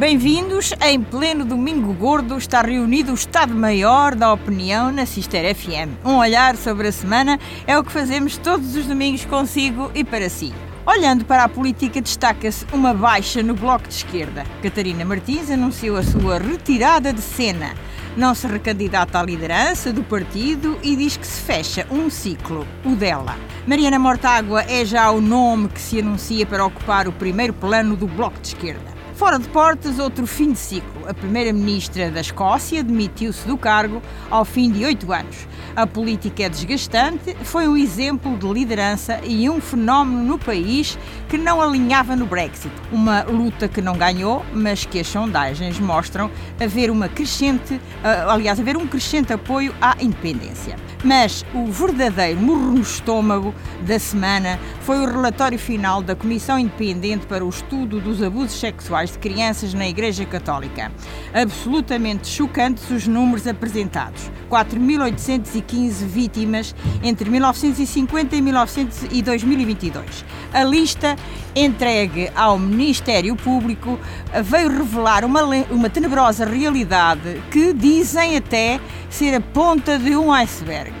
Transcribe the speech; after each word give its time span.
Bem-vindos. 0.00 0.72
Em 0.80 0.98
pleno 0.98 1.44
domingo 1.44 1.92
gordo 1.92 2.38
está 2.38 2.62
reunido 2.62 3.12
o 3.12 3.14
Estado-Maior 3.14 4.14
da 4.14 4.32
Opinião 4.32 4.90
na 4.90 5.04
Cister 5.04 5.54
FM. 5.54 6.02
Um 6.02 6.16
olhar 6.16 6.56
sobre 6.56 6.88
a 6.88 6.92
semana 6.92 7.38
é 7.66 7.78
o 7.78 7.84
que 7.84 7.92
fazemos 7.92 8.38
todos 8.38 8.74
os 8.74 8.86
domingos 8.86 9.26
consigo 9.26 9.90
e 9.94 10.02
para 10.02 10.30
si. 10.30 10.54
Olhando 10.86 11.26
para 11.26 11.44
a 11.44 11.48
política, 11.50 12.00
destaca-se 12.00 12.64
uma 12.72 12.94
baixa 12.94 13.42
no 13.42 13.52
Bloco 13.52 13.88
de 13.88 13.92
Esquerda. 13.92 14.46
Catarina 14.62 15.04
Martins 15.04 15.50
anunciou 15.50 15.98
a 15.98 16.02
sua 16.02 16.38
retirada 16.38 17.12
de 17.12 17.20
cena. 17.20 17.74
Não 18.16 18.34
se 18.34 18.46
recandidata 18.46 19.20
à 19.20 19.22
liderança 19.22 19.92
do 19.92 20.02
partido 20.02 20.78
e 20.82 20.96
diz 20.96 21.18
que 21.18 21.26
se 21.26 21.42
fecha 21.42 21.86
um 21.90 22.08
ciclo, 22.08 22.66
o 22.86 22.96
dela. 22.96 23.36
Mariana 23.66 23.98
Mortágua 23.98 24.62
é 24.62 24.82
já 24.82 25.10
o 25.10 25.20
nome 25.20 25.68
que 25.68 25.80
se 25.80 25.98
anuncia 25.98 26.46
para 26.46 26.64
ocupar 26.64 27.06
o 27.06 27.12
primeiro 27.12 27.52
plano 27.52 27.94
do 27.96 28.06
Bloco 28.06 28.40
de 28.40 28.48
Esquerda. 28.48 28.99
Fora 29.20 29.38
de 29.38 29.50
portas, 29.50 29.98
outro 29.98 30.26
fim 30.26 30.52
de 30.52 30.58
ciclo. 30.58 31.06
A 31.06 31.12
primeira-ministra 31.12 32.10
da 32.10 32.22
Escócia 32.22 32.82
demitiu-se 32.82 33.46
do 33.46 33.58
cargo 33.58 34.00
ao 34.30 34.46
fim 34.46 34.70
de 34.70 34.82
oito 34.82 35.12
anos. 35.12 35.46
A 35.76 35.86
política 35.86 36.44
é 36.44 36.48
desgastante, 36.48 37.36
foi 37.44 37.68
um 37.68 37.76
exemplo 37.76 38.34
de 38.38 38.50
liderança 38.50 39.20
e 39.22 39.48
um 39.50 39.60
fenómeno 39.60 40.22
no 40.24 40.38
país 40.38 40.98
que 41.28 41.36
não 41.36 41.60
alinhava 41.60 42.16
no 42.16 42.24
Brexit. 42.24 42.72
Uma 42.90 43.22
luta 43.24 43.68
que 43.68 43.82
não 43.82 43.94
ganhou, 43.94 44.42
mas 44.54 44.86
que 44.86 44.98
as 44.98 45.06
sondagens 45.06 45.78
mostram 45.78 46.30
haver 46.58 46.90
uma 46.90 47.06
crescente, 47.06 47.78
aliás, 48.02 48.58
haver 48.58 48.78
um 48.78 48.86
crescente 48.86 49.34
apoio 49.34 49.74
à 49.82 49.96
independência. 50.00 50.76
Mas 51.04 51.44
o 51.54 51.66
verdadeiro 51.66 52.40
murro 52.40 52.72
no 52.72 52.80
estômago 52.80 53.54
da 53.82 53.98
semana 53.98 54.58
foi 54.80 54.98
o 54.98 55.06
relatório 55.06 55.58
final 55.58 56.02
da 56.02 56.16
Comissão 56.16 56.58
Independente 56.58 57.26
para 57.26 57.44
o 57.44 57.48
Estudo 57.48 58.00
dos 58.00 58.22
Abusos 58.22 58.58
Sexuais 58.58 59.09
de 59.12 59.18
Crianças 59.18 59.74
na 59.74 59.88
Igreja 59.88 60.24
Católica. 60.24 60.92
Absolutamente 61.32 62.28
chocantes 62.28 62.90
os 62.90 63.06
números 63.06 63.46
apresentados. 63.46 64.30
4.815 64.50 66.04
vítimas 66.06 66.74
entre 67.02 67.30
1950 67.30 68.36
e, 68.36 68.42
1900 68.42 69.02
e 69.10 69.22
2022. 69.22 70.24
A 70.52 70.64
lista 70.64 71.16
entregue 71.54 72.30
ao 72.34 72.58
Ministério 72.58 73.36
Público 73.36 73.98
veio 74.44 74.68
revelar 74.68 75.24
uma, 75.24 75.42
uma 75.70 75.88
tenebrosa 75.88 76.44
realidade 76.44 77.42
que 77.50 77.72
dizem 77.72 78.36
até 78.36 78.80
ser 79.08 79.34
a 79.34 79.40
ponta 79.40 79.98
de 79.98 80.16
um 80.16 80.32
iceberg. 80.32 80.92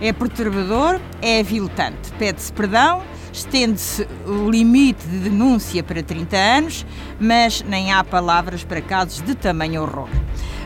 É 0.00 0.12
perturbador, 0.12 1.00
é 1.22 1.40
aviltante. 1.40 2.12
Pede-se 2.18 2.52
perdão, 2.52 3.02
estende-se 3.34 4.06
o 4.24 4.48
limite 4.48 5.04
de 5.06 5.18
denúncia 5.18 5.82
para 5.82 6.02
30 6.02 6.36
anos, 6.36 6.86
mas 7.18 7.62
nem 7.62 7.92
há 7.92 8.02
palavras 8.04 8.62
para 8.62 8.80
casos 8.80 9.20
de 9.20 9.34
tamanho 9.34 9.82
horror. 9.82 10.08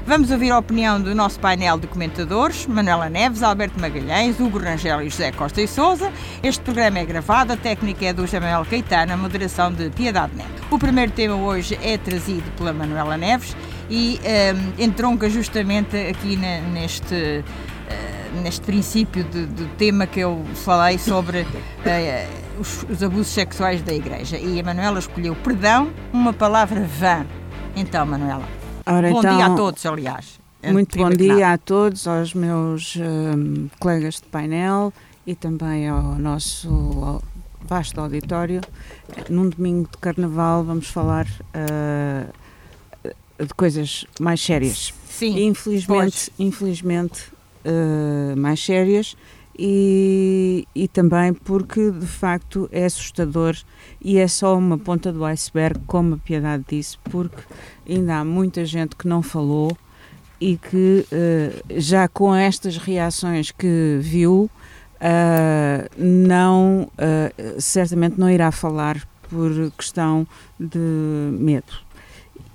Vamos 0.06 0.30
ouvir 0.30 0.50
a 0.50 0.58
opinião 0.58 1.00
do 1.00 1.14
nosso 1.14 1.38
painel 1.40 1.78
de 1.78 1.86
comentadores, 1.86 2.66
Manuela 2.66 3.10
Neves, 3.10 3.42
Alberto 3.42 3.78
Magalhães, 3.80 4.38
Hugo 4.40 4.58
Rangel 4.58 5.02
e 5.02 5.10
José 5.10 5.32
Costa 5.32 5.60
e 5.60 5.68
Souza. 5.68 6.10
Este 6.42 6.62
programa 6.62 6.98
é 6.98 7.04
gravado, 7.04 7.52
a 7.52 7.56
técnica 7.56 8.06
é 8.06 8.12
do 8.12 8.26
Jamal 8.26 8.64
Caetano, 8.64 9.12
a 9.12 9.16
moderação 9.16 9.72
de 9.72 9.90
Piedade 9.90 10.34
Neto. 10.34 10.62
O 10.70 10.78
primeiro 10.78 11.12
tema 11.12 11.34
hoje 11.34 11.78
é 11.82 11.98
trazido 11.98 12.50
pela 12.56 12.72
Manuela 12.72 13.16
Neves 13.16 13.56
e 13.90 14.20
um, 14.78 14.82
entronca 14.82 15.28
justamente 15.28 15.96
aqui 15.96 16.36
na, 16.36 16.60
neste 16.60 17.44
uh, 17.44 18.40
neste 18.42 18.62
princípio 18.62 19.24
de, 19.24 19.46
tema 19.76 20.06
que 20.06 20.20
eu 20.20 20.44
falei 20.54 20.98
sobre 20.98 21.42
uh, 21.42 22.47
os, 22.58 22.84
os, 22.84 23.02
abusos 23.02 23.28
sexuais 23.28 23.82
da 23.82 23.92
Igreja. 23.92 24.38
E 24.38 24.60
a 24.60 24.62
Manuela 24.62 24.98
escolheu 24.98 25.34
perdão, 25.36 25.90
uma 26.12 26.32
palavra 26.32 26.80
vã. 26.80 27.26
Então, 27.76 28.04
Manuela. 28.06 28.48
Ora, 28.86 29.10
bom 29.10 29.18
então, 29.20 29.36
dia 29.36 29.46
a 29.46 29.54
todos, 29.54 29.86
aliás. 29.86 30.40
Muito 30.62 30.98
bom 30.98 31.10
dia 31.10 31.52
a 31.52 31.58
todos, 31.58 32.08
aos 32.08 32.34
meus 32.34 32.96
um, 32.96 33.68
colegas 33.78 34.16
de 34.16 34.22
painel 34.24 34.92
e 35.26 35.34
também 35.34 35.88
ao 35.88 36.16
nosso 36.16 37.22
vasto 37.62 38.00
auditório. 38.00 38.60
Num 39.28 39.48
domingo 39.48 39.88
de 39.90 39.98
carnaval 39.98 40.64
vamos 40.64 40.88
falar 40.88 41.26
uh, 41.54 42.32
de 43.38 43.54
coisas 43.54 44.04
mais 44.18 44.40
sérias. 44.40 44.92
Sim. 45.08 45.46
Infelizmente, 45.46 46.32
infelizmente 46.38 47.30
uh, 47.64 48.36
mais 48.36 48.64
sérias 48.64 49.16
e, 49.58 50.66
e 50.74 50.86
também 50.86 51.34
porque 51.34 51.90
de 51.90 52.06
facto 52.06 52.68
é 52.70 52.84
assustador 52.84 53.56
e 54.00 54.18
é 54.18 54.28
só 54.28 54.56
uma 54.56 54.78
ponta 54.78 55.12
do 55.12 55.24
iceberg, 55.24 55.80
como 55.86 56.14
a 56.14 56.18
Piedade 56.18 56.64
disse, 56.68 56.96
porque 57.04 57.42
ainda 57.88 58.18
há 58.18 58.24
muita 58.24 58.64
gente 58.64 58.94
que 58.94 59.08
não 59.08 59.22
falou 59.22 59.76
e 60.40 60.56
que 60.56 61.04
uh, 61.10 61.80
já 61.80 62.06
com 62.06 62.32
estas 62.32 62.76
reações 62.76 63.50
que 63.50 63.98
viu, 64.00 64.48
uh, 65.00 65.90
não, 66.02 66.82
uh, 66.82 67.60
certamente 67.60 68.18
não 68.18 68.30
irá 68.30 68.52
falar 68.52 69.04
por 69.28 69.50
questão 69.76 70.26
de 70.58 70.78
medo 70.78 71.87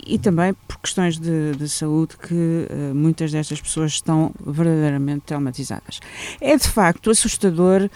e 0.06 0.18
também 0.18 0.54
por 0.68 0.80
questões 0.80 1.18
de, 1.18 1.54
de 1.54 1.70
saúde 1.70 2.18
que 2.18 2.34
uh, 2.34 2.94
muitas 2.96 3.32
destas 3.32 3.62
pessoas 3.62 3.94
estão 3.94 4.34
verdadeiramente 4.46 5.22
traumatizadas. 5.26 6.02
É 6.40 6.58
de 6.58 6.68
facto 6.68 7.10
assustador 7.10 7.90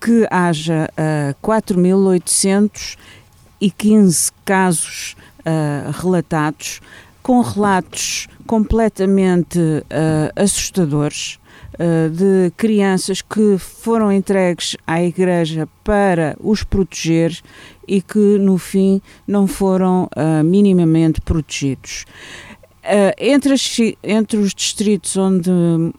que 0.00 0.26
haja 0.30 0.90
uh, 0.92 0.96
eh, 0.96 1.34
4.815 1.42 4.32
casos 4.44 5.16
uh, 5.40 5.90
relatados, 5.90 6.82
com 7.22 7.40
relatos 7.40 8.28
completamente 8.46 9.58
assustadores 10.36 11.40
de 12.10 12.50
crianças 12.56 13.20
que 13.20 13.58
foram 13.58 14.10
entregues 14.10 14.76
à 14.86 15.02
igreja 15.02 15.68
para 15.84 16.36
os 16.40 16.62
proteger 16.62 17.38
e 17.86 18.00
que 18.00 18.38
no 18.38 18.58
fim 18.58 19.00
não 19.26 19.46
foram 19.46 20.08
uh, 20.16 20.42
minimamente 20.42 21.20
protegidos. 21.20 22.04
Uh, 22.82 23.12
entre, 23.18 23.52
as, 23.52 23.76
entre 24.02 24.38
os 24.38 24.54
distritos 24.54 25.16
onde 25.16 25.50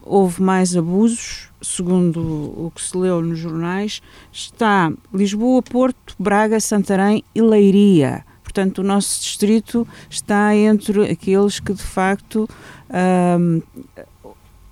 houve 0.04 0.42
mais 0.42 0.76
abusos, 0.76 1.50
segundo 1.62 2.20
o 2.20 2.72
que 2.74 2.82
se 2.82 2.96
leu 2.96 3.22
nos 3.22 3.40
jornais, 3.40 4.02
está 4.32 4.92
Lisboa, 5.14 5.62
Porto, 5.62 6.16
Braga, 6.18 6.60
Santarém 6.60 7.24
e 7.36 7.42
Leiria. 7.42 8.26
Portanto, 8.42 8.80
o 8.80 8.84
nosso 8.84 9.22
distrito 9.22 9.88
está 10.10 10.56
entre 10.56 11.12
aqueles 11.12 11.60
que 11.60 11.74
de 11.74 11.84
facto 11.84 12.48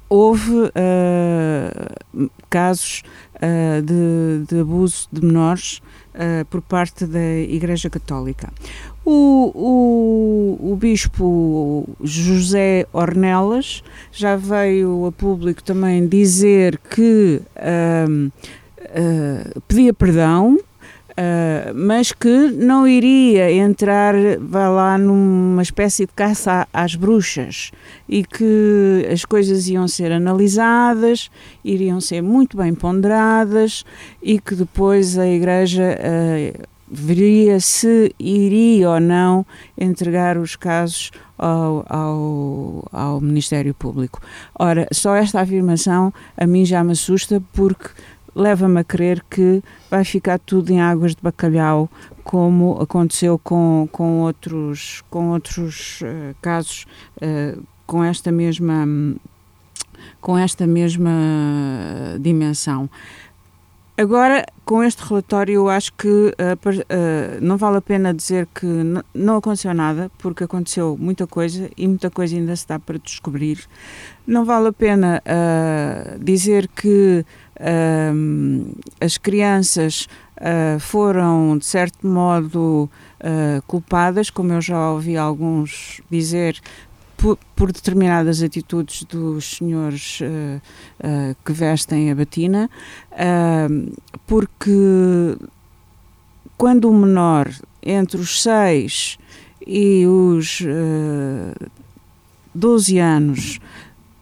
houve 0.10 0.52
uh, 0.52 2.30
casos 2.50 3.04
uh, 3.36 3.82
de, 3.82 4.46
de, 4.48 4.62
abuso 4.62 5.08
de 5.12 5.26
menores 5.26 5.82
uh, 6.14 6.46
por 6.46 6.62
parte 6.62 7.06
da 7.06 7.38
Igreja 7.38 7.90
Católica. 7.90 8.52
O, 9.04 9.52
o, 9.54 10.72
o, 10.72 10.76
bispo 10.76 11.88
José 12.04 12.88
Ornelas 12.92 13.84
já 14.12 14.36
veio 14.36 15.06
a 15.06 15.12
público 15.12 15.64
também 15.64 16.08
dizer 16.08 16.80
que 16.90 17.40
pedia 19.68 19.94
perdão 19.94 20.58
Uh, 21.18 21.72
mas 21.74 22.12
que 22.12 22.52
não 22.52 22.86
iria 22.86 23.50
entrar, 23.50 24.14
vá 24.38 24.68
lá, 24.68 24.98
numa 24.98 25.62
espécie 25.62 26.06
de 26.06 26.12
caça 26.12 26.68
às 26.74 26.96
bruxas 26.96 27.72
e 28.10 28.22
que 28.22 29.08
as 29.10 29.24
coisas 29.24 29.70
iam 29.70 29.88
ser 29.88 30.12
analisadas, 30.12 31.32
iriam 31.64 32.02
ser 32.02 32.22
muito 32.22 32.58
bem 32.58 32.76
ponderadas 32.76 33.86
e 34.22 34.42
que 34.42 34.56
depois 34.56 35.18
a 35.18 35.26
Igreja 35.26 35.98
uh, 35.98 36.66
veria 36.88 37.60
se 37.60 38.14
iria 38.20 38.90
ou 38.90 39.00
não 39.00 39.46
entregar 39.78 40.38
os 40.38 40.56
casos 40.56 41.12
ao, 41.38 41.86
ao, 41.90 42.88
ao 42.92 43.22
Ministério 43.22 43.74
Público. 43.74 44.22
Ora, 44.58 44.88
só 44.92 45.16
esta 45.16 45.42
afirmação 45.42 46.14
a 46.38 46.46
mim 46.46 46.66
já 46.66 46.84
me 46.84 46.92
assusta 46.92 47.42
porque 47.54 47.90
leva-me 48.36 48.82
a 48.82 48.84
crer 48.84 49.24
que 49.30 49.64
vai 49.90 50.04
ficar 50.04 50.38
tudo 50.40 50.72
em 50.72 50.82
águas 50.82 51.16
de 51.16 51.22
bacalhau, 51.22 51.90
como 52.24 52.82
aconteceu 52.82 53.40
com, 53.40 53.88
com 53.92 54.22
outros, 54.22 55.04
com 55.10 55.30
outros 55.30 56.02
uh, 56.02 56.36
casos 56.42 56.86
uh, 57.18 57.64
com 57.86 58.04
esta 58.04 58.32
mesma 58.32 58.86
com 60.20 60.38
esta 60.38 60.68
mesma 60.68 61.12
dimensão. 62.20 62.90
Agora, 63.98 64.46
com 64.66 64.84
este 64.84 65.02
relatório, 65.08 65.54
eu 65.54 65.70
acho 65.70 65.94
que 65.94 66.08
uh, 66.08 66.32
uh, 66.32 67.40
não 67.40 67.56
vale 67.56 67.78
a 67.78 67.82
pena 67.82 68.14
dizer 68.14 68.46
que 68.54 68.66
não 69.14 69.38
aconteceu 69.38 69.74
nada, 69.74 70.12
porque 70.18 70.44
aconteceu 70.44 70.98
muita 71.00 71.26
coisa 71.26 71.70
e 71.78 71.88
muita 71.88 72.10
coisa 72.10 72.36
ainda 72.36 72.54
se 72.58 72.68
dá 72.68 72.78
para 72.78 73.00
descobrir. 73.00 73.64
Não 74.28 74.44
vale 74.44 74.68
a 74.68 74.74
pena 74.74 75.24
uh, 75.24 76.20
dizer 76.22 76.68
que 76.68 77.26
as 79.00 79.18
crianças 79.18 80.08
uh, 80.38 80.80
foram, 80.80 81.58
de 81.58 81.66
certo 81.66 82.08
modo, 82.08 82.90
uh, 83.22 83.62
culpadas, 83.66 84.30
como 84.30 84.54
eu 84.54 84.62
já 84.62 84.92
ouvi 84.92 85.18
alguns 85.18 86.02
dizer, 86.10 86.60
por, 87.16 87.38
por 87.56 87.72
determinadas 87.72 88.44
atitudes 88.44 89.04
dos 89.04 89.58
senhores 89.58 90.20
uh, 90.22 91.36
que 91.46 91.54
vestem 91.54 92.12
a 92.12 92.16
batina, 92.16 92.70
porque 94.28 95.38
quando 96.58 96.90
o 96.90 96.94
menor 96.94 97.50
entre 97.82 98.20
os 98.20 98.42
6 98.42 99.18
e 99.66 100.06
os 100.06 100.62
uh, 100.62 101.70
12 102.54 102.98
anos 102.98 103.60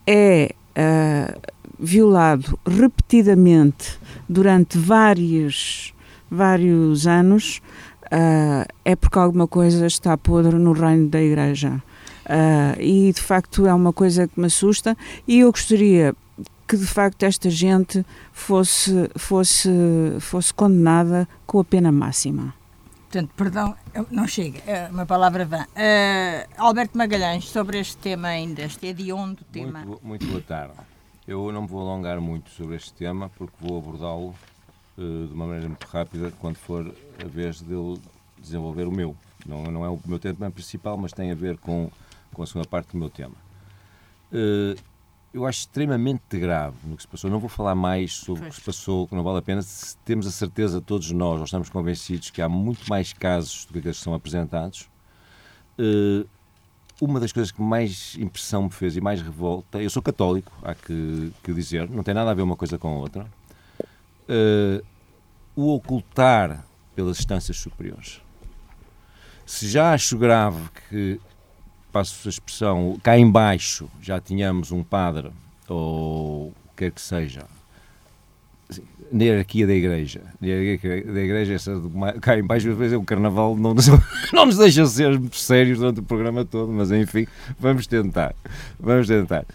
é 0.06 0.54
uh, 0.78 1.53
violado 1.84 2.58
repetidamente 2.66 4.00
durante 4.28 4.78
vários, 4.78 5.94
vários 6.32 7.06
anos, 7.06 7.62
uh, 8.06 8.66
é 8.86 8.96
porque 8.96 9.20
alguma 9.20 9.48
coisa 9.48 9.86
está 9.86 10.18
podre 10.18 10.56
no 10.56 10.72
reino 10.72 11.10
da 11.10 11.22
Igreja. 11.22 11.84
Uh, 12.26 12.80
e 12.80 13.12
de 13.12 13.20
facto 13.20 13.68
é 13.68 13.74
uma 13.74 13.92
coisa 13.92 14.30
que 14.30 14.40
me 14.40 14.46
assusta 14.46 14.98
e 15.28 15.42
eu 15.42 15.52
gostaria 15.52 16.16
que 16.66 16.78
de 16.78 16.86
facto 16.86 17.24
esta 17.24 17.50
gente 17.50 18.06
fosse, 18.32 19.10
fosse, 19.18 19.70
fosse 20.22 20.54
condenada 20.54 21.28
com 21.46 21.60
a 21.60 21.66
pena 21.66 21.92
máxima. 21.92 22.54
Portanto, 23.10 23.30
perdão, 23.36 23.76
não 24.10 24.26
chega, 24.26 24.60
é 24.66 24.88
uma 24.90 25.06
palavra 25.06 25.46
vã. 25.46 25.64
Uh, 25.64 26.48
Alberto 26.58 26.98
Magalhães, 26.98 27.50
sobre 27.50 27.78
este 27.78 27.98
tema 27.98 28.30
ainda, 28.30 28.64
este 28.64 28.88
hediondo 28.88 29.44
tema. 29.52 29.84
Muito, 29.86 30.08
muito 30.08 30.26
boa 30.26 30.42
tarde. 30.42 30.93
Eu 31.26 31.52
não 31.54 31.62
me 31.62 31.68
vou 31.68 31.80
alongar 31.82 32.20
muito 32.20 32.50
sobre 32.50 32.76
este 32.76 32.94
tema, 32.94 33.30
porque 33.38 33.56
vou 33.62 33.78
abordá-lo 33.78 34.36
uh, 34.98 35.28
de 35.28 35.34
uma 35.34 35.48
maneira 35.48 35.70
muito 35.70 35.86
rápida 35.86 36.34
quando 36.40 36.58
for 36.58 36.94
a 37.24 37.28
vez 37.28 37.62
de 37.62 37.72
eu 37.72 37.98
desenvolver 38.38 38.86
o 38.86 38.92
meu. 38.92 39.16
Não, 39.46 39.64
não 39.64 39.86
é 39.86 39.90
o 39.90 39.98
meu 40.06 40.20
tema 40.20 40.52
principal, 40.52 40.98
mas 40.98 41.14
tem 41.14 41.32
a 41.32 41.36
ver 41.36 41.58
com, 41.58 41.90
com 42.34 42.44
a 42.44 42.46
segunda 42.46 42.68
parte 42.68 42.92
do 42.92 42.98
meu 42.98 43.10
tema. 43.10 43.36
Uh, 44.34 44.78
eu 45.34 45.46
acho 45.46 45.62
extremamente 45.62 46.38
grave 46.38 46.76
no 46.84 46.98
que 46.98 47.04
se 47.04 47.08
passou. 47.08 47.30
Não 47.30 47.40
vou 47.40 47.50
falar 47.50 47.74
mais 47.74 48.14
sobre 48.14 48.46
o 48.46 48.50
que 48.50 48.56
se 48.56 48.62
passou, 48.62 49.08
que 49.08 49.16
não 49.16 49.24
vale 49.24 49.40
a 49.40 49.42
pena. 49.42 49.62
Temos 50.04 50.28
a 50.28 50.32
certeza, 50.32 50.82
todos 50.82 51.10
nós, 51.12 51.40
nós 51.40 51.48
estamos 51.48 51.70
convencidos 51.70 52.30
que 52.30 52.42
há 52.42 52.50
muito 52.50 52.88
mais 52.90 53.14
casos 53.14 53.66
do 53.66 53.74
que 53.74 53.80
aqueles 53.80 53.98
que 53.98 54.04
são 54.04 54.14
apresentados. 54.14 54.90
Uh, 55.80 56.28
uma 57.02 57.20
das 57.20 57.32
coisas 57.32 57.52
que 57.52 57.62
mais 57.62 58.16
impressão 58.20 58.64
me 58.64 58.70
fez 58.70 58.96
e 58.96 59.02
mais 59.02 59.22
revolta, 59.22 59.82
eu 59.82 59.90
sou 59.90 60.02
católico, 60.02 60.52
há 60.64 60.74
que, 60.76 61.32
que 61.44 61.54
dizer, 61.54 61.90
não 61.90 62.04
tem 62.04 62.14
nada 62.14 62.32
a 62.32 62.34
ver 62.34 62.42
uma 62.42 62.56
coisa 62.56 62.78
com 62.78 62.88
a 62.88 62.98
outra, 62.98 63.26
uh, 64.30 64.86
o 65.56 65.74
ocultar 65.76 66.66
pelas 66.96 67.20
instâncias 67.20 67.58
superiores. 67.58 68.22
Se 69.46 69.68
já 69.68 69.94
acho 69.94 70.18
grave 70.18 70.70
que 70.90 71.20
passo 71.92 72.28
a 72.28 72.30
expressão, 72.30 73.00
cá 73.04 73.18
embaixo 73.18 73.90
já 74.02 74.20
tínhamos 74.20 74.72
um 74.72 74.84
padre, 74.84 75.32
ou 75.68 76.48
o 76.48 76.54
que 76.70 76.86
quer 76.86 76.92
que 76.92 77.02
seja, 77.02 77.46
assim, 78.80 78.84
na 79.12 79.24
hierarquia 79.24 79.68
da 79.68 79.74
igreja, 79.74 80.22
na 80.42 80.48
hierarquia 80.48 81.04
da 81.04 81.22
igreja, 81.22 81.54
essa 81.54 81.82
cá 82.22 82.38
embaixo, 82.38 82.70
às 82.70 82.78
vezes 82.78 82.98
o 82.98 83.04
carnaval 83.04 83.56
não 83.56 83.74
nos, 83.74 83.88
não 84.34 84.46
nos 84.46 84.58
deixa 84.58 84.86
ser 84.86 85.20
sérios 85.32 85.80
durante 85.80 86.00
o 86.00 86.04
programa 86.04 86.44
todo, 86.46 86.72
mas 86.72 86.92
enfim, 86.92 87.28
vamos 87.60 87.88
tentar, 87.88 88.36
vamos 88.80 89.08
tentar. 89.08 89.46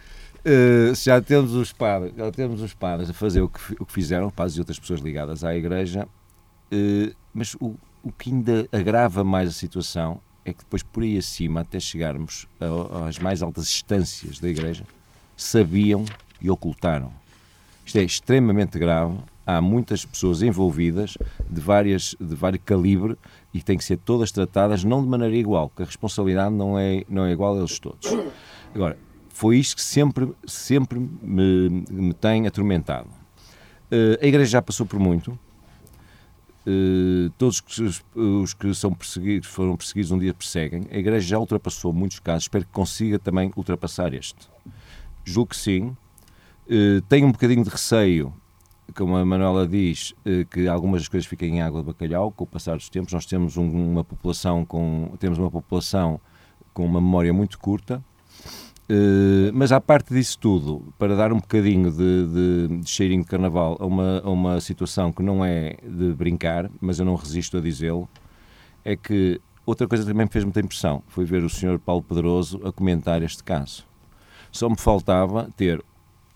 Uh, 0.41 0.95
já 0.95 1.21
temos 1.21 1.53
os 1.55 1.73
padres, 1.73 2.13
já 2.17 2.31
temos 2.31 2.63
os 2.63 2.73
padres 2.73 3.11
a 3.11 3.13
fazer 3.13 3.43
o 3.43 3.49
que, 3.49 3.61
o 3.81 3.85
que 3.85 3.93
fizeram, 3.93 4.31
padres 4.31 4.57
e 4.57 4.61
outras 4.61 4.79
pessoas 4.79 5.01
ligadas 5.01 5.45
à 5.45 5.55
igreja, 5.55 6.07
uh, 6.73 7.15
mas 7.35 7.55
o, 7.61 7.75
o 8.03 8.13
que 8.13 8.31
ainda 8.31 8.69
agrava 8.73 9.25
mais 9.25 9.49
a 9.49 9.53
situação 9.53 10.21
é 10.49 10.53
que 10.53 10.61
depois 10.61 10.83
por 10.83 11.03
aí 11.03 11.19
acima, 11.19 11.61
até 11.61 11.79
chegarmos 11.79 12.49
às 13.07 13.19
mais 13.19 13.43
altas 13.43 13.69
instâncias 13.69 14.39
da 14.39 14.49
Igreja, 14.49 14.85
sabiam 15.37 16.05
e 16.41 16.51
ocultaram. 16.51 17.13
Isto 17.89 17.97
é 18.01 18.03
extremamente 18.03 18.79
grave. 18.79 19.17
Há 19.47 19.63
muitas 19.63 20.05
pessoas 20.05 20.43
envolvidas 20.43 21.17
de, 21.49 21.59
várias, 21.59 22.15
de 22.21 22.35
vários 22.35 22.63
calibre 22.63 23.17
e 23.53 23.63
têm 23.63 23.79
que 23.79 23.85
ser 23.85 23.97
todas 23.97 24.31
tratadas 24.31 24.85
não 24.85 25.03
de 25.03 25.09
maneira 25.09 25.35
igual, 25.35 25.71
porque 25.71 25.85
a 25.85 25.87
responsabilidade 25.87 26.55
não 26.55 26.79
é, 26.79 27.03
não 27.09 27.25
é 27.25 27.33
igual 27.33 27.55
a 27.55 27.61
eles 27.61 27.79
todos. 27.79 28.07
Agora, 28.75 28.99
foi 29.31 29.57
isto 29.57 29.77
que 29.77 29.81
sempre, 29.83 30.31
sempre 30.47 30.99
me, 30.99 31.83
me 31.91 32.13
tem 32.13 32.47
atormentado. 32.47 33.09
Uh, 33.91 34.23
a 34.23 34.27
Igreja 34.27 34.51
já 34.51 34.61
passou 34.63 34.85
por 34.85 35.01
muito, 35.01 35.39
Uh, 36.67 37.31
todos 37.39 37.63
os, 37.79 38.05
os, 38.15 38.53
que 38.53 38.75
são 38.75 38.93
perseguidos, 38.93 39.49
foram 39.49 39.75
perseguidos 39.75 40.11
um 40.11 40.19
dia 40.19 40.35
perseguem. 40.35 40.87
A 40.91 40.99
Igreja 40.99 41.27
já 41.27 41.39
ultrapassou 41.39 41.95
muitos 41.95 42.21
casos, 42.21 42.43
espero 42.43 42.67
que 42.67 42.73
consiga 42.73 43.19
também 43.19 43.51
ultrapassar 43.57 44.13
este. 44.13 44.51
Julgo 45.25 45.49
que 45.49 45.57
sim. 45.57 45.97
Uh, 46.69 47.01
tenho 47.09 47.27
um 47.27 47.33
bocadinho 47.33 47.65
de 47.65 47.71
receio, 47.71 48.33
como 48.95 49.17
a 49.17 49.25
Manuela 49.25 49.67
diz, 49.67 50.13
uh, 50.27 50.45
que 50.51 50.69
algumas 50.69 51.03
das 51.03 51.09
coisas 51.09 51.27
fiquem 51.27 51.57
em 51.57 51.63
água 51.63 51.81
de 51.81 51.87
bacalhau 51.87 52.31
com 52.31 52.45
o 52.45 52.47
passar 52.47 52.77
dos 52.77 52.89
tempos. 52.89 53.13
Nós 53.13 53.27
temos 53.27 53.57
um, 53.57 53.69
uma 53.69 54.05
população 54.05 54.65
com 54.65 55.13
temos 55.19 55.39
uma 55.39 55.51
população 55.51 56.21
com 56.75 56.85
uma 56.85 57.01
memória 57.01 57.33
muito 57.33 57.59
curta 57.59 58.03
Uh, 58.91 59.53
mas 59.53 59.71
à 59.71 59.83
parte 59.83 60.15
disso 60.15 60.39
tudo, 60.39 60.83
para 60.99 61.15
dar 61.15 61.31
um 61.31 61.37
bocadinho 61.37 61.93
de, 61.93 62.27
de, 62.27 62.81
de 62.81 62.89
cheirinho 62.89 63.23
de 63.23 63.29
carnaval 63.29 63.77
a 63.79 63.85
uma, 63.85 64.23
a 64.25 64.31
uma 64.31 64.61
situação 64.63 65.13
que 65.13 65.23
não 65.23 65.45
é 65.45 65.77
de 65.83 66.15
brincar, 66.15 66.71
mas 66.81 66.99
eu 66.99 67.05
não 67.05 67.15
resisto 67.15 67.59
a 67.59 67.61
dizê-lo, 67.61 68.09
é 68.83 68.97
que 68.97 69.43
outra 69.67 69.87
coisa 69.87 70.07
também 70.07 70.25
me 70.25 70.33
fez 70.33 70.43
muita 70.43 70.61
impressão 70.61 71.03
foi 71.07 71.27
ver 71.27 71.45
o 71.45 71.51
Sr. 71.51 71.79
Paulo 71.79 72.03
Pedroso 72.03 72.63
a 72.65 72.73
comentar 72.73 73.23
este 73.23 73.45
caso. 73.45 73.85
Só 74.51 74.71
me 74.71 74.77
faltava 74.79 75.51
ter, 75.55 75.85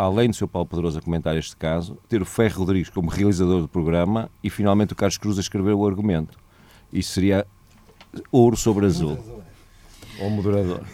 além 0.02 0.28
do 0.28 0.37
Sr. 0.37 0.49
Paulo 0.49 0.69
Pedroso 0.69 0.99
a 0.99 1.02
comentar 1.02 1.37
este 1.37 1.56
caso, 1.56 1.96
ter 2.08 2.20
o 2.20 2.26
Ferro 2.26 2.60
Rodrigues 2.60 2.90
como 2.90 3.10
realizador 3.10 3.62
do 3.62 3.69
programa 3.69 4.31
e 4.43 4.50
finalmente 4.50 4.93
o 4.93 4.96
Carlos 4.96 5.16
Cruz 5.16 5.38
a 5.38 5.40
escrever 5.40 5.75
o 5.75 5.87
argumento. 5.87 6.38
Isso 6.93 7.12
seria 7.12 7.46
ouro 8.31 8.56
sobre 8.56 8.87
azul. 8.87 9.19
Ou 10.20 10.31
moderador. 10.31 10.84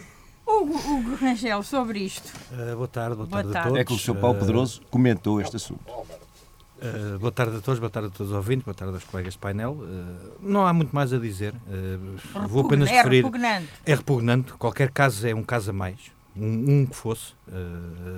Hugo, 0.47 0.73
Hugo 0.73 1.15
Rangel, 1.15 1.61
sobre 1.63 1.99
isto. 1.99 2.31
Uh, 2.51 2.75
boa 2.75 2.87
tarde, 2.87 3.15
boa, 3.15 3.27
boa 3.27 3.43
tarde, 3.43 3.53
tarde, 3.53 3.57
a 3.59 3.63
todos. 3.63 3.79
É 3.79 3.83
que 3.83 3.93
o 3.93 3.97
Sr. 3.97 4.19
Paulo 4.19 4.37
eh, 4.37 4.39
Pedroso 4.39 4.81
uh, 4.81 4.85
comentou 4.89 5.41
este 5.41 5.55
assunto. 5.55 5.91
Uh, 5.91 7.19
boa 7.19 7.31
tarde 7.31 7.57
a 7.57 7.61
todos, 7.61 7.79
boa 7.79 7.89
tarde 7.89 8.07
a 8.07 8.11
todos 8.11 8.31
os 8.31 8.37
ouvintes, 8.37 8.63
boa 8.63 8.73
tarde 8.73 8.93
aos 8.93 9.03
colegas 9.03 9.33
de 9.33 9.39
painel. 9.39 9.73
Uh, 9.73 10.37
não 10.41 10.65
há 10.65 10.73
muito 10.73 10.95
mais 10.95 11.11
a 11.11 11.17
dizer. 11.17 11.53
Uh, 11.53 12.47
vou 12.47 12.65
apenas 12.65 12.89
é 12.89 12.93
referir. 12.93 13.19
É 13.19 13.23
repugnante. 13.23 13.69
É 13.85 13.95
repugnante. 13.95 14.53
Qualquer 14.53 14.89
caso 14.91 15.27
é 15.27 15.35
um 15.35 15.43
caso 15.43 15.71
a 15.71 15.73
mais. 15.73 15.99
Um, 16.39 16.81
um 16.81 16.85
que 16.85 16.95
fosse. 16.95 17.33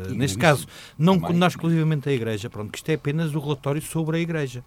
neste 0.09 0.37
caso, 0.37 0.67
não 0.97 1.19
condenar 1.19 1.49
exclusivamente 1.49 2.07
a 2.09 2.11
Igreja. 2.11 2.49
Pronto, 2.49 2.71
que 2.71 2.77
isto 2.77 2.89
é 2.89 2.93
apenas 2.93 3.33
o 3.33 3.39
relatório 3.39 3.81
sobre 3.81 4.17
a 4.17 4.19
Igreja. 4.19 4.63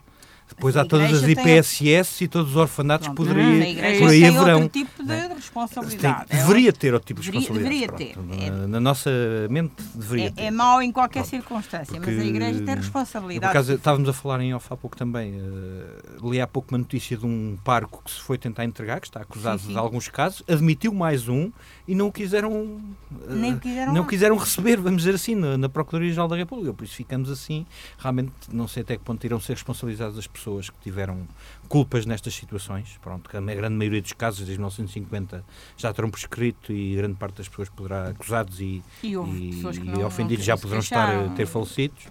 Depois 0.48 0.76
há 0.76 0.84
todas 0.84 1.12
as 1.12 1.28
IPSS 1.28 2.18
tem... 2.18 2.26
e 2.26 2.28
todos 2.28 2.50
os 2.50 2.56
orfanatos 2.56 3.08
que 3.08 3.14
poderiam, 3.14 3.98
por 3.98 4.08
aí 4.10 4.24
haverão. 4.24 4.62
outro 4.62 4.68
tipo 4.68 5.02
de 5.02 5.12
é? 5.12 5.28
responsabilidade. 5.28 6.26
Tem, 6.26 6.38
deveria 6.38 6.72
ter 6.72 6.94
outro 6.94 7.06
tipo 7.06 7.20
de 7.20 7.30
responsabilidade. 7.30 7.86
Deveria 7.86 8.12
pronto, 8.12 8.38
ter. 8.38 8.50
Na, 8.50 8.66
na, 8.66 8.80
nossa 8.80 9.10
mente 9.50 9.72
deveria 9.94 10.26
é, 10.26 10.30
ter. 10.30 10.42
É 10.42 10.50
mau 10.50 10.82
em 10.82 10.92
qualquer 10.92 11.20
pronto. 11.20 11.30
circunstância, 11.30 11.94
Porque, 11.94 12.10
mas 12.10 12.20
a 12.20 12.24
Igreja 12.24 12.62
tem 12.62 12.74
responsabilidade. 12.74 13.52
Por 13.52 13.58
acaso, 13.58 13.74
estávamos 13.74 14.08
a 14.08 14.12
falar 14.12 14.40
em 14.42 14.54
off 14.54 14.66
há 14.70 14.76
pouco 14.76 14.96
também. 14.96 15.34
Uh, 15.34 16.30
li 16.30 16.40
há 16.40 16.46
pouco 16.46 16.72
uma 16.72 16.78
notícia 16.78 17.16
de 17.16 17.24
um 17.24 17.58
parco 17.64 18.02
que 18.04 18.10
se 18.10 18.20
foi 18.20 18.36
tentar 18.36 18.64
entregar, 18.64 19.00
que 19.00 19.06
está 19.06 19.22
acusado 19.22 19.60
sim, 19.60 19.68
sim. 19.68 19.72
de 19.72 19.78
alguns 19.78 20.08
casos, 20.08 20.42
admitiu 20.48 20.92
mais 20.92 21.26
um 21.26 21.50
e 21.88 21.94
não 21.94 22.08
o 22.08 22.12
quiseram, 22.12 22.52
uh, 22.52 22.90
Nem 23.28 23.58
quiseram, 23.58 23.92
não 23.92 24.04
quiseram 24.04 24.36
receber, 24.36 24.76
vamos 24.76 25.02
dizer 25.02 25.14
assim, 25.14 25.34
na, 25.34 25.56
na 25.56 25.68
Procuradoria-Geral 25.68 26.28
da 26.28 26.36
República. 26.36 26.72
Por 26.74 26.84
isso 26.84 26.94
ficamos 26.94 27.30
assim. 27.30 27.66
Realmente 27.98 28.32
não 28.52 28.68
sei 28.68 28.82
até 28.82 28.96
que 28.96 29.02
ponto 29.02 29.24
irão 29.24 29.40
ser 29.40 29.54
responsabilizadas 29.54 30.18
as 30.18 30.26
pessoas 30.34 30.68
que 30.68 30.76
tiveram 30.82 31.26
culpas 31.68 32.04
nestas 32.04 32.34
situações. 32.34 32.98
Pronto, 33.00 33.30
que 33.30 33.36
a 33.36 33.40
grande 33.40 33.74
maioria 33.74 34.02
dos 34.02 34.12
casos, 34.12 34.40
desde 34.40 34.58
1950, 34.58 35.44
já 35.76 35.92
terão 35.92 36.10
prescrito 36.10 36.72
e 36.72 36.96
grande 36.96 37.14
parte 37.14 37.36
das 37.38 37.48
pessoas 37.48 37.68
poderá 37.68 38.08
acusados 38.08 38.60
e, 38.60 38.82
e, 39.02 39.08
e, 39.08 39.62
e 39.98 40.04
ofendidos 40.04 40.44
já 40.44 40.56
poderão 40.56 40.80
estar 40.80 41.34
ter 41.34 41.46
falecidos. 41.46 42.06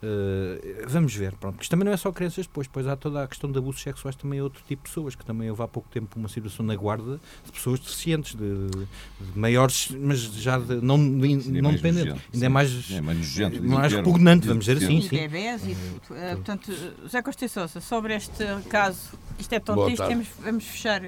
Uh, 0.00 0.86
vamos 0.86 1.12
ver, 1.12 1.34
pronto. 1.34 1.60
Isto 1.60 1.70
também 1.70 1.84
não 1.84 1.92
é 1.92 1.96
só 1.96 2.12
crianças 2.12 2.46
depois, 2.46 2.68
pois 2.68 2.86
há 2.86 2.94
toda 2.94 3.24
a 3.24 3.26
questão 3.26 3.50
de 3.50 3.58
abusos 3.58 3.82
sexuais 3.82 4.14
também 4.14 4.38
é 4.38 4.42
outro 4.42 4.62
tipo 4.62 4.84
de 4.84 4.88
pessoas, 4.88 5.16
que 5.16 5.24
também 5.24 5.50
houve 5.50 5.60
há 5.60 5.66
pouco 5.66 5.88
tempo 5.88 6.16
uma 6.16 6.28
situação 6.28 6.64
na 6.64 6.76
guarda 6.76 7.18
de 7.44 7.50
pessoas 7.50 7.80
deficientes, 7.80 8.36
de, 8.36 8.68
de 8.68 9.38
maiores, 9.38 9.90
mas 9.90 10.20
já 10.20 10.56
de, 10.56 10.76
não, 10.76 10.96
sim, 10.96 11.60
não 11.60 11.72
dependentes. 11.72 12.22
Ainda 12.32 12.46
é 12.46 12.48
mais, 12.48 12.90
é 12.92 13.00
mais, 13.00 13.18
nojento, 13.18 13.62
mais 13.64 13.92
repugnante, 13.92 14.46
vamos 14.46 14.66
dizer 14.66 14.84
assim. 14.84 15.00
Sim, 15.00 15.16
bebés 15.16 15.66
e 15.66 15.74
tudo. 15.74 16.16
Uh, 16.16 16.36
portanto, 16.36 16.72
José 17.02 17.22
Costa 17.22 17.48
Sousa, 17.48 17.80
sobre 17.80 18.14
este 18.14 18.44
caso, 18.68 19.18
isto 19.36 19.52
é 19.52 19.58
tão 19.58 19.74
Boa 19.74 19.88
triste, 19.88 20.06
temos, 20.06 20.28
vamos 20.38 20.64
fechar 20.64 21.02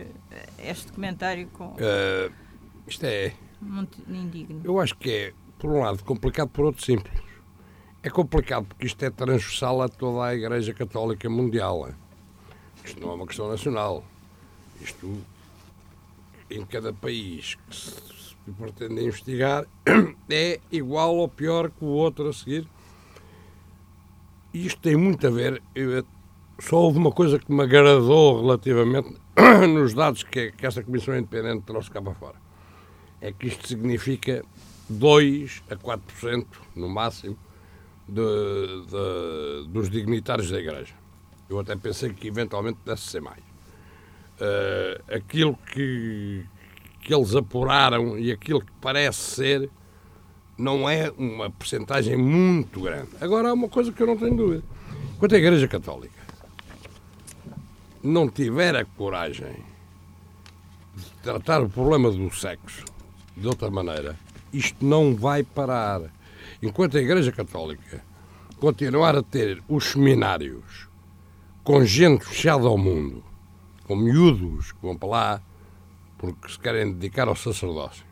este 0.59 0.91
comentário 0.93 1.47
com. 1.53 1.69
Uh, 1.75 2.33
isto 2.89 3.05
é. 3.05 3.33
Muito 3.61 3.99
indigno. 4.09 4.63
Eu 4.65 4.81
acho 4.81 4.97
que 4.97 5.11
é, 5.11 5.33
por 5.61 5.71
um 5.71 5.81
lado, 5.81 6.03
complicado, 6.03 6.49
por 6.49 6.65
outro, 6.65 6.85
simples 6.85 7.30
é 8.03 8.09
complicado 8.09 8.67
porque 8.67 8.87
isto 8.87 9.03
é 9.05 9.11
transversal 9.11 9.83
a 9.83 9.89
toda 9.89 10.25
a 10.25 10.35
Igreja 10.35 10.73
Católica 10.73 11.29
Mundial. 11.29 11.91
Isto 12.85 13.01
não 13.01 13.11
é 13.11 13.15
uma 13.15 13.27
questão 13.27 13.49
nacional. 13.49 14.03
Isto, 14.81 15.19
em 16.51 16.65
cada 16.65 16.93
país 16.93 17.57
que 17.69 17.77
se 17.77 18.51
pretende 18.59 19.05
investigar, 19.05 19.67
é 20.31 20.61
igual 20.73 21.15
ou 21.17 21.29
pior 21.29 21.71
que 21.71 21.85
o 21.85 21.89
outro 21.89 22.29
a 22.29 22.33
seguir. 22.33 22.67
Isto 24.53 24.81
tem 24.81 24.97
muito 24.97 25.27
a 25.27 25.31
ver. 25.31 25.63
Eu, 25.75 26.05
só 26.59 26.77
houve 26.77 26.99
uma 26.99 27.13
coisa 27.13 27.39
que 27.39 27.53
me 27.53 27.63
agradou 27.63 28.41
relativamente 28.41 29.15
nos 29.75 29.93
dados 29.93 30.23
que, 30.23 30.53
que 30.53 30.67
esta 30.67 30.83
Comissão 30.83 31.17
Independente 31.17 31.65
trouxe 31.65 31.91
cá 31.91 32.01
para 32.01 32.15
fora. 32.15 32.37
É 33.21 33.31
que 33.31 33.47
isto 33.47 33.69
significa 33.69 34.43
2 34.89 35.63
a 35.71 35.77
4% 35.77 36.47
no 36.75 36.89
máximo 36.89 37.37
de, 38.09 38.85
de, 38.87 39.69
dos 39.69 39.89
dignitários 39.91 40.51
da 40.51 40.59
Igreja. 40.59 40.95
Eu 41.49 41.59
até 41.59 41.75
pensei 41.77 42.13
que 42.13 42.29
eventualmente 42.29 42.79
pudesse 42.85 43.03
ser 43.09 43.21
mais. 43.21 43.43
Uh, 44.41 45.15
aquilo 45.15 45.59
que, 45.73 46.45
que 47.01 47.15
eles 47.15 47.35
apuraram 47.35 48.19
e 48.19 48.33
aquilo 48.33 48.61
que 48.61 48.73
parece 48.81 49.19
ser 49.19 49.71
não 50.57 50.89
é 50.89 51.11
uma 51.17 51.51
percentagem 51.51 52.17
muito 52.17 52.81
grande. 52.81 53.09
Agora 53.21 53.49
há 53.49 53.53
uma 53.53 53.69
coisa 53.69 53.91
que 53.91 54.03
eu 54.03 54.07
não 54.07 54.17
tenho 54.17 54.37
dúvida. 54.37 54.63
Quanto 55.19 55.35
à 55.35 55.39
Igreja 55.39 55.67
Católica 55.67 56.21
não 58.03 58.29
tiver 58.29 58.77
a 58.77 58.85
coragem 58.85 59.57
de 60.95 61.07
tratar 61.23 61.63
o 61.63 61.69
problema 61.69 62.11
do 62.11 62.31
sexo 62.31 62.85
de 63.37 63.47
outra 63.47 63.71
maneira, 63.71 64.17
isto 64.53 64.85
não 64.85 65.15
vai 65.15 65.43
parar. 65.43 66.03
Enquanto 66.63 66.97
a 66.97 67.01
Igreja 67.01 67.33
Católica 67.33 68.05
continuar 68.59 69.17
a 69.17 69.23
ter 69.23 69.63
os 69.69 69.85
seminários 69.85 70.89
com 71.65 71.85
gente 71.85 72.25
fechada 72.25 72.67
ao 72.67 72.77
mundo, 72.77 73.25
com 73.85 73.97
miúdos 73.97 74.73
que 74.73 74.83
vão 74.83 74.97
para 74.97 75.09
lá 75.09 75.43
porque 76.19 76.53
se 76.53 76.59
querem 76.59 76.93
dedicar 76.93 77.29
ao 77.29 77.35
sacerdócio, 77.35 78.05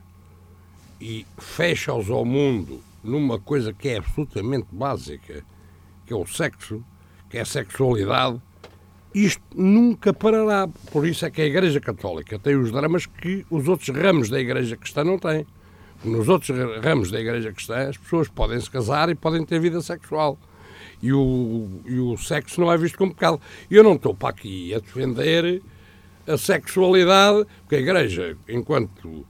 e 0.99 1.26
fecha-os 1.37 2.11
ao 2.11 2.25
mundo 2.25 2.80
numa 3.04 3.38
coisa 3.38 3.73
que 3.73 3.88
é 3.88 3.99
absolutamente 3.99 4.66
básica, 4.73 5.45
que 6.07 6.12
é 6.12 6.16
o 6.16 6.26
sexo, 6.26 6.83
que 7.28 7.37
é 7.37 7.42
a 7.42 7.45
sexualidade, 7.45 8.40
isto 9.14 9.42
nunca 9.54 10.12
parará. 10.12 10.68
Por 10.90 11.07
isso 11.07 11.25
é 11.26 11.30
que 11.30 11.42
a 11.42 11.47
Igreja 11.47 11.80
Católica 11.80 12.38
tem 12.38 12.57
os 12.57 12.73
dramas 12.73 13.07
que 13.07 13.45
os 13.50 13.68
outros 13.68 13.88
ramos 13.88 14.28
da 14.30 14.40
Igreja 14.40 14.76
Cristã 14.76 15.04
não 15.04 15.18
têm. 15.18 15.47
Nos 16.05 16.28
outros 16.28 16.57
ramos 16.83 17.11
da 17.11 17.21
Igreja 17.21 17.52
Cristã, 17.52 17.88
as 17.88 17.97
pessoas 17.97 18.28
podem 18.28 18.61
se 18.61 18.71
casar 18.71 19.09
e 19.09 19.14
podem 19.14 19.45
ter 19.45 19.59
vida 19.59 19.81
sexual. 19.81 20.38
E 21.02 21.12
o, 21.12 21.69
e 21.85 21.99
o 21.99 22.17
sexo 22.17 22.61
não 22.61 22.73
é 22.73 22.76
visto 22.76 22.97
como 22.97 23.14
pecado. 23.14 23.40
Eu 23.71 23.83
não 23.83 23.95
estou 23.95 24.14
para 24.14 24.31
aqui 24.31 24.75
a 24.75 24.78
defender 24.78 25.62
a 26.26 26.37
sexualidade, 26.37 27.47
porque 27.61 27.76
a 27.76 27.81
Igreja, 27.81 28.37
enquanto 28.49 29.25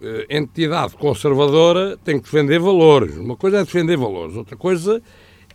eh, 0.00 0.26
entidade 0.30 0.96
conservadora, 0.96 1.96
tem 1.98 2.18
que 2.18 2.24
defender 2.24 2.58
valores. 2.58 3.16
Uma 3.16 3.36
coisa 3.36 3.58
é 3.58 3.64
defender 3.64 3.96
valores, 3.96 4.36
outra 4.36 4.56
coisa 4.56 5.02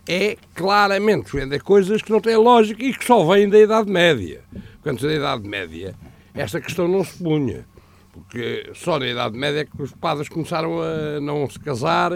é 0.06 0.36
claramente 0.54 1.24
defender 1.24 1.62
coisas 1.62 2.02
que 2.02 2.12
não 2.12 2.20
têm 2.20 2.36
lógica 2.36 2.84
e 2.84 2.92
que 2.92 3.04
só 3.04 3.24
vêm 3.24 3.48
da 3.48 3.58
Idade 3.58 3.90
Média. 3.90 4.42
Quando 4.82 5.00
da 5.00 5.12
Idade 5.12 5.48
Média, 5.48 5.94
esta 6.34 6.60
questão 6.60 6.86
não 6.86 7.02
se 7.02 7.22
punha. 7.22 7.66
Porque 8.14 8.70
só 8.74 8.96
na 8.96 9.08
Idade 9.08 9.36
Média 9.36 9.62
é 9.62 9.64
que 9.64 9.82
os 9.82 9.90
padres 9.90 10.28
começaram 10.28 10.80
a 10.80 11.20
não 11.20 11.50
se 11.50 11.58
casar 11.58 12.12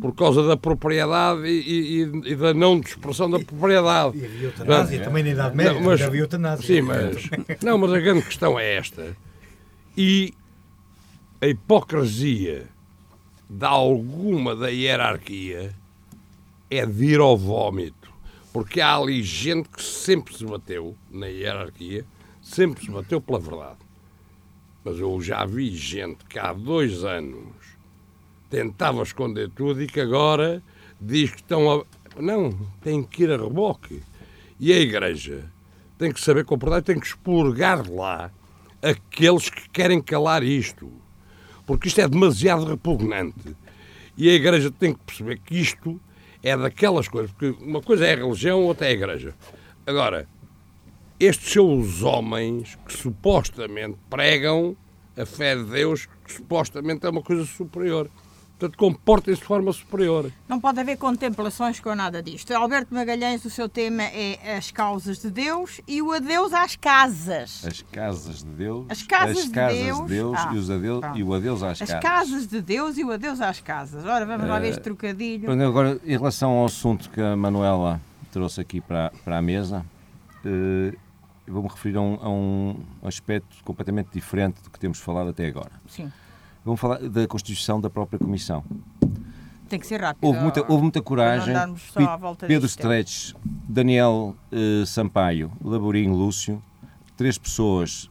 por 0.00 0.14
causa 0.14 0.42
da 0.42 0.56
propriedade 0.56 1.46
e, 1.46 2.00
e, 2.02 2.32
e 2.32 2.34
da 2.34 2.54
não 2.54 2.80
dispersão 2.80 3.30
da 3.30 3.38
propriedade. 3.38 4.16
E 4.16 4.24
havia 4.24 4.46
eutanásia 4.46 5.04
também 5.04 5.22
na 5.22 5.28
Idade 5.28 5.54
Média, 5.54 5.74
não, 5.74 5.82
mas, 5.82 6.00
havia 6.00 6.20
eutanásia. 6.22 6.66
Sim, 6.66 6.80
mas, 6.80 7.28
não, 7.62 7.76
mas 7.76 7.92
a 7.92 8.00
grande 8.00 8.22
questão 8.22 8.58
é 8.58 8.74
esta. 8.74 9.14
E 9.94 10.32
a 11.42 11.46
hipocrisia 11.46 12.64
de 13.50 13.66
alguma 13.66 14.56
da 14.56 14.68
hierarquia 14.68 15.74
é 16.70 16.86
de 16.86 17.04
ir 17.04 17.20
ao 17.20 17.36
vómito. 17.36 18.10
Porque 18.50 18.80
há 18.80 18.96
ali 18.96 19.22
gente 19.22 19.68
que 19.68 19.82
sempre 19.82 20.34
se 20.34 20.46
bateu 20.46 20.96
na 21.10 21.26
hierarquia, 21.26 22.06
sempre 22.40 22.82
se 22.82 22.90
bateu 22.90 23.20
pela 23.20 23.38
verdade. 23.38 23.83
Mas 24.84 24.98
eu 24.98 25.20
já 25.20 25.44
vi 25.46 25.70
gente 25.70 26.24
que 26.26 26.38
há 26.38 26.52
dois 26.52 27.04
anos 27.04 27.54
tentava 28.50 29.02
esconder 29.02 29.50
tudo 29.50 29.82
e 29.82 29.86
que 29.86 30.00
agora 30.00 30.62
diz 31.00 31.30
que 31.30 31.38
estão 31.38 31.72
a. 31.72 31.84
Não, 32.20 32.52
tem 32.82 33.02
que 33.02 33.24
ir 33.24 33.32
a 33.32 33.36
reboque. 33.36 34.02
E 34.60 34.72
a 34.72 34.78
Igreja 34.78 35.50
tem 35.98 36.12
que 36.12 36.20
saber 36.20 36.44
comportar, 36.44 36.82
tem 36.82 37.00
que 37.00 37.06
expurgar 37.06 37.90
lá 37.90 38.30
aqueles 38.82 39.48
que 39.48 39.68
querem 39.70 40.00
calar 40.00 40.42
isto. 40.42 40.92
Porque 41.66 41.88
isto 41.88 42.00
é 42.00 42.06
demasiado 42.06 42.66
repugnante. 42.66 43.56
E 44.16 44.28
a 44.28 44.34
Igreja 44.34 44.70
tem 44.70 44.92
que 44.92 45.00
perceber 45.00 45.38
que 45.38 45.58
isto 45.58 45.98
é 46.44 46.54
daquelas 46.56 47.08
coisas, 47.08 47.32
porque 47.32 47.56
uma 47.64 47.80
coisa 47.80 48.06
é 48.06 48.12
a 48.12 48.16
religião, 48.16 48.62
outra 48.62 48.86
é 48.86 48.90
a 48.90 48.92
igreja. 48.92 49.34
Agora, 49.86 50.28
estes 51.18 51.52
são 51.52 51.78
os 51.78 52.02
homens 52.02 52.78
que 52.86 52.92
supostamente 52.92 53.96
pregam 54.10 54.76
a 55.16 55.24
fé 55.24 55.56
de 55.56 55.64
Deus, 55.64 56.08
que 56.24 56.32
supostamente 56.32 57.06
é 57.06 57.10
uma 57.10 57.22
coisa 57.22 57.44
superior. 57.44 58.10
Portanto, 58.58 58.78
comportem-se 58.78 59.40
de 59.40 59.46
forma 59.46 59.72
superior. 59.72 60.30
Não 60.48 60.60
pode 60.60 60.78
haver 60.78 60.96
contemplações 60.96 61.80
com 61.80 61.92
nada 61.94 62.22
disto. 62.22 62.52
Alberto 62.52 62.94
Magalhães, 62.94 63.44
o 63.44 63.50
seu 63.50 63.68
tema 63.68 64.04
é 64.04 64.56
as 64.56 64.70
causas 64.70 65.18
de 65.18 65.28
Deus 65.28 65.80
e 65.88 66.00
o 66.00 66.12
adeus 66.12 66.52
às 66.52 66.76
casas. 66.76 67.64
As 67.66 67.82
casas 67.82 68.44
de 68.44 68.50
Deus. 68.50 68.86
As 68.88 69.02
casas, 69.02 69.38
as 69.38 69.44
de 69.44 69.50
casas 69.50 69.78
Deus, 69.78 69.98
de 69.98 70.06
Deus 70.06 70.38
ah, 70.38 70.50
e, 70.54 70.56
os 70.56 70.70
adeus, 70.70 71.04
e 71.16 71.22
o 71.24 71.34
adeus 71.34 71.62
às 71.64 71.82
as 71.82 71.90
casas. 71.90 71.94
As 71.96 72.02
casas 72.02 72.46
de 72.46 72.62
Deus 72.62 72.96
e 72.96 73.04
o 73.04 73.10
adeus 73.10 73.40
às 73.40 73.60
casas. 73.60 74.04
Ora, 74.04 74.24
vamos 74.24 74.48
lá 74.48 74.58
ver 74.60 74.68
este 74.68 74.80
eh, 74.80 74.84
trocadilho. 74.84 75.66
Agora, 75.66 76.00
em 76.04 76.16
relação 76.16 76.52
ao 76.52 76.66
assunto 76.66 77.10
que 77.10 77.20
a 77.20 77.36
Manuela 77.36 78.00
trouxe 78.30 78.60
aqui 78.60 78.80
para, 78.80 79.12
para 79.24 79.38
a 79.38 79.42
mesa, 79.42 79.84
uh, 80.44 81.03
vou-me 81.46 81.68
referir 81.68 81.96
a 81.96 82.00
um, 82.00 82.14
a 82.20 82.28
um 82.28 82.76
aspecto 83.02 83.62
completamente 83.64 84.08
diferente 84.12 84.62
do 84.62 84.70
que 84.70 84.78
temos 84.78 84.98
falado 84.98 85.30
até 85.30 85.46
agora. 85.46 85.72
Sim 85.86 86.10
Vamos 86.64 86.80
falar 86.80 86.98
da 86.98 87.28
constituição 87.28 87.78
da 87.78 87.90
própria 87.90 88.18
Comissão. 88.18 88.64
Tem 89.68 89.78
que 89.78 89.86
ser 89.86 90.00
rápido. 90.00 90.24
Houve 90.24 90.40
muita, 90.40 90.60
houve 90.62 90.82
muita 90.82 91.02
coragem. 91.02 91.54
Pedro 92.46 92.66
Stretes, 92.66 93.34
Daniel 93.68 94.34
uh, 94.50 94.86
Sampaio, 94.86 95.52
Laborim 95.62 96.08
Lúcio, 96.08 96.62
três 97.16 97.36
pessoas 97.36 98.10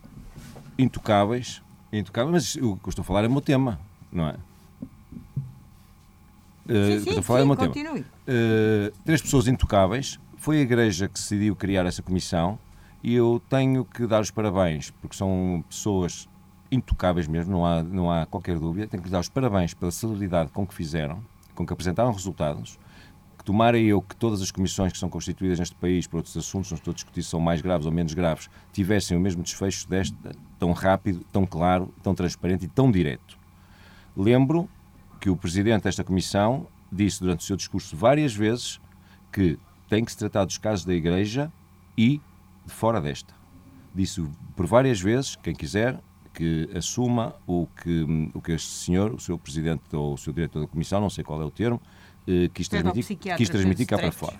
intocáveis, 0.77 1.63
intocáveis, 1.91 2.31
mas 2.31 2.55
o 2.55 2.77
que 2.77 2.87
eu 2.87 2.89
estou 2.89 3.01
a 3.01 3.05
falar 3.05 3.23
é 3.23 3.27
o 3.27 3.31
meu 3.31 3.41
tema, 3.41 3.79
não 4.11 4.27
é? 4.27 4.35
Uh, 6.65 6.67
sim, 6.67 6.99
sim, 6.99 7.09
estou 7.09 7.19
a 7.19 7.23
falar 7.23 7.39
sim, 7.39 7.41
é 7.41 7.45
o 7.45 7.47
meu 7.47 7.57
continue. 7.57 7.83
tema. 7.83 8.05
Uh, 8.27 8.93
três 9.03 9.21
pessoas 9.21 9.47
intocáveis. 9.47 10.19
Foi 10.37 10.59
a 10.59 10.61
Igreja 10.61 11.07
que 11.07 11.15
decidiu 11.15 11.55
criar 11.55 11.85
essa 11.85 12.03
comissão 12.03 12.59
e 13.03 13.13
eu 13.13 13.41
tenho 13.49 13.83
que 13.83 14.07
dar 14.07 14.21
os 14.21 14.31
parabéns, 14.31 14.89
porque 14.89 15.15
são 15.15 15.63
pessoas 15.67 16.29
intocáveis 16.71 17.27
mesmo, 17.27 17.51
não 17.51 17.65
há, 17.65 17.83
não 17.83 18.09
há 18.09 18.25
qualquer 18.25 18.57
dúvida. 18.57 18.87
Tenho 18.87 19.03
que 19.03 19.09
dar 19.09 19.19
os 19.19 19.27
parabéns 19.27 19.73
pela 19.73 19.91
celeridade 19.91 20.51
com 20.51 20.65
que 20.65 20.73
fizeram, 20.73 21.21
com 21.53 21.65
que 21.65 21.73
apresentaram 21.73 22.11
resultados. 22.13 22.79
Que 23.37 23.43
tomara 23.43 23.77
eu 23.77 24.01
que 24.01 24.15
todas 24.15 24.41
as 24.41 24.51
comissões 24.51 24.93
que 24.93 24.97
são 24.97 25.09
constituídas 25.09 25.59
neste 25.59 25.75
país 25.75 26.07
por 26.07 26.17
outros 26.17 26.35
assuntos, 26.37 26.71
não 26.71 26.77
estou 26.77 26.91
a 26.91 26.95
discutir 26.95 27.21
se 27.23 27.29
são 27.29 27.41
mais 27.41 27.61
graves 27.61 27.85
ou 27.85 27.91
menos 27.91 28.13
graves, 28.13 28.49
tivessem 28.71 29.17
o 29.17 29.19
mesmo 29.19 29.43
desfecho 29.43 29.87
desta, 29.87 30.31
tão 30.57 30.71
rápido, 30.71 31.25
tão 31.29 31.45
claro, 31.45 31.93
tão 32.01 32.15
transparente 32.15 32.65
e 32.65 32.67
tão 32.69 32.89
direto. 32.89 33.37
Lembro 34.15 34.69
que 35.19 35.29
o 35.29 35.35
presidente 35.35 35.83
desta 35.83 36.05
comissão 36.05 36.67
disse 36.89 37.19
durante 37.19 37.41
o 37.41 37.43
seu 37.43 37.57
discurso 37.57 37.97
várias 37.97 38.33
vezes 38.33 38.79
que 39.31 39.59
tem 39.89 40.05
que 40.05 40.11
se 40.11 40.17
tratar 40.17 40.45
dos 40.45 40.57
casos 40.57 40.85
da 40.85 40.93
Igreja 40.93 41.51
e 41.97 42.21
fora 42.67 43.01
desta. 43.01 43.33
Disse 43.93 44.23
por 44.55 44.65
várias 44.65 44.99
vezes, 44.99 45.35
quem 45.35 45.53
quiser, 45.53 45.99
que 46.33 46.69
assuma 46.75 47.35
o 47.45 47.67
que, 47.67 48.31
o 48.33 48.41
que 48.41 48.53
este 48.53 48.69
senhor, 48.69 49.13
o 49.13 49.19
seu 49.19 49.37
presidente 49.37 49.83
ou 49.93 50.13
o 50.13 50.17
seu 50.17 50.33
diretor 50.33 50.61
da 50.61 50.67
comissão, 50.67 50.99
não 50.99 51.09
sei 51.09 51.23
qual 51.23 51.41
é 51.41 51.45
o 51.45 51.51
termo, 51.51 51.79
eh, 52.27 52.49
quis 52.53 52.67
transmitir, 52.67 53.17
quis 53.37 53.49
transmitir 53.49 53.85
cá 53.85 53.97
para 53.97 54.11
fora. 54.11 54.37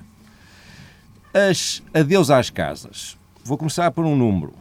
As, 1.34 1.84
adeus 1.94 2.30
às 2.30 2.50
casas. 2.50 3.18
Vou 3.44 3.58
começar 3.58 3.92
por 3.92 4.06
um 4.06 4.16
número. 4.16 4.54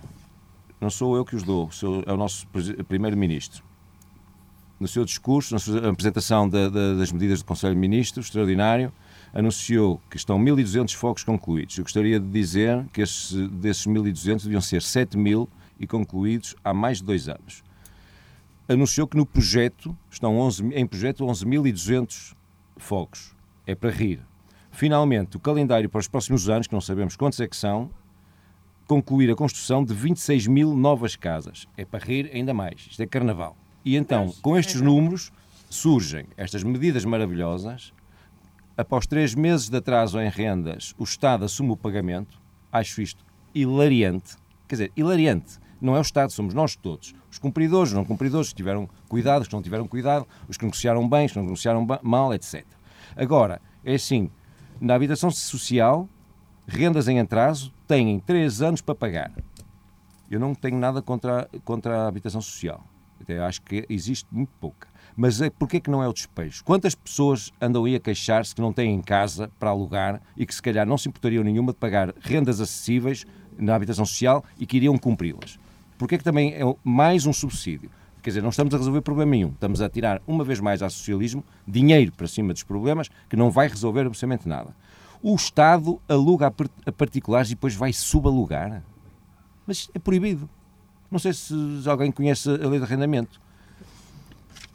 Não 0.80 0.90
sou 0.90 1.16
eu 1.16 1.24
que 1.24 1.36
os 1.36 1.42
dou, 1.42 1.70
sou, 1.70 2.02
é 2.06 2.12
o 2.12 2.16
nosso 2.16 2.46
primeiro-ministro. 2.88 3.62
No 4.80 4.88
seu 4.88 5.04
discurso, 5.04 5.54
na 5.54 5.60
sua 5.60 5.90
apresentação 5.90 6.48
da, 6.48 6.68
da, 6.68 6.94
das 6.94 7.12
medidas 7.12 7.38
do 7.38 7.44
Conselho 7.44 7.74
de 7.74 7.80
Ministros, 7.80 8.26
extraordinário, 8.26 8.92
anunciou 9.32 10.00
que 10.10 10.16
estão 10.16 10.38
1.200 10.38 10.94
focos 10.94 11.24
concluídos. 11.24 11.76
Eu 11.78 11.84
gostaria 11.84 12.20
de 12.20 12.26
dizer 12.28 12.84
que 12.92 13.00
esses, 13.00 13.32
desses 13.50 13.86
1.200 13.86 14.42
deviam 14.44 14.60
ser 14.60 14.80
7.000 14.80 15.48
e 15.80 15.86
concluídos 15.86 16.54
há 16.62 16.72
mais 16.74 16.98
de 16.98 17.04
dois 17.04 17.28
anos. 17.28 17.62
Anunciou 18.68 19.06
que 19.06 19.16
no 19.16 19.26
projeto 19.26 19.96
estão 20.10 20.38
11, 20.38 20.64
em 20.74 20.86
projeto 20.86 21.24
11.200 21.24 22.34
fogos. 22.76 23.34
É 23.66 23.74
para 23.74 23.90
rir. 23.90 24.20
Finalmente, 24.70 25.36
o 25.36 25.40
calendário 25.40 25.88
para 25.88 26.00
os 26.00 26.08
próximos 26.08 26.48
anos, 26.48 26.66
que 26.66 26.72
não 26.72 26.80
sabemos 26.80 27.16
quantos 27.16 27.40
é 27.40 27.46
que 27.46 27.56
são, 27.56 27.90
concluir 28.86 29.30
a 29.30 29.34
construção 29.34 29.84
de 29.84 29.94
26 29.94 30.46
mil 30.46 30.74
novas 30.74 31.16
casas. 31.16 31.66
É 31.76 31.84
para 31.84 32.04
rir 32.04 32.30
ainda 32.32 32.54
mais. 32.54 32.86
Isto 32.90 33.02
é 33.02 33.06
carnaval. 33.06 33.56
E 33.84 33.96
então, 33.96 34.32
com 34.40 34.56
estes 34.56 34.80
números, 34.80 35.32
surgem 35.68 36.26
estas 36.36 36.62
medidas 36.62 37.04
maravilhosas. 37.04 37.92
Após 38.76 39.06
três 39.06 39.34
meses 39.34 39.68
de 39.68 39.76
atraso 39.76 40.18
em 40.18 40.30
rendas, 40.30 40.94
o 40.98 41.04
Estado 41.04 41.44
assume 41.44 41.72
o 41.72 41.76
pagamento. 41.76 42.40
Acho 42.70 43.02
isto 43.02 43.22
hilariante. 43.54 44.36
Quer 44.66 44.74
dizer, 44.76 44.92
hilariante. 44.96 45.58
Não 45.78 45.94
é 45.94 45.98
o 45.98 46.02
Estado, 46.02 46.32
somos 46.32 46.54
nós 46.54 46.74
todos. 46.74 47.14
Os 47.30 47.38
cumpridores, 47.38 47.90
os 47.90 47.96
não 47.96 48.04
cumpridores, 48.04 48.48
que 48.48 48.54
tiveram 48.54 48.88
cuidado, 49.08 49.42
os 49.42 49.48
que 49.48 49.54
não 49.54 49.60
tiveram 49.60 49.86
cuidado, 49.86 50.26
os 50.48 50.56
que 50.56 50.64
negociaram 50.64 51.06
bem, 51.06 51.26
os 51.26 51.32
que 51.32 51.38
negociaram 51.38 51.86
mal, 52.02 52.32
etc. 52.32 52.64
Agora, 53.14 53.60
é 53.84 53.94
assim, 53.94 54.30
na 54.80 54.94
habitação 54.94 55.30
social, 55.30 56.08
rendas 56.66 57.08
em 57.08 57.20
atraso 57.20 57.74
têm 57.86 58.20
três 58.20 58.62
anos 58.62 58.80
para 58.80 58.94
pagar. 58.94 59.32
Eu 60.30 60.40
não 60.40 60.54
tenho 60.54 60.78
nada 60.78 61.02
contra, 61.02 61.46
contra 61.62 62.04
a 62.04 62.08
habitação 62.08 62.40
social. 62.40 62.82
Até 63.20 63.38
acho 63.38 63.60
que 63.60 63.84
existe 63.88 64.26
muito 64.32 64.52
pouca. 64.58 64.88
Mas 65.16 65.40
é, 65.40 65.50
porquê 65.50 65.80
que 65.80 65.90
não 65.90 66.02
é 66.02 66.08
o 66.08 66.12
despejo? 66.12 66.64
Quantas 66.64 66.94
pessoas 66.94 67.52
andam 67.60 67.84
aí 67.84 67.94
a 67.94 68.00
queixar-se 68.00 68.54
que 68.54 68.60
não 68.60 68.72
têm 68.72 69.00
casa 69.02 69.50
para 69.58 69.70
alugar 69.70 70.20
e 70.36 70.46
que 70.46 70.54
se 70.54 70.62
calhar 70.62 70.86
não 70.86 70.96
se 70.96 71.08
importariam 71.08 71.44
nenhuma 71.44 71.72
de 71.72 71.78
pagar 71.78 72.14
rendas 72.20 72.60
acessíveis 72.60 73.24
na 73.58 73.74
habitação 73.74 74.06
social 74.06 74.44
e 74.58 74.66
que 74.66 74.76
iriam 74.76 74.96
cumpri-las? 74.96 75.58
Porquê 75.98 76.18
que 76.18 76.24
também 76.24 76.54
é 76.54 76.62
mais 76.82 77.26
um 77.26 77.32
subsídio? 77.32 77.90
Quer 78.22 78.30
dizer, 78.30 78.42
não 78.42 78.50
estamos 78.50 78.72
a 78.72 78.78
resolver 78.78 79.00
problema 79.00 79.32
nenhum. 79.32 79.48
Estamos 79.48 79.80
a 79.82 79.88
tirar 79.88 80.22
uma 80.26 80.44
vez 80.44 80.60
mais 80.60 80.80
ao 80.80 80.88
socialismo 80.88 81.44
dinheiro 81.66 82.12
para 82.12 82.28
cima 82.28 82.52
dos 82.52 82.62
problemas 82.62 83.10
que 83.28 83.36
não 83.36 83.50
vai 83.50 83.66
resolver 83.68 84.06
absolutamente 84.06 84.48
nada. 84.48 84.74
O 85.20 85.34
Estado 85.34 86.00
aluga 86.08 86.52
a 86.86 86.92
particulares 86.92 87.50
e 87.50 87.54
depois 87.54 87.74
vai 87.74 87.92
subalugar. 87.92 88.82
Mas 89.66 89.90
é 89.92 89.98
proibido. 89.98 90.48
Não 91.10 91.18
sei 91.18 91.32
se 91.32 91.54
alguém 91.86 92.10
conhece 92.10 92.48
a 92.48 92.68
lei 92.68 92.78
de 92.78 92.84
arrendamento. 92.84 93.40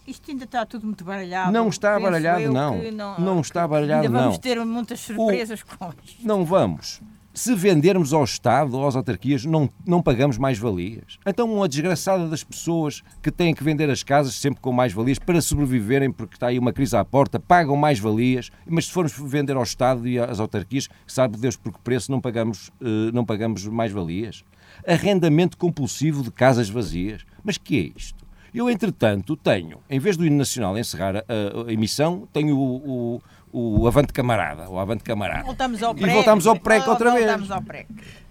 Isto 0.07 0.31
ainda 0.31 0.45
está 0.45 0.65
tudo 0.65 0.85
muito 0.85 1.03
baralhado. 1.03 1.51
Não 1.51 1.67
está 1.67 1.99
baralhado, 1.99 2.51
não. 2.51 2.91
não. 2.91 3.19
Não 3.19 3.41
está 3.41 3.67
baralhado, 3.67 4.05
ainda 4.05 4.17
não. 4.17 4.23
vamos 4.25 4.37
ter 4.37 4.63
muitas 4.65 5.01
surpresas 5.01 5.61
o... 5.61 5.77
com 5.77 5.93
isto. 6.03 6.25
Não 6.25 6.45
vamos. 6.45 7.01
Se 7.33 7.53
vendermos 7.53 8.13
ao 8.13 8.23
Estado 8.23 8.75
ou 8.75 8.87
às 8.87 8.95
autarquias, 8.95 9.45
não, 9.45 9.69
não 9.85 10.01
pagamos 10.01 10.39
mais-valias. 10.39 11.19
Então, 11.23 11.53
uma 11.53 11.67
desgraçada 11.67 12.27
das 12.27 12.43
pessoas 12.43 13.03
que 13.21 13.29
têm 13.29 13.53
que 13.53 13.63
vender 13.63 13.89
as 13.91 14.01
casas 14.01 14.33
sempre 14.33 14.59
com 14.59 14.71
mais-valias 14.71 15.19
para 15.19 15.39
sobreviverem, 15.39 16.11
porque 16.11 16.35
está 16.35 16.47
aí 16.47 16.57
uma 16.57 16.73
crise 16.73 16.95
à 16.95 17.05
porta, 17.05 17.39
pagam 17.39 17.75
mais-valias, 17.75 18.49
mas 18.65 18.87
se 18.87 18.91
formos 18.91 19.13
vender 19.15 19.55
ao 19.55 19.61
Estado 19.61 20.07
e 20.07 20.17
às 20.17 20.39
autarquias, 20.39 20.89
sabe 21.05 21.37
Deus 21.37 21.55
por 21.55 21.73
que 21.73 21.79
preço, 21.81 22.09
não 22.09 22.19
pagamos, 22.19 22.69
uh, 22.81 23.11
não 23.13 23.23
pagamos 23.23 23.67
mais-valias 23.67 24.43
arrendamento 24.85 25.57
compulsivo 25.57 26.23
de 26.23 26.31
casas 26.31 26.69
vazias. 26.69 27.25
Mas 27.43 27.57
que 27.57 27.77
é 27.77 27.97
isto? 27.97 28.26
Eu, 28.57 28.71
entretanto, 28.71 29.37
tenho, 29.37 29.77
em 29.87 29.99
vez 29.99 30.17
do 30.17 30.25
hino 30.25 30.35
nacional 30.35 30.75
encerrar 30.75 31.17
a, 31.17 31.21
a, 31.67 31.71
emissão, 31.71 32.27
tenho 32.33 32.57
o, 32.57 33.21
o, 33.53 33.81
o, 33.81 33.87
Avante 33.87 34.11
Camarada, 34.11 34.67
o 34.67 34.79
Avante 34.79 35.03
Camarada. 35.03 35.43
Voltamos 35.43 35.83
ao. 35.83 35.95
E 35.95 36.09
voltamos 36.09 36.47
ao 36.47 36.59
pré 36.59 36.79
outra 36.79 37.11
vez. 37.11 37.27
Voltamos 37.27 37.51
ao. 37.51 37.63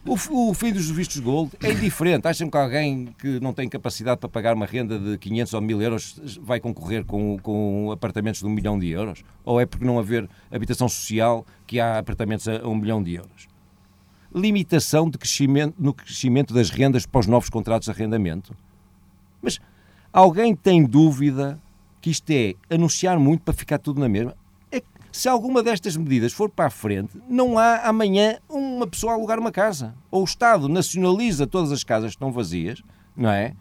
O, 0.05 0.51
o 0.51 0.55
filho 0.55 0.75
dos 0.75 0.91
vistos 0.91 1.21
gold 1.21 1.53
é 1.63 1.71
indiferente. 1.71 2.27
Acham 2.27 2.51
que 2.51 2.57
alguém 2.57 3.15
que 3.17 3.39
não 3.39 3.53
tem 3.53 3.69
capacidade 3.69 4.19
para 4.19 4.29
pagar 4.29 4.55
uma 4.55 4.67
renda 4.67 4.99
de 4.99 5.17
500 5.17 5.55
ou 5.55 5.61
1000 5.61 5.83
euros 5.83 6.21
vai 6.43 6.59
concorrer 6.59 7.05
com, 7.05 7.39
com 7.41 7.93
apartamentos 7.93 8.41
de 8.41 8.47
um 8.47 8.51
milhão 8.51 8.77
de 8.77 8.91
euros? 8.91 9.23
Ou 9.45 9.61
é 9.61 9.65
porque 9.65 9.85
não 9.85 9.97
haver 9.97 10.29
habitação 10.51 10.89
social 10.89 11.47
que 11.69 11.79
há 11.79 11.99
apartamentos 11.99 12.49
a, 12.49 12.63
a 12.63 12.67
um 12.67 12.75
milhão 12.75 13.01
de 13.01 13.15
euros? 13.15 13.47
limitação 14.35 15.09
de 15.09 15.17
crescimento, 15.17 15.77
no 15.79 15.95
crescimento 15.95 16.53
das 16.53 16.69
rendas 16.69 17.07
para 17.07 17.21
os 17.21 17.27
novos 17.27 17.49
contratos 17.49 17.87
de 17.87 17.93
arrendamento. 17.93 18.55
Mas 19.41 19.59
alguém 20.13 20.55
tem 20.55 20.85
dúvida 20.85 21.61
que 22.01 22.11
isto 22.11 22.31
é 22.31 22.55
anunciar 22.71 23.19
muito 23.19 23.43
para 23.43 23.55
ficar 23.55 23.79
tudo 23.79 24.01
na 24.01 24.09
mesma? 24.09 24.37
É 24.71 24.81
que, 24.81 24.87
se 25.13 25.29
alguma 25.29 25.63
destas 25.63 25.97
medidas 25.97 26.33
for 26.33 26.49
para 26.49 26.67
a 26.67 26.71
frente, 26.71 27.21
não 27.29 27.59
há 27.59 27.81
amanhã 27.89 28.39
uma 28.49 28.87
pessoa 28.87 29.13
a 29.13 29.17
alugar 29.17 29.39
uma 29.39 29.53
casa. 29.53 29.95
Ou 30.11 30.23
o 30.23 30.25
Estado 30.25 30.69
nacionaliza 30.69 31.47
todas 31.47 31.73
as 31.73 31.83
casas 31.83 32.11
que 32.11 32.17
estão 32.17 32.31
vazias, 32.33 32.83
não 33.17 33.31
é? 33.31 33.55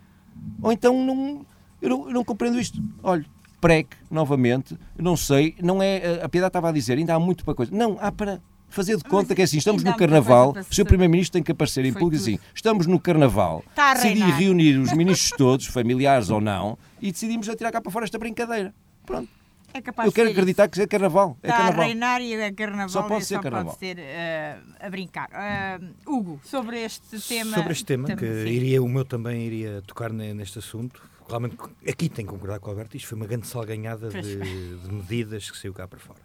Ou 0.62 0.72
então 0.72 1.06
não, 1.06 1.46
eu, 1.82 1.90
não, 1.90 2.08
eu 2.08 2.14
não 2.14 2.24
compreendo 2.24 2.60
isto. 2.60 2.82
Olha, 3.02 3.26
PREC, 3.60 3.96
novamente, 4.12 4.78
não 4.98 5.18
sei, 5.18 5.56
não 5.62 5.82
é. 5.82 6.22
A 6.22 6.30
Piedade 6.30 6.50
estava 6.50 6.70
a 6.70 6.72
dizer, 6.72 6.98
ainda 6.98 7.16
há 7.16 7.20
muito 7.20 7.44
para 7.44 7.56
coisa. 7.56 7.76
Não, 7.76 7.98
há 8.00 8.12
para 8.12 8.42
fazer 8.76 8.98
de 8.98 9.04
conta 9.06 9.34
que 9.34 9.42
é 9.42 9.46
assim, 9.46 9.58
estamos 9.58 9.84
no 9.84 9.96
Carnaval, 9.96 10.54
o 10.70 10.76
Sr. 10.76 10.86
Primeiro-Ministro 10.86 11.34
tem 11.34 11.44
que 11.44 11.52
aparecer 11.52 11.86
em 11.86 11.94
público 11.94 12.22
assim, 12.22 12.38
estamos 12.54 12.86
no 12.86 13.00
Carnaval, 13.00 13.64
decidi 13.94 14.20
reunir 14.20 14.78
os 14.78 14.92
ministros 14.94 15.32
todos, 15.38 15.66
familiares 15.68 16.30
ou 16.30 16.42
não, 16.42 16.78
e 17.02 17.12
decidimos 17.12 17.48
atirar 17.48 17.72
cá 17.72 17.82
para 17.82 17.92
fora 17.92 18.06
esta 18.06 18.20
brincadeira. 18.20 18.74
Pronto. 19.06 19.30
É 19.74 20.08
eu 20.08 20.12
quero 20.14 20.30
acreditar 20.30 20.70
que 20.70 20.82
é 20.82 20.88
carnaval. 20.88 21.38
É 21.44 21.48
Está 21.48 21.58
carnaval. 21.58 21.82
a 21.82 21.86
reinar 21.86 22.22
e 22.22 22.34
é 22.34 22.52
carnaval. 22.54 22.88
Só 22.88 23.04
pode 23.04 23.26
ser 23.26 23.36
só 23.36 23.42
carnaval. 23.42 23.74
Pode 23.74 23.80
ser 23.80 23.98
uh, 23.98 24.86
a 24.86 24.90
brincar. 24.90 25.30
Uh, 25.30 26.10
Hugo, 26.10 26.40
sobre 26.46 26.82
este 26.82 27.20
tema. 27.20 27.58
Sobre 27.58 27.74
este 27.74 27.84
tema, 27.84 28.08
que 28.16 28.26
sim. 28.26 28.50
iria, 28.50 28.82
o 28.82 28.88
meu 28.88 29.04
também 29.04 29.42
iria 29.42 29.84
tocar 29.86 30.14
neste 30.14 30.60
assunto. 30.60 31.02
Realmente, 31.28 31.58
aqui 31.88 32.08
tenho 32.08 32.28
que 32.28 32.34
concordar 32.34 32.60
com 32.60 32.68
o 32.68 32.70
Alberto, 32.72 32.96
isto 32.96 33.08
foi 33.08 33.18
uma 33.18 33.26
grande 33.26 33.48
salganhada 33.48 34.10
de, 34.10 34.38
de 34.78 34.92
medidas 34.92 35.50
que 35.50 35.58
saiu 35.58 35.74
cá 35.74 35.88
para 35.88 36.00
fora 36.00 36.20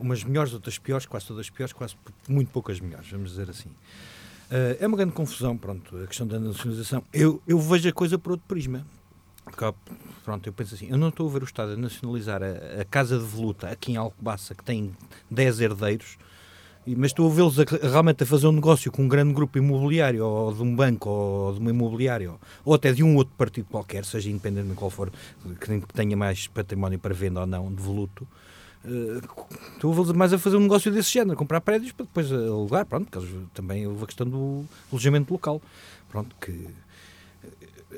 umas 0.00 0.24
melhores, 0.24 0.54
outras 0.54 0.78
piores, 0.78 1.06
quase 1.06 1.26
todas 1.26 1.50
piores, 1.50 1.72
quase 1.72 1.94
muito 2.26 2.50
poucas 2.50 2.80
melhores, 2.80 3.08
vamos 3.10 3.30
dizer 3.30 3.50
assim. 3.50 3.68
Uh, 3.68 4.74
é 4.80 4.86
uma 4.86 4.96
grande 4.96 5.12
confusão, 5.12 5.56
pronto, 5.56 5.96
a 5.98 6.06
questão 6.06 6.26
da 6.26 6.40
nacionalização. 6.40 7.04
Eu, 7.12 7.40
eu 7.46 7.60
vejo 7.60 7.88
a 7.88 7.92
coisa 7.92 8.18
por 8.18 8.32
outro 8.32 8.46
prisma. 8.48 8.84
Porque, 9.44 9.64
pronto, 10.24 10.46
eu 10.46 10.52
penso 10.52 10.74
assim, 10.74 10.88
eu 10.88 10.98
não 10.98 11.08
estou 11.08 11.28
a 11.28 11.32
ver 11.32 11.42
o 11.42 11.44
Estado 11.44 11.72
a 11.72 11.76
nacionalizar 11.76 12.40
a, 12.42 12.80
a 12.80 12.84
Casa 12.84 13.18
de 13.18 13.24
Voluta 13.24 13.68
aqui 13.68 13.92
em 13.92 13.96
Alcobaça, 13.96 14.54
que 14.54 14.62
tem 14.64 14.92
10 15.30 15.60
herdeiros, 15.60 16.18
mas 16.96 17.12
a 17.12 17.28
vê-los 17.28 17.56
realmente 17.82 18.22
a 18.22 18.26
fazer 18.26 18.46
um 18.46 18.52
negócio 18.52 18.90
com 18.90 19.02
um 19.02 19.08
grande 19.08 19.32
grupo 19.32 19.58
imobiliário, 19.58 20.24
ou 20.24 20.52
de 20.52 20.62
um 20.62 20.74
banco, 20.74 21.08
ou 21.08 21.52
de 21.54 21.60
uma 21.60 21.70
imobiliária, 21.70 22.32
ou, 22.64 22.74
até 22.74 22.92
de 22.92 23.02
um 23.02 23.16
outro 23.16 23.34
partido 23.36 23.66
qualquer, 23.70 24.04
seja 24.04 24.30
independente 24.30 24.68
de 24.68 24.74
qual 24.74 24.90
for, 24.90 25.10
que 25.60 25.80
tenha 25.94 26.16
mais 26.16 26.46
património 26.46 26.98
para 26.98 27.14
venda 27.14 27.40
ou 27.40 27.46
não, 27.46 27.72
de 27.72 27.82
voluto, 27.82 28.26
Uh, 28.82 29.20
estou 29.74 30.14
mais 30.14 30.32
a 30.32 30.38
fazer 30.38 30.56
um 30.56 30.60
negócio 30.60 30.90
desse 30.90 31.12
género, 31.12 31.32
a 31.32 31.36
comprar 31.36 31.60
prédios 31.60 31.92
para 31.92 32.06
depois 32.06 32.32
alugar, 32.32 32.86
pronto, 32.86 33.10
porque 33.10 33.28
também 33.52 33.86
houve 33.86 34.04
a 34.04 34.06
questão 34.06 34.26
do 34.26 34.64
alojamento 34.90 35.30
local, 35.34 35.60
pronto, 36.08 36.34
que 36.40 36.66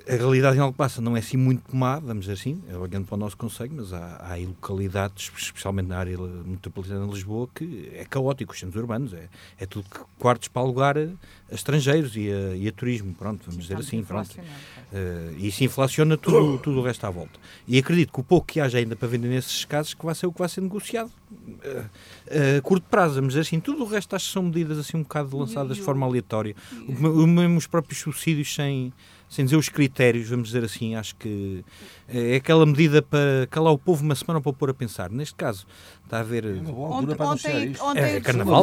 a 0.08 0.16
realidade 0.16 0.56
em 0.56 0.60
Alcobaça 0.60 1.02
não 1.02 1.16
é 1.16 1.20
assim 1.20 1.36
muito 1.36 1.76
má, 1.76 1.98
vamos 1.98 2.24
dizer 2.24 2.32
assim, 2.32 2.62
é 2.68 2.76
olhando 2.76 3.06
para 3.06 3.14
o 3.14 3.18
nosso 3.18 3.36
conselho, 3.36 3.72
mas 3.76 3.92
há, 3.92 4.16
há 4.20 4.36
localidades, 4.36 5.30
especialmente 5.36 5.86
na 5.86 5.98
área 5.98 6.16
metropolitana 6.18 7.06
de 7.06 7.12
Lisboa, 7.12 7.48
que 7.54 7.90
é 7.94 8.04
caótico, 8.04 8.52
os 8.54 8.58
centros 8.58 8.80
urbanos, 8.80 9.12
é, 9.12 9.28
é 9.58 9.66
tudo 9.66 9.86
quartos 10.18 10.48
para 10.48 10.62
alugar 10.62 10.96
a, 10.96 11.02
a 11.02 11.54
estrangeiros 11.54 12.16
e 12.16 12.30
a, 12.30 12.56
e 12.56 12.66
a, 12.68 12.72
turismo, 12.72 13.14
pronto, 13.14 13.44
vamos 13.46 13.62
dizer 13.62 13.76
assim, 13.76 14.02
pronto. 14.02 14.30
Uh, 14.38 15.34
e 15.36 15.48
isso 15.48 15.62
inflaciona 15.62 16.16
tudo, 16.16 16.58
tudo 16.58 16.80
o 16.80 16.82
resto 16.82 17.06
à 17.06 17.10
volta. 17.10 17.38
E 17.68 17.78
acredito 17.78 18.12
que 18.12 18.20
o 18.20 18.24
pouco 18.24 18.46
que 18.46 18.60
haja 18.60 18.78
ainda 18.78 18.96
para 18.96 19.08
vender 19.08 19.28
nesses 19.28 19.64
casos, 19.66 19.92
que 19.92 20.04
vai 20.04 20.14
ser 20.14 20.26
o 20.26 20.32
que 20.32 20.38
vai 20.38 20.48
ser 20.48 20.62
negociado 20.62 21.10
uh, 21.30 22.58
a 22.58 22.62
curto 22.62 22.86
prazo, 22.88 23.16
vamos 23.16 23.34
dizer 23.34 23.42
assim, 23.42 23.60
tudo 23.60 23.84
o 23.84 23.86
resto 23.86 24.16
acho 24.16 24.26
que 24.26 24.32
são 24.32 24.42
medidas 24.44 24.78
assim 24.78 24.96
um 24.96 25.02
bocado 25.02 25.36
lançadas 25.36 25.76
de 25.76 25.82
forma 25.82 26.06
aleatória, 26.06 26.56
mesmo 26.88 27.58
os 27.58 27.66
próprios 27.66 28.00
subsídios 28.00 28.54
sem 28.54 28.92
sem 29.32 29.46
dizer 29.46 29.56
os 29.56 29.70
critérios, 29.70 30.28
vamos 30.28 30.48
dizer 30.48 30.62
assim, 30.62 30.94
acho 30.94 31.16
que 31.16 31.64
é 32.06 32.36
aquela 32.36 32.66
medida 32.66 33.00
para 33.00 33.46
calar 33.50 33.72
o 33.72 33.78
povo 33.78 34.04
uma 34.04 34.14
semana 34.14 34.42
para 34.42 34.50
o 34.50 34.52
pôr 34.52 34.68
a 34.68 34.74
pensar. 34.74 35.10
Neste 35.10 35.34
caso, 35.34 35.66
está 36.04 36.20
a 36.20 36.22
ver. 36.22 36.44
É 36.44 36.48
uma 36.50 36.70
boa 36.70 36.96
altura 36.96 37.16
para 37.16 37.64
isto. 37.64 37.82
Ontem, 37.82 38.00
é, 38.00 38.16
é 38.16 38.20
carnaval. 38.20 38.62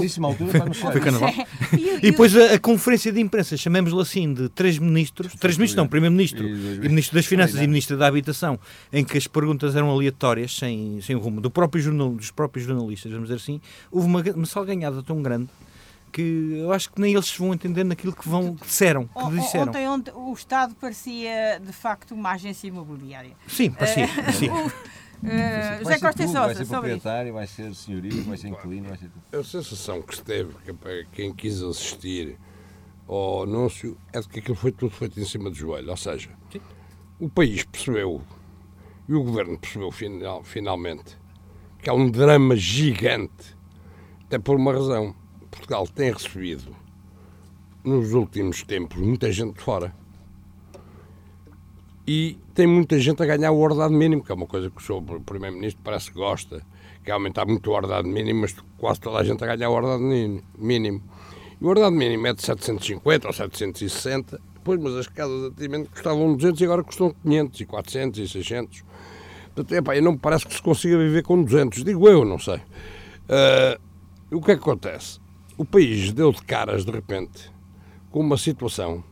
Foi 0.91 1.01
carnaval. 1.01 1.34
e, 1.75 1.95
e 1.95 2.12
depois 2.12 2.38
a, 2.38 2.53
a, 2.53 2.60
conferência 2.60 3.12
de 3.12 3.19
imprensa, 3.19 3.58
chamemos-lhe 3.58 3.99
assim, 3.99 4.32
de 4.32 4.47
três 4.49 4.77
ministros, 4.77 5.34
três 5.39 5.58
ministros 5.58 5.75
não, 5.75 5.88
primeiro-ministro, 5.88 6.47
e, 6.47 6.75
e 6.75 6.88
ministro 6.88 7.15
das 7.15 7.25
Finanças 7.25 7.60
e 7.60 7.65
ministro 7.65 7.97
da 7.97 8.05
Habitação, 8.05 8.60
em 8.93 9.03
que 9.03 9.17
as 9.17 9.25
perguntas 9.25 9.75
eram 9.75 9.89
aleatórias, 9.89 10.55
sem, 10.55 11.01
sem 11.01 11.15
rumo, 11.15 11.41
do 11.41 11.49
próprio 11.49 11.82
jornal, 11.82 12.12
dos 12.12 12.29
próprios 12.29 12.67
jornalistas, 12.67 13.12
vamos 13.12 13.29
dizer 13.29 13.41
assim, 13.41 13.60
houve 13.89 14.05
uma, 14.05 14.21
uma 14.21 14.45
salganhada 14.45 15.01
tão 15.01 15.19
grande 15.23 15.49
que 16.10 16.58
eu 16.58 16.74
acho 16.74 16.91
que 16.91 17.00
nem 17.00 17.13
eles 17.13 17.36
vão 17.38 17.54
entender 17.54 17.84
naquilo 17.84 18.13
que 18.13 18.28
vão 18.28 18.56
que 18.56 18.65
disseram, 18.65 19.08
que 19.08 19.39
disseram. 19.39 19.69
Ontem, 19.69 19.88
ontem 19.88 20.13
o 20.13 20.34
Estado 20.34 20.76
parecia 20.76 21.60
de 21.63 21.72
facto 21.72 22.12
uma 22.13 22.32
agência 22.32 22.67
imobiliária. 22.67 23.36
Sim, 23.48 23.72
parecia. 23.72 24.08
Uh, 25.22 25.80
José 25.80 26.00
Costa 26.00 26.24
tudo, 26.24 26.34
Vai 26.34 26.56
ser 26.56 26.65
proprietário, 26.65 27.34
vai 27.34 27.48
ser 27.48 27.76
senhorio, 27.76 28.24
vai 28.24 28.38
ser 28.38 28.48
inquilino, 28.48 28.88
vai 28.88 28.98
ser 28.98 29.10
tudo. 29.10 29.39
A 29.39 29.43
sensação 29.43 30.02
que 30.02 30.15
se 30.15 30.24
teve, 30.24 30.54
que 30.63 30.72
para 30.72 31.04
quem 31.12 31.34
quis 31.34 31.62
assistir 31.62 32.38
ao 33.08 33.43
anúncio, 33.43 33.98
é 34.13 34.22
de 34.22 34.30
que 34.30 34.39
aquilo 34.39 34.56
foi 34.56 34.72
tudo 34.72 34.91
feito 34.91 35.19
em 35.19 35.26
cima 35.26 35.50
do 35.50 35.56
joelho. 35.56 35.89
Ou 35.89 35.98
seja, 35.98 36.30
Sim. 36.52 36.62
o 37.19 37.28
país 37.28 37.65
percebeu, 37.65 38.22
e 39.10 39.13
o 39.13 39.24
governo 39.24 39.58
percebeu 39.60 39.91
final, 39.91 40.41
finalmente, 40.43 41.17
que 41.82 41.89
há 41.89 41.93
um 41.93 42.10
drama 42.10 42.56
gigante, 42.56 43.58
até 44.26 44.39
por 44.39 44.56
uma 44.56 44.72
razão 44.72 45.13
Portugal 45.50 45.88
tem 45.88 46.12
recebido 46.12 46.76
nos 47.84 48.14
últimos 48.14 48.64
tempos 48.64 48.98
muita 48.98 49.32
gente 49.32 49.56
de 49.56 49.62
fora. 49.62 49.94
E 52.08 52.38
tem 52.56 52.66
muita 52.66 53.00
gente 53.00 53.22
a 53.22 53.26
ganhar 53.26 53.52
o 53.52 53.60
ordenado 53.60 53.94
mínimo, 53.94 54.24
que 54.24 54.32
é 54.32 54.36
uma 54.36 54.48
coisa 54.48 54.70
que 54.70 54.78
o 54.78 54.82
Sr. 54.82 55.22
Primeiro-Ministro 55.26 55.82
parece 55.84 56.12
que 56.12 56.18
gosta, 56.18 56.62
que 57.04 57.12
é 57.12 57.14
aumentar 57.14 57.46
muito 57.46 57.70
o 57.70 57.74
ordenado 57.74 58.08
mínimo, 58.08 58.42
mas 58.42 58.56
quase 58.78 59.00
toda 59.00 59.20
a 59.20 59.24
gente 59.24 59.44
a 59.44 59.56
ganhar 59.56 59.70
o 59.70 59.74
ordenado 59.74 60.02
mínimo. 60.58 61.04
E 61.62 61.64
o 61.64 61.68
ordenado 61.68 61.96
mínimo 61.96 62.26
é 62.26 62.34
de 62.34 62.42
750 62.42 63.28
ou 63.28 63.34
760, 63.34 64.42
pois, 64.64 64.80
mas 64.80 64.96
as 64.96 65.08
casas 65.08 65.52
antigamente 65.52 65.90
custavam 65.90 66.36
200 66.36 66.60
e 66.60 66.64
agora 66.64 66.84
custam 66.84 67.14
500 67.22 67.62
e 67.62 67.66
400 67.66 68.20
e 68.20 68.28
600. 68.28 68.84
Portanto, 69.54 69.76
epá, 69.76 69.96
e 69.96 70.02
não 70.02 70.14
me 70.14 70.18
parece 70.18 70.48
que 70.48 70.54
se 70.54 70.62
consiga 70.62 70.98
viver 70.98 71.22
com 71.22 71.44
200, 71.44 71.84
digo 71.84 72.08
eu, 72.08 72.26
não 72.26 72.40
sei. 72.40 72.56
Uh, 72.56 73.80
o 74.36 74.42
que 74.42 74.52
é 74.52 74.56
que 74.56 74.62
acontece? 74.62 75.20
O 75.60 75.65
país 75.65 76.13
deu 76.13 76.32
de 76.32 76.41
caras, 76.41 76.86
de 76.86 76.91
repente, 76.91 77.52
com 78.12 78.22
uma 78.22 78.38
situação 78.38 79.04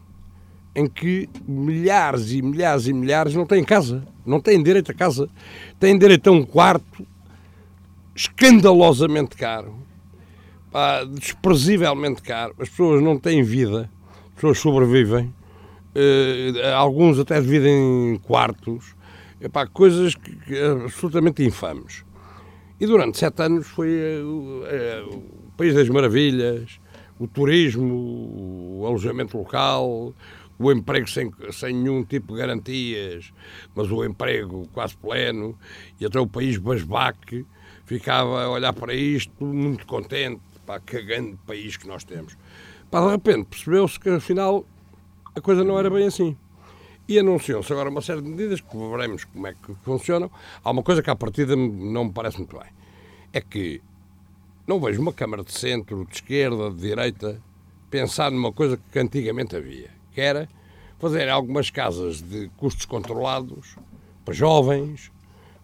em 0.74 0.88
que 0.88 1.28
milhares 1.46 2.32
e 2.32 2.42
milhares 2.42 2.88
e 2.88 2.94
milhares 2.94 3.36
não 3.36 3.46
têm 3.46 3.66
casa, 3.66 4.08
não 4.26 4.40
têm 4.40 4.64
direito 4.64 4.90
a 4.90 4.94
casa, 4.94 5.30
têm 5.78 6.00
direito 6.00 6.30
a 6.30 6.32
um 6.32 6.46
quarto 6.46 7.06
escandalosamente 8.16 9.36
caro, 9.36 9.76
pá, 10.72 11.04
desprezivelmente 11.04 12.22
caro. 12.22 12.56
As 12.60 12.70
pessoas 12.70 13.04
não 13.04 13.20
têm 13.20 13.44
vida, 13.44 13.92
as 14.28 14.36
pessoas 14.36 14.58
sobrevivem, 14.60 15.26
uh, 15.26 16.76
alguns 16.78 17.20
até 17.20 17.42
vivem 17.42 18.14
em 18.14 18.20
quartos, 18.20 18.96
coisas 19.74 20.16
que, 20.16 20.34
que, 20.34 20.58
absolutamente 20.62 21.44
infames. 21.44 22.06
E 22.80 22.86
durante 22.86 23.18
sete 23.18 23.42
anos 23.42 23.68
foi 23.68 23.90
uh, 24.24 24.64
uh, 25.04 25.47
País 25.58 25.74
das 25.74 25.90
Maravilhas, 25.90 26.80
o 27.20 27.28
turismo, 27.28 28.80
o 28.80 28.86
alojamento 28.86 29.36
local, 29.36 30.14
o 30.60 30.72
emprego 30.72 31.10
sem, 31.10 31.32
sem 31.52 31.74
nenhum 31.74 32.04
tipo 32.04 32.34
de 32.34 32.40
garantias, 32.40 33.34
mas 33.76 33.90
o 33.92 34.06
emprego 34.06 34.68
quase 34.72 34.96
pleno, 34.96 35.58
e 36.00 36.06
até 36.06 36.20
o 36.20 36.28
país 36.28 36.58
basbaque 36.58 37.44
ficava 37.86 38.44
a 38.44 38.50
olhar 38.52 38.74
para 38.74 38.94
isto 38.94 39.44
muito 39.44 39.88
contente, 39.88 40.42
pá, 40.64 40.80
que 40.80 41.02
grande 41.02 41.38
país 41.48 41.76
que 41.76 41.88
nós 41.88 42.04
temos. 42.04 42.38
Pá, 42.92 43.02
de 43.04 43.12
repente 43.12 43.46
percebeu-se 43.46 44.00
que 44.00 44.10
afinal 44.10 44.64
a 45.36 45.42
coisa 45.42 45.64
não 45.64 45.78
era 45.80 45.90
bem 45.90 46.06
assim. 46.06 46.38
E 47.08 47.18
anunciou-se 47.18 47.72
agora 47.72 47.90
uma 47.90 48.02
série 48.02 48.22
de 48.22 48.28
medidas 48.30 48.60
que 48.62 48.78
veremos 48.78 49.24
como 49.24 49.48
é 49.48 49.54
que 49.54 49.74
funcionam. 49.84 50.30
Há 50.64 50.70
uma 50.70 50.84
coisa 50.84 51.02
que 51.02 51.10
à 51.10 51.16
partida 51.16 51.56
não 51.56 52.06
me 52.06 52.12
parece 52.12 52.38
muito 52.38 52.58
bem. 52.58 52.68
É 53.32 53.40
que 53.40 53.82
não 54.68 54.80
vejo 54.80 55.02
uma 55.02 55.14
Câmara 55.14 55.44
de 55.44 55.54
centro, 55.54 56.06
de 56.06 56.16
esquerda, 56.16 56.70
de 56.70 56.82
direita, 56.82 57.42
pensar 57.90 58.30
numa 58.30 58.52
coisa 58.52 58.78
que 58.92 59.00
antigamente 59.00 59.56
havia 59.56 59.98
que 60.18 60.22
era 60.22 60.50
fazer 60.98 61.30
algumas 61.30 61.70
casas 61.70 62.24
de 62.24 62.50
custos 62.58 62.86
controlados 62.86 63.76
para 64.26 64.34
jovens, 64.34 65.12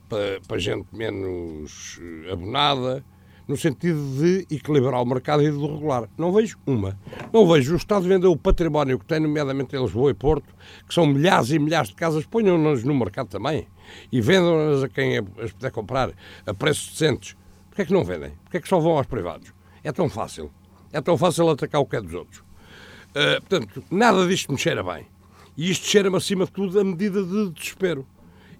para, 0.07 0.39
para 0.47 0.59
gente 0.59 0.85
menos 0.93 1.99
eh, 1.99 2.31
abonada, 2.31 3.03
no 3.47 3.57
sentido 3.57 3.99
de 4.19 4.45
equilibrar 4.55 5.01
o 5.01 5.05
mercado 5.07 5.41
e 5.41 5.49
de 5.49 5.57
regular. 5.57 6.07
Não 6.15 6.31
vejo 6.31 6.59
uma. 6.67 6.99
Não 7.33 7.47
vejo 7.47 7.73
o 7.73 7.77
Estado 7.77 8.07
vender 8.07 8.27
o 8.27 8.37
património 8.37 8.99
que 8.99 9.05
tem, 9.05 9.19
nomeadamente 9.19 9.75
em 9.75 9.81
Lisboa 9.81 10.11
e 10.11 10.13
Porto, 10.13 10.53
que 10.87 10.93
são 10.93 11.07
milhares 11.07 11.49
e 11.49 11.57
milhares 11.57 11.89
de 11.89 11.95
casas, 11.95 12.27
ponham-nas 12.27 12.83
no 12.83 12.93
mercado 12.93 13.27
também 13.27 13.67
e 14.11 14.21
vendam-nas 14.21 14.83
a 14.83 14.87
quem 14.87 15.17
as 15.17 15.51
puder 15.51 15.71
comprar 15.71 16.11
a 16.45 16.53
preços 16.53 16.91
decentes. 16.91 17.35
Porquê 17.73 17.81
é 17.81 17.85
que 17.85 17.93
não 17.93 18.03
vendem? 18.03 18.29
Porquê 18.43 18.57
é 18.57 18.61
que 18.61 18.69
só 18.69 18.79
vão 18.79 18.97
aos 18.97 19.07
privados? 19.07 19.51
É 19.83 19.91
tão 19.91 20.07
fácil. 20.07 20.51
É 20.91 21.01
tão 21.01 21.17
fácil 21.17 21.49
atacar 21.49 21.81
o 21.81 21.87
que 21.87 21.95
é 21.95 22.01
dos 22.01 22.13
outros. 22.13 22.41
Uh, 23.09 23.41
portanto, 23.41 23.83
nada 23.89 24.27
disto 24.27 24.51
me 24.51 24.59
cheira 24.59 24.83
bem. 24.83 25.07
E 25.57 25.71
isto 25.71 25.87
cheira-me, 25.87 26.15
acima 26.15 26.45
de 26.45 26.51
tudo, 26.51 26.79
a 26.79 26.83
medida 26.83 27.23
de 27.23 27.49
desespero. 27.49 28.05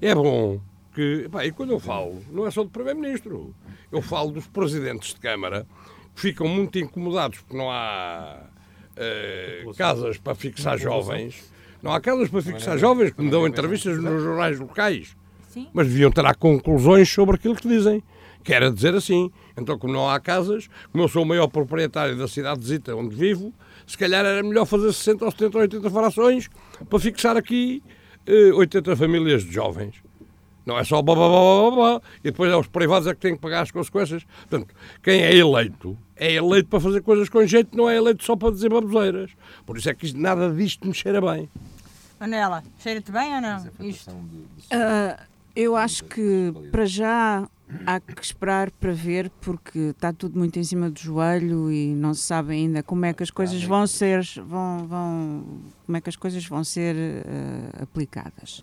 É 0.02 0.16
bom 0.16 0.60
que. 0.96 1.30
Pá, 1.32 1.46
e 1.46 1.52
quando 1.52 1.74
eu 1.74 1.80
falo, 1.80 2.24
não 2.32 2.48
é 2.48 2.50
só 2.50 2.64
do 2.64 2.72
Primeiro-Ministro. 2.72 3.54
Eu 3.92 4.02
falo 4.02 4.32
dos 4.32 4.48
presidentes 4.48 5.14
de 5.14 5.20
Câmara 5.20 5.68
que 6.16 6.22
ficam 6.22 6.48
muito 6.48 6.80
incomodados 6.80 7.38
porque 7.38 7.56
não 7.56 7.70
há 7.70 8.40
uh, 8.98 9.74
casas 9.76 10.18
para 10.18 10.34
fixar 10.34 10.76
jovens. 10.80 11.54
Não 11.84 11.94
há 11.94 12.02
casas 12.02 12.30
para 12.30 12.42
fixar 12.42 12.80
jovens 12.80 13.12
que 13.12 13.22
me 13.22 13.30
dão 13.30 13.46
entrevistas 13.46 14.02
nos 14.02 14.24
jornais 14.24 14.60
locais. 14.60 15.16
Mas 15.72 15.88
deviam 15.88 16.10
tirar 16.10 16.34
conclusões 16.34 17.08
sobre 17.08 17.36
aquilo 17.36 17.56
que 17.56 17.68
dizem. 17.68 18.02
Quer 18.44 18.72
dizer 18.72 18.94
assim. 18.96 19.32
Então, 19.58 19.78
como 19.78 19.94
não 19.94 20.10
há 20.10 20.20
casas, 20.20 20.68
como 20.92 21.04
eu 21.04 21.08
sou 21.08 21.24
o 21.24 21.26
maior 21.26 21.48
proprietário 21.48 22.18
da 22.18 22.28
cidade 22.28 22.60
de 22.60 22.68
Zita, 22.68 22.96
onde 22.96 23.16
vivo, 23.16 23.54
se 23.86 23.98
calhar 23.98 24.26
era 24.26 24.42
melhor 24.44 24.66
fazer 24.66 24.92
60 24.92 25.26
ou 25.26 25.32
70 25.32 25.58
ou 25.58 25.62
80 25.62 25.90
frações 25.90 26.50
para 26.90 27.00
fixar 27.00 27.38
aqui 27.38 27.84
eh, 28.26 28.52
80 28.54 28.96
famílias 28.96 29.44
de 29.44 29.52
jovens. 29.52 29.96
Não 30.66 30.80
é 30.80 30.84
só 30.84 31.02
blá, 31.02 31.14
blá, 31.14 31.28
blá, 31.28 31.72
blá, 31.72 32.02
e 32.20 32.32
depois 32.32 32.50
é 32.52 32.56
os 32.56 32.68
privados 32.68 33.06
é 33.08 33.14
que 33.14 33.20
têm 33.20 33.36
que 33.36 33.42
pagar 33.42 33.64
as 33.64 33.72
consequências. 33.72 34.24
Portanto, 34.50 34.74
quem 35.02 35.22
é 35.22 35.36
eleito, 35.36 35.98
é 36.16 36.34
eleito 36.34 36.70
para 36.70 36.80
fazer 36.80 37.02
coisas 37.02 37.28
com 37.28 37.46
jeito, 37.46 37.76
não 37.76 37.90
é 37.90 37.98
eleito 37.98 38.24
só 38.24 38.36
para 38.36 38.52
dizer 38.52 38.70
baboseiras. 38.70 39.32
Por 39.66 39.78
isso 39.78 39.90
é 39.90 39.94
que 39.94 40.18
nada 40.18 40.50
disto 40.54 40.88
me 40.88 40.94
cheira 40.94 41.20
bem. 41.20 41.50
Manela, 42.18 42.64
cheira-te 42.80 43.12
bem 43.12 43.36
ou 43.36 43.42
não? 43.42 43.70
Isto. 43.82 44.12
Uh, 44.12 45.22
eu 45.54 45.76
acho 45.76 46.06
que, 46.06 46.54
para 46.72 46.86
já, 46.86 47.46
há 47.86 48.00
que 48.00 48.22
esperar 48.22 48.72
para 48.72 48.92
ver, 48.92 49.30
porque 49.42 49.80
está 49.80 50.12
tudo 50.14 50.38
muito 50.38 50.58
em 50.58 50.64
cima 50.64 50.90
do 50.90 51.00
joelho 51.00 51.72
e 51.72 51.94
não 51.94 52.14
se 52.14 52.22
sabe 52.22 52.54
ainda 52.54 52.84
como 52.84 53.06
é 53.06 53.14
que 53.14 53.24
as 53.24 53.32
coisas 53.32 53.64
vão 53.64 53.86
ser, 53.88 54.24
vão, 54.46 54.88
vão, 54.88 55.46
como 55.86 55.98
é 55.98 56.02
que 56.02 56.10
as 56.10 56.16
coisas 56.16 56.46
vão 56.46 56.64
ser 56.64 56.96
uh, 56.96 57.84
aplicadas. 57.84 58.60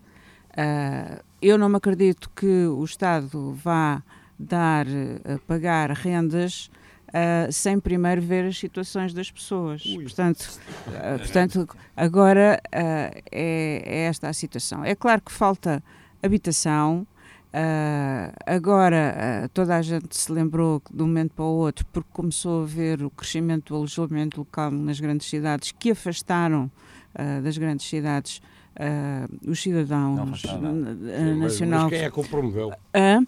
Uh, 0.50 1.22
eu 1.40 1.56
não 1.56 1.68
me 1.68 1.76
acredito 1.76 2.30
que 2.30 2.66
o 2.66 2.84
Estado 2.84 3.52
vá 3.52 4.02
dar, 4.38 4.86
uh, 4.86 5.38
pagar 5.46 5.90
rendas 5.90 6.70
Uh, 7.10 7.50
sem 7.50 7.80
primeiro 7.80 8.22
ver 8.22 8.44
as 8.44 8.56
situações 8.56 9.12
das 9.12 9.28
pessoas. 9.28 9.84
Ui. 9.84 10.04
Portanto, 10.04 10.48
uh, 10.86 11.18
portanto 11.18 11.68
agora 11.96 12.62
uh, 12.66 13.22
é, 13.32 13.82
é, 13.84 14.04
esta 14.04 14.28
a 14.28 14.32
situação. 14.32 14.84
É 14.84 14.94
claro 14.94 15.20
que 15.20 15.32
falta 15.32 15.82
habitação, 16.22 17.04
Uh, 17.52 18.30
agora 18.46 19.44
uh, 19.44 19.48
toda 19.48 19.76
a 19.76 19.82
gente 19.82 20.16
se 20.16 20.30
lembrou 20.30 20.80
de 20.88 21.02
um 21.02 21.06
momento 21.08 21.32
para 21.34 21.44
o 21.44 21.48
outro 21.48 21.84
porque 21.92 22.08
começou 22.12 22.62
a 22.62 22.66
ver 22.66 23.02
o 23.02 23.10
crescimento 23.10 23.70
do 23.70 23.76
alojamento 23.76 24.38
local 24.38 24.70
nas 24.70 25.00
grandes 25.00 25.28
cidades 25.28 25.72
que 25.72 25.90
afastaram 25.90 26.70
uh, 27.12 27.42
das 27.42 27.58
grandes 27.58 27.88
cidades 27.88 28.40
os 29.46 29.60
cidadãos 29.60 30.42
nacionais. 31.36 31.60
Mas 31.60 31.88
quem 31.90 31.98
é 31.98 32.10
que 32.10 32.20
o 32.20 32.24
promoveu? 32.24 32.72
É 32.94 33.18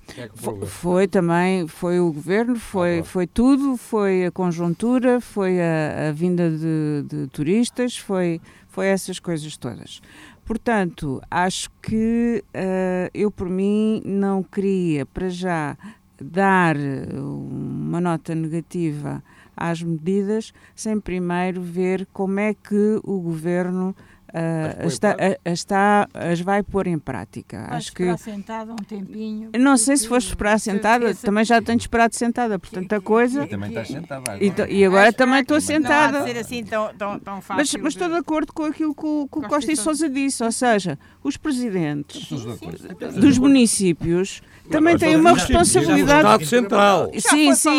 promoveu? 0.41 0.67
Foi 0.67 1.07
também, 1.07 1.67
foi 1.67 2.01
o 2.01 2.11
governo, 2.11 2.57
foi, 2.57 3.01
ah, 3.01 3.05
foi 3.05 3.27
tudo, 3.27 3.77
foi 3.77 4.25
a 4.25 4.31
conjuntura, 4.31 5.21
foi 5.21 5.61
a, 5.61 6.09
a 6.09 6.13
vinda 6.13 6.49
de, 6.49 7.05
de 7.07 7.27
turistas, 7.27 7.99
foi, 7.99 8.41
foi 8.69 8.87
essas 8.87 9.19
coisas 9.19 9.55
todas. 9.59 10.01
Portanto, 10.45 11.23
acho 11.31 11.71
que 11.81 12.43
uh, 12.49 13.11
eu, 13.15 13.31
por 13.31 13.49
mim, 13.49 14.03
não 14.05 14.43
queria, 14.43 15.07
para 15.07 15.29
já, 15.29 15.77
dar 16.21 16.77
uma 16.77 18.01
nota 18.01 18.35
negativa 18.35 19.23
às 19.57 19.83
medidas, 19.83 20.53
sem 20.75 20.99
primeiro 21.01 21.61
ver 21.61 22.07
como 22.13 22.41
é 22.41 22.55
que 22.55 23.01
o 23.03 23.21
governo 23.21 23.95
Uh, 24.33 24.87
está, 24.87 25.15
a, 25.45 25.51
está, 25.51 26.09
as 26.15 26.41
vai 26.41 26.63
pôr 26.63 26.87
em 26.87 26.99
prática. 26.99 27.67
Vais 27.69 27.73
Acho 27.73 27.93
que 27.93 28.17
sentada 28.17 28.73
um 28.73 28.77
tempinho. 28.77 29.51
Não 29.59 29.77
sei 29.77 29.95
se 29.99 30.09
foste 30.09 30.29
esperar 30.29 30.59
sentada, 30.59 31.15
também 31.15 31.45
já 31.45 31.61
tenho 31.61 31.77
esperado 31.77 32.15
sentada, 32.15 32.59
portanto 32.59 32.95
a 32.95 33.01
coisa. 33.01 33.45
E 33.45 33.49
também 33.49 33.69
estás 33.69 33.89
sentada 33.89 34.33
agora. 34.33 34.71
E, 34.71 34.79
e 34.79 34.85
agora 34.87 35.13
também 35.13 35.41
estou 35.41 35.61
sentada. 35.61 36.21
Não 36.21 36.25
há 36.25 36.25
de 36.25 36.33
ser 36.33 36.39
assim 36.39 36.65
tão, 36.65 36.95
tão, 36.95 37.19
tão 37.19 37.43
fácil. 37.43 37.57
Mas, 37.57 37.75
mas 37.75 37.93
estou 37.93 38.09
de 38.09 38.15
acordo 38.15 38.55
com 38.55 38.65
aquilo 38.65 38.95
que 38.95 39.05
o, 39.05 39.29
que 39.31 39.39
o 39.39 39.43
Costa 39.43 39.71
e 39.71 39.77
Sousa 39.77 40.09
disse, 40.09 40.43
ou 40.43 40.51
seja, 40.51 40.99
os 41.23 41.37
presidentes 41.37 42.31
dos 43.15 43.37
municípios 43.37 44.41
também 44.71 44.97
têm 44.97 45.17
uma 45.17 45.33
responsabilidade. 45.33 46.19
Estado 46.19 46.47
Central. 46.47 47.11
Sim, 47.19 47.55
sim, 47.55 47.79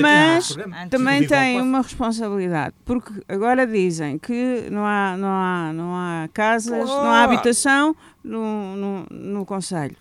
mas 0.00 0.56
também 0.90 1.26
têm 1.26 1.60
uma 1.60 1.82
responsabilidade, 1.82 2.74
porque 2.84 3.12
agora 3.28 3.66
dizem 3.66 4.18
que 4.18 4.68
não 4.70 4.84
há, 4.84 5.16
não 5.16 5.28
há, 5.28 5.72
não 5.72 5.94
há 5.94 6.28
casas, 6.32 6.88
não 6.88 7.10
há 7.10 7.22
habitação 7.24 7.94
no, 8.22 8.76
no, 8.76 9.06
no 9.10 9.46
Conselho. 9.46 9.96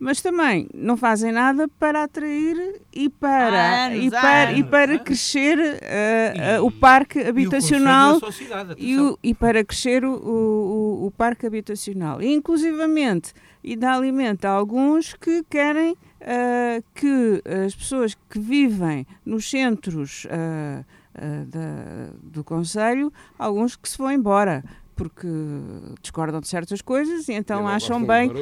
Mas 0.00 0.20
também 0.20 0.68
não 0.72 0.96
fazem 0.96 1.32
nada 1.32 1.66
para 1.66 2.04
atrair 2.04 2.80
e 2.92 3.08
para, 3.08 3.86
anos, 3.86 4.04
e 4.04 4.10
para, 4.10 4.48
anos, 4.48 4.58
e 4.60 4.64
para 4.64 4.92
anos. 4.92 5.02
crescer 5.02 5.58
uh, 5.58 6.62
uh, 6.62 6.64
o 6.64 6.70
parque 6.70 7.20
habitacional 7.20 8.20
e, 8.76 8.96
o, 8.96 9.18
e, 9.22 9.34
para 9.34 9.64
crescer 9.64 10.04
o, 10.04 10.12
o, 10.12 11.06
o, 11.06 11.10
parque 11.10 11.46
habitacional. 11.46 12.22
E, 12.22 12.32
inclusivamente, 12.32 13.32
e 13.68 13.76
dá 13.76 13.94
alimento 13.94 14.46
a 14.46 14.50
alguns 14.50 15.12
que 15.12 15.44
querem 15.44 15.92
uh, 15.92 16.82
que 16.94 17.42
as 17.66 17.74
pessoas 17.74 18.16
que 18.30 18.38
vivem 18.38 19.06
nos 19.26 19.50
centros 19.50 20.24
uh, 20.24 20.82
da, 21.46 22.10
do 22.22 22.42
Conselho, 22.42 23.12
alguns 23.38 23.76
que 23.76 23.86
se 23.86 23.98
vão 23.98 24.10
embora 24.10 24.64
porque 24.98 25.28
discordam 26.02 26.40
de 26.40 26.48
certas 26.48 26.82
coisas 26.82 27.28
e 27.28 27.32
então 27.32 27.68
acham 27.68 28.04
bem 28.04 28.32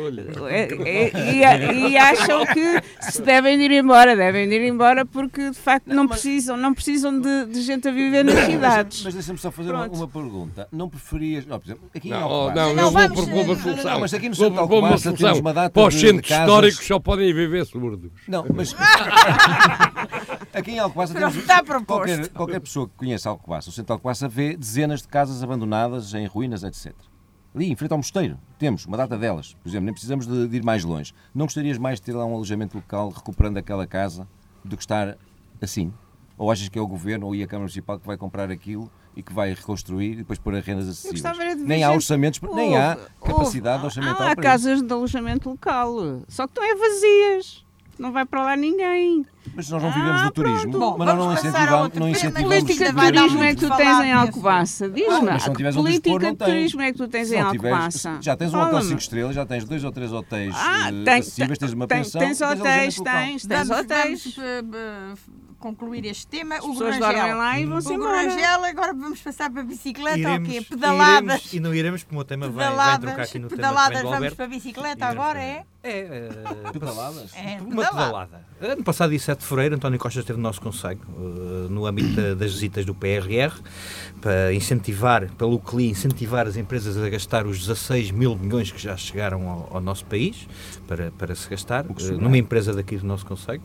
é, 0.49 0.63
é, 0.89 1.33
e, 1.35 1.91
e, 1.91 1.97
acham 1.99 2.47
que 2.47 2.83
se 3.03 3.21
devem 3.21 3.61
ir 3.61 3.71
embora, 3.73 4.17
devem 4.17 4.51
ir 4.51 4.67
embora 4.67 5.05
porque 5.05 5.51
de 5.51 5.57
facto 5.59 5.87
não, 5.89 5.97
não 5.97 6.05
mas, 6.05 6.13
precisam, 6.23 6.57
não 6.57 6.73
precisam 6.73 7.21
de, 7.21 7.45
de, 7.45 7.61
gente 7.61 7.87
a 7.87 7.91
viver 7.93 8.25
nas 8.25 8.47
cidades. 8.47 9.03
Mas, 9.05 9.13
deixa-me 9.13 9.39
só 9.39 9.51
fazer 9.51 9.71
uma, 9.71 9.87
uma, 9.87 10.09
pergunta. 10.09 10.67
Não 10.73 10.89
preferias, 10.89 11.45
não, 11.45 11.61
por 11.61 11.67
exemplo, 11.67 11.91
aqui 11.95 12.09
não, 12.09 12.51
em 12.51 12.55
não, 12.55 12.75
não, 12.75 12.85
eu 12.85 12.91
vou 12.91 13.09
propor 13.11 13.45
uma 13.45 13.57
solução. 13.57 13.91
Não, 13.93 14.01
mas 14.01 14.15
aqui 14.15 14.29
no 14.31 14.35
Centro 14.35 14.59
Alcobaça 14.59 15.13
temos 15.13 15.39
uma 15.39 15.53
data 15.53 15.71
Para 15.71 15.89
os 15.89 15.95
centros 15.95 16.31
históricos 16.31 16.87
só 16.87 16.99
podem 16.99 17.35
viver 17.35 17.67
surdos. 17.67 18.11
Não, 18.27 18.47
mas 18.55 18.75
aqui 20.53 20.73
em 20.73 20.79
Alcobaça 20.79 21.15
temos 21.15 21.35
qualquer, 21.87 22.29
qualquer 22.31 22.61
pessoa 22.61 22.89
que 22.89 22.95
conheça 22.97 23.29
Alcobaça, 23.29 23.71
o 23.71 23.73
Centro 23.73 23.95
Alcobaça 23.95 24.29
vê 24.29 24.57
dezenas 24.57 25.03
de 25.03 25.09
casas 25.09 25.43
abandonadas 25.43 26.15
em 26.15 26.27
ruínas 26.27 26.63
etc. 26.63 26.95
Ali, 27.57 27.73
em 27.73 27.75
frente 27.77 27.93
ao 27.93 27.97
mosteiro, 27.97 28.39
temos 28.59 28.85
uma 28.85 28.99
data 28.99 29.17
delas. 29.17 29.55
Por 29.63 29.69
exemplo, 29.71 29.87
nem 29.87 29.95
precisamos 29.95 30.27
de, 30.27 30.47
de 30.47 30.57
ir 30.59 30.63
mais 30.63 30.85
longe. 30.85 31.15
Não 31.35 31.47
gostarias 31.47 31.79
mais 31.79 31.99
de 31.99 32.03
ter 32.05 32.13
lá 32.13 32.27
um 32.27 32.35
alojamento 32.35 32.77
local 32.77 33.09
recuperando 33.09 33.57
aquela 33.57 33.87
casa 33.87 34.29
do 34.63 34.77
que 34.77 34.83
estar 34.83 35.17
assim? 35.61 35.91
Ou 36.37 36.51
achas 36.51 36.69
que 36.69 36.79
é 36.79 36.83
o 36.83 36.87
Governo 36.87 37.27
ou 37.27 37.33
a 37.33 37.47
Câmara 37.47 37.61
Municipal 37.61 37.99
que 37.99 38.07
vai 38.07 38.19
comprar 38.19 38.51
aquilo 38.51 38.91
e 39.17 39.23
que 39.23 39.33
vai 39.33 39.55
reconstruir 39.55 40.13
e 40.13 40.17
depois 40.17 40.39
pôr 40.39 40.55
a 40.55 40.61
rendas 40.61 40.87
acessíveis? 40.87 41.23
Nem 41.57 41.83
há 41.83 41.91
orçamentos, 41.93 42.41
nem 42.55 42.77
há 42.77 42.99
capacidade 43.25 43.83
orçamental 43.83 44.29
há 44.29 44.37
casas 44.37 44.83
de 44.83 44.93
alojamento 44.93 45.49
local, 45.49 46.23
só 46.29 46.47
que 46.47 46.51
estão 46.51 46.63
é 46.63 46.75
vazias 46.75 47.66
não 47.99 48.13
vai 48.13 48.25
para 48.25 48.43
lá 48.43 48.57
ninguém. 48.57 49.25
Mas 49.55 49.71
nós 49.71 49.83
não 49.83 49.91
vivemos 49.91 50.21
ah, 50.21 50.25
do 50.25 50.31
turismo. 50.33 50.73
Bom, 50.73 50.97
mas 50.99 51.17
não 51.17 51.33
incentivamos. 51.33 51.95
Não 51.95 52.09
incentivamos 52.09 52.49
política 52.49 52.93
de 52.93 53.13
turismo 53.13 53.43
é 53.43 53.55
que 53.55 53.61
tu 53.61 53.77
tens 53.77 54.01
em 54.01 54.13
Alcobaça? 54.13 54.89
Diz-me. 54.91 55.31
Ah, 55.31 55.39
que 55.39 55.73
política 55.73 56.19
de 56.19 56.37
turismo 56.37 56.83
é 56.83 56.93
que 56.93 56.99
tu 56.99 57.09
tens 57.09 57.33
em 57.33 57.41
Alcobaça? 57.41 58.19
Já 58.21 58.37
tens 58.37 58.53
um 58.53 58.61
hotel 58.61 58.83
5 58.83 59.01
estrelas, 59.01 59.35
já 59.35 59.47
tens 59.47 59.65
dois 59.65 59.85
ou 59.85 59.93
três 59.93 60.13
hotéis 60.13 60.55
ah, 60.57 60.91
eh, 60.91 61.19
acessíveis, 61.19 61.59
tens 61.59 61.73
uma 61.73 61.87
pensão. 61.87 62.21
Tens 62.21 62.41
hotéis, 62.41 62.97
tens, 62.97 63.47
tens 63.47 63.71
hotéis 63.71 64.39
concluir 65.59 66.05
este 66.07 66.27
tema. 66.27 66.57
As 66.57 66.65
o 66.65 66.71
pessoas 66.71 66.99
dormem 66.99 67.35
lá 67.35 67.59
e 67.59 67.63
embora. 67.63 68.23
Rangel, 68.23 68.65
agora 68.65 68.93
vamos 68.93 69.21
passar 69.21 69.51
para 69.51 69.63
a 69.63 69.65
bicicleta 69.65 70.19
iremos, 70.19 70.49
ou 70.49 70.55
quê? 70.55 70.63
Pedaladas. 70.63 71.23
Iremos, 71.23 71.53
e 71.53 71.61
não 71.61 71.75
iremos, 71.75 72.03
como 72.05 72.21
o 72.21 72.25
tema 72.25 72.49
vai, 72.49 72.75
vai 72.75 72.99
trocar 72.99 73.23
aqui 73.23 73.39
no 73.39 73.49
pedaladas, 73.49 73.99
tema 73.99 74.11
vamos 74.11 74.35
para 74.35 74.45
a 74.45 74.49
bicicleta 74.49 75.07
agora, 75.07 75.41
é? 75.41 75.65
É, 75.83 76.31
uh, 76.69 76.73
pedaladas? 76.75 77.35
É, 77.35 77.61
uma 77.61 77.85
pedalada. 77.85 78.45
Ano 78.61 78.83
passado, 78.83 79.11
dia 79.11 79.19
7 79.19 79.39
de 79.39 79.47
fevereiro, 79.47 79.77
António 79.77 79.99
Costa 79.99 80.21
esteve 80.21 80.37
no 80.37 80.43
nosso 80.43 80.61
Conselho, 80.61 81.01
uh, 81.17 81.69
no 81.71 81.87
âmbito 81.87 82.35
das 82.35 82.53
visitas 82.53 82.85
do 82.85 82.95
PRR, 82.95 83.55
para 84.21 84.53
incentivar, 84.53 85.31
pelo 85.35 85.59
CLI, 85.61 85.91
incentivar 85.91 86.47
as 86.47 86.57
empresas 86.57 86.97
a 86.97 87.09
gastar 87.09 87.47
os 87.47 87.61
16 87.61 88.11
mil 88.11 88.37
milhões 88.37 88.73
que 88.73 88.81
já 88.81 88.97
chegaram 88.97 89.49
ao, 89.49 89.77
ao 89.77 89.81
nosso 89.81 90.05
país, 90.07 90.49
para, 90.89 91.13
para 91.13 91.35
se 91.35 91.49
gastar, 91.49 91.87
uh, 91.87 92.13
numa 92.21 92.39
empresa 92.39 92.73
daqui 92.73 92.97
do 92.97 93.07
nosso 93.07 93.25
Conselho. 93.25 93.63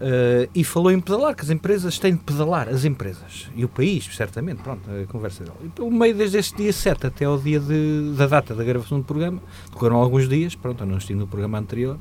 Uh, 0.00 0.50
e 0.52 0.64
falou 0.64 0.90
em 0.90 0.98
pedalar, 0.98 1.36
que 1.36 1.42
as 1.42 1.50
empresas 1.50 1.98
têm 1.98 2.14
de 2.14 2.24
pedalar, 2.24 2.68
as 2.68 2.84
empresas. 2.84 3.48
E 3.54 3.64
o 3.64 3.68
país, 3.68 4.04
certamente, 4.16 4.60
pronto, 4.60 4.82
a 4.90 5.06
conversa 5.06 5.44
dele. 5.44 5.56
E 5.64 5.68
pelo 5.68 5.92
meio, 5.92 6.14
desde 6.14 6.38
este 6.38 6.56
dia 6.56 6.72
7 6.72 7.06
até 7.06 7.24
ao 7.24 7.38
dia 7.38 7.60
de, 7.60 8.14
da 8.16 8.26
data 8.26 8.54
da 8.54 8.64
gravação 8.64 8.98
do 8.98 9.04
programa, 9.04 9.40
decorreram 9.70 9.96
alguns 9.96 10.28
dias, 10.28 10.56
pronto, 10.56 10.82
eu 10.82 10.88
não 10.88 10.98
estive 10.98 11.18
no 11.18 11.28
programa 11.28 11.58
anterior, 11.58 11.98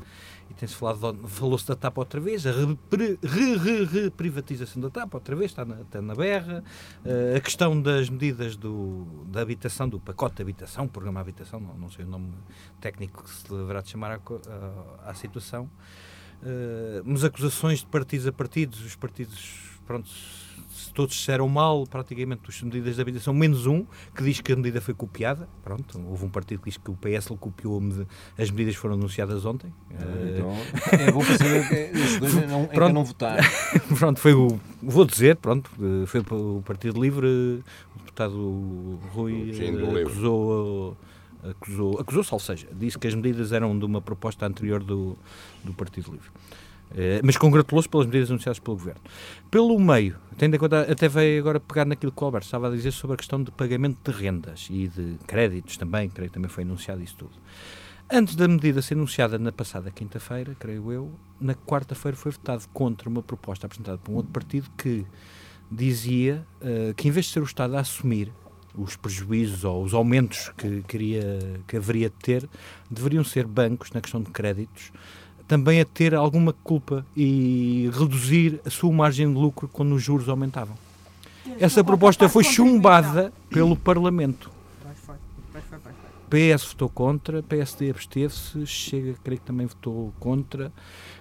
e 0.52 0.54
tem-se 0.54 0.76
falado, 0.76 1.18
falou-se 1.28 1.66
da 1.66 1.76
TAP 1.78 1.98
outra 1.98 2.20
vez, 2.20 2.46
a 2.46 2.52
reprivatização 2.52 4.82
re, 4.82 4.88
re, 4.88 4.90
da 4.90 5.02
TAP 5.02 5.14
outra 5.14 5.34
vez, 5.36 5.52
está 5.52 5.64
na, 5.64 5.82
está 5.82 6.02
na 6.02 6.14
berra, 6.14 6.62
uh, 7.06 7.38
a 7.38 7.40
questão 7.40 7.82
das 7.82 8.10
medidas 8.10 8.58
do, 8.58 9.06
da 9.28 9.42
habitação, 9.42 9.88
do 9.88 9.98
pacote 10.00 10.36
de 10.36 10.42
habitação, 10.42 10.90
programa 10.90 11.24
de 11.24 11.30
habitação, 11.30 11.58
não, 11.60 11.74
não 11.76 11.90
sei 11.90 12.04
o 12.04 12.08
nome 12.08 12.34
técnico 12.82 13.24
que 13.24 13.30
se 13.30 13.50
deverá 13.50 13.82
de 13.82 13.92
chamar 13.92 14.20
à 15.06 15.14
situação, 15.14 15.70
uh, 16.44 17.02
mas 17.06 17.24
acusações 17.24 17.80
de 17.80 17.86
partidos 17.86 18.28
a 18.28 18.32
partidos, 18.32 18.84
os 18.86 18.96
partidos, 18.96 19.80
pronto, 19.86 20.10
todos 20.94 21.16
disseram 21.16 21.48
mal 21.48 21.86
praticamente 21.86 22.42
as 22.48 22.62
medidas 22.62 22.96
de 22.96 23.02
habitação, 23.02 23.34
menos 23.34 23.66
um, 23.66 23.86
que 24.16 24.24
diz 24.24 24.42
que 24.42 24.52
a 24.52 24.56
medida 24.56 24.82
foi 24.82 24.94
copiada. 24.94 25.48
Pronto, 25.64 26.02
houve 26.08 26.26
um 26.26 26.30
partido 26.30 26.60
que 26.60 26.70
diz 26.70 26.78
que 26.78 26.90
o 26.90 26.96
PS 26.96 27.28
copiou 27.40 27.82
as 28.38 28.50
medidas 28.50 28.76
foram 28.76 28.96
anunciadas 28.96 29.46
ontem. 29.46 29.74
Eh, 29.92 30.36
então, 30.36 30.52
é 31.00 31.12
bom 31.12 31.24
para 31.24 31.38
saber 31.38 31.68
que 31.68 32.20
dois 32.20 32.34
não, 32.48 32.66
pronto, 32.66 32.90
é 32.90 32.94
não 32.94 33.04
votaram. 33.04 33.44
pronto, 33.98 34.20
foi 34.20 34.34
o, 34.34 34.60
vou 34.82 35.06
dizer, 35.06 35.38
pronto, 35.38 35.72
eh, 35.80 36.06
foi 36.06 36.22
o 36.22 36.62
Partido 36.66 37.02
Livre, 37.02 37.28
o 37.28 38.00
deputado 38.00 39.00
Rui 39.14 39.52
acusou 40.02 40.98
acusou, 41.44 42.00
acusou-se, 42.00 42.34
ou 42.34 42.40
seja, 42.40 42.68
disse 42.74 42.98
que 42.98 43.08
as 43.08 43.16
medidas 43.16 43.52
eram 43.52 43.78
de 43.78 43.86
uma 43.86 44.02
proposta 44.02 44.46
anterior 44.46 44.84
do, 44.84 45.18
do 45.64 45.74
Partido 45.74 46.12
Livre. 46.12 46.30
Uh, 46.92 47.24
mas 47.24 47.38
congratulou-se 47.38 47.88
pelas 47.88 48.06
medidas 48.06 48.30
anunciadas 48.30 48.60
pelo 48.60 48.76
Governo. 48.76 49.00
Pelo 49.50 49.80
meio, 49.80 50.18
tendo 50.38 50.56
em 50.56 50.60
conta, 50.60 50.82
até 50.82 51.08
veio 51.08 51.40
agora 51.40 51.60
pegar 51.60 51.86
naquilo 51.86 52.12
que 52.12 52.22
o 52.22 52.26
Alberto 52.26 52.46
estava 52.46 52.68
a 52.68 52.72
dizer 52.72 52.92
sobre 52.92 53.14
a 53.14 53.18
questão 53.18 53.42
de 53.42 53.50
pagamento 53.50 54.12
de 54.12 54.18
rendas 54.18 54.68
e 54.70 54.90
de 54.90 55.18
créditos 55.26 55.78
também, 55.78 56.10
creio 56.10 56.30
que 56.30 56.34
também 56.34 56.50
foi 56.50 56.64
anunciado 56.64 57.02
isso 57.02 57.16
tudo. 57.16 57.32
Antes 58.14 58.36
da 58.36 58.46
medida 58.46 58.82
ser 58.82 58.96
anunciada 58.96 59.40
na 59.40 59.54
passada 59.54 59.90
quinta-feira, 59.90 60.54
creio 60.60 60.92
eu, 60.92 61.12
na 61.40 61.56
quarta-feira 61.56 62.18
foi 62.18 62.34
votado 62.34 62.64
contra 62.74 63.08
uma 63.08 63.24
proposta 63.24 63.68
apresentada 63.68 63.98
por 63.98 64.12
um 64.12 64.16
outro 64.16 64.34
partido 64.34 64.70
que 64.78 65.06
dizia 65.72 66.46
uh, 66.60 66.94
que 66.94 67.08
em 67.08 67.12
vez 67.12 67.28
de 67.28 67.32
ser 67.32 67.40
o 67.40 67.46
Estado 67.46 67.78
a 67.78 67.80
assumir 67.80 68.34
os 68.76 68.96
prejuízos 68.96 69.64
ou 69.64 69.84
os 69.84 69.94
aumentos 69.94 70.52
que, 70.58 70.82
queria, 70.88 71.40
que 71.68 71.78
haveria 71.78 72.10
de 72.10 72.16
ter 72.16 72.50
deveriam 72.90 73.24
ser 73.24 73.46
bancos, 73.46 73.92
na 73.92 74.02
questão 74.02 74.22
de 74.22 74.32
créditos, 74.32 74.92
também 75.48 75.82
a 75.82 75.86
ter 75.86 76.16
alguma 76.16 76.54
culpa 76.54 77.06
e 77.16 77.90
reduzir 77.94 78.62
a 78.66 78.70
sua 78.70 78.92
margem 78.92 79.28
de 79.28 79.38
lucro 79.38 79.68
quando 79.68 79.94
os 79.94 80.02
juros 80.02 80.30
aumentavam. 80.30 80.78
Essa 81.60 81.84
proposta 81.84 82.30
foi 82.30 82.44
chumbada 82.44 83.34
pelo 83.50 83.76
Parlamento. 83.76 84.50
PS 86.30 86.64
votou 86.70 86.88
contra, 86.88 87.44
PSD 87.44 87.90
absteve-se, 87.90 88.66
Chega, 88.66 89.16
creio 89.22 89.42
que 89.42 89.46
também 89.46 89.68
votou 89.68 90.14
contra. 90.18 90.72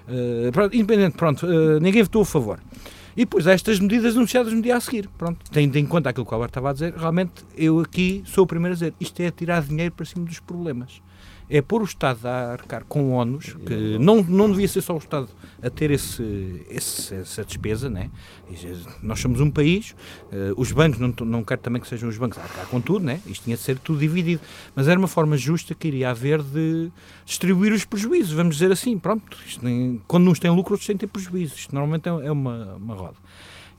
Uh, 0.06 0.66
independente, 0.72 1.16
pronto, 1.16 1.44
uh, 1.46 1.80
ninguém 1.80 2.02
votou 2.04 2.22
a 2.22 2.24
favor. 2.24 2.60
E 3.16 3.20
depois 3.20 3.46
há 3.46 3.53
estas 3.53 3.81
medidas 3.81 4.16
anunciadas 4.16 4.53
no 4.53 4.62
dia 4.62 4.77
a 4.77 4.81
seguir. 4.81 5.09
Pronto, 5.18 5.38
tendo 5.51 5.77
em 5.77 5.87
conta 5.87 6.11
aquilo 6.11 6.25
que 6.25 6.33
o 6.33 6.35
Alberto 6.35 6.53
estava 6.53 6.70
a 6.70 6.73
dizer, 6.73 6.94
realmente 6.94 7.44
eu 7.57 7.81
aqui 7.81 8.23
sou 8.25 8.44
o 8.44 8.46
primeiro 8.46 8.73
a 8.73 8.75
dizer 8.75 8.94
isto 9.01 9.20
é 9.20 9.31
tirar 9.31 9.62
dinheiro 9.62 9.92
para 9.94 10.07
cima 10.07 10.25
dos 10.25 10.40
problemas 10.40 11.01
é 11.50 11.60
pôr 11.60 11.82
o 11.82 11.84
Estado 11.84 12.26
a 12.26 12.52
arcar 12.52 12.84
com 12.84 13.12
ONUs, 13.12 13.56
que 13.66 13.98
não, 13.98 14.22
não 14.22 14.48
devia 14.48 14.68
ser 14.68 14.80
só 14.80 14.94
o 14.94 14.98
Estado 14.98 15.28
a 15.60 15.68
ter 15.68 15.90
esse, 15.90 16.64
esse 16.70 17.12
essa 17.12 17.44
despesa, 17.44 17.90
né? 17.90 18.08
nós 19.02 19.18
somos 19.18 19.40
um 19.40 19.50
país, 19.50 19.94
uh, 20.32 20.54
os 20.56 20.70
bancos, 20.70 21.00
não, 21.00 21.12
não 21.26 21.42
quero 21.42 21.60
também 21.60 21.82
que 21.82 21.88
sejam 21.88 22.08
os 22.08 22.16
bancos 22.16 22.38
a 22.38 22.42
arcar 22.42 22.66
com 22.66 22.80
tudo, 22.80 23.04
né? 23.04 23.20
isto 23.26 23.44
tinha 23.44 23.56
de 23.56 23.62
ser 23.62 23.78
tudo 23.80 23.98
dividido, 23.98 24.40
mas 24.76 24.86
era 24.86 24.98
uma 24.98 25.08
forma 25.08 25.36
justa 25.36 25.74
que 25.74 25.88
iria 25.88 26.10
haver 26.10 26.40
de 26.40 26.90
distribuir 27.26 27.72
os 27.72 27.84
prejuízos, 27.84 28.32
vamos 28.32 28.54
dizer 28.54 28.70
assim, 28.70 28.96
pronto, 28.96 29.36
nem, 29.60 30.00
quando 30.06 30.30
uns 30.30 30.38
têm 30.38 30.50
lucro, 30.52 30.74
outros 30.74 30.86
têm 30.86 30.96
ter 30.96 31.08
prejuízos, 31.08 31.58
isto 31.58 31.74
normalmente 31.74 32.08
é, 32.08 32.26
é 32.26 32.30
uma, 32.30 32.76
uma 32.76 32.94
roda. 32.94 33.16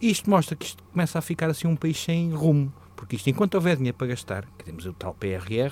Isto 0.01 0.29
mostra 0.29 0.55
que 0.55 0.65
isto 0.65 0.84
começa 0.91 1.19
a 1.19 1.21
ficar 1.21 1.49
assim 1.49 1.67
um 1.67 1.75
país 1.75 1.97
sem 1.97 2.34
rumo, 2.34 2.73
porque 2.97 3.15
isto, 3.15 3.29
enquanto 3.29 3.55
houver 3.55 3.77
dinheiro 3.77 3.97
para 3.97 4.07
gastar, 4.07 4.45
que 4.57 4.65
temos 4.65 4.86
o 4.86 4.93
tal 4.93 5.13
PRR, 5.13 5.71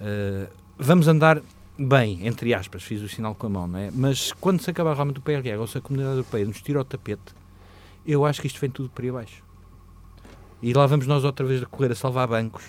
uh, 0.00 0.63
vamos 0.78 1.08
andar 1.08 1.40
bem, 1.78 2.26
entre 2.26 2.54
aspas, 2.54 2.82
fiz 2.82 3.02
o 3.02 3.08
sinal 3.08 3.34
com 3.34 3.46
a 3.46 3.50
mão, 3.50 3.66
não 3.66 3.78
é? 3.78 3.90
Mas 3.92 4.32
quando 4.32 4.60
se 4.60 4.70
acabar 4.70 4.94
realmente 4.94 5.18
o 5.18 5.22
PRR, 5.22 5.58
ou 5.58 5.66
se 5.66 5.78
a 5.78 5.80
Comunidade 5.80 6.16
Europeia 6.16 6.44
nos 6.44 6.60
tira 6.62 6.80
o 6.80 6.84
tapete, 6.84 7.34
eu 8.06 8.24
acho 8.24 8.40
que 8.40 8.46
isto 8.46 8.60
vem 8.60 8.70
tudo 8.70 8.90
para 8.90 9.04
aí 9.04 9.10
abaixo. 9.10 9.42
E 10.62 10.72
lá 10.72 10.86
vamos 10.86 11.06
nós 11.06 11.24
outra 11.24 11.44
vez 11.44 11.62
a 11.62 11.66
correr 11.66 11.92
a 11.92 11.94
salvar 11.94 12.28
bancos, 12.28 12.64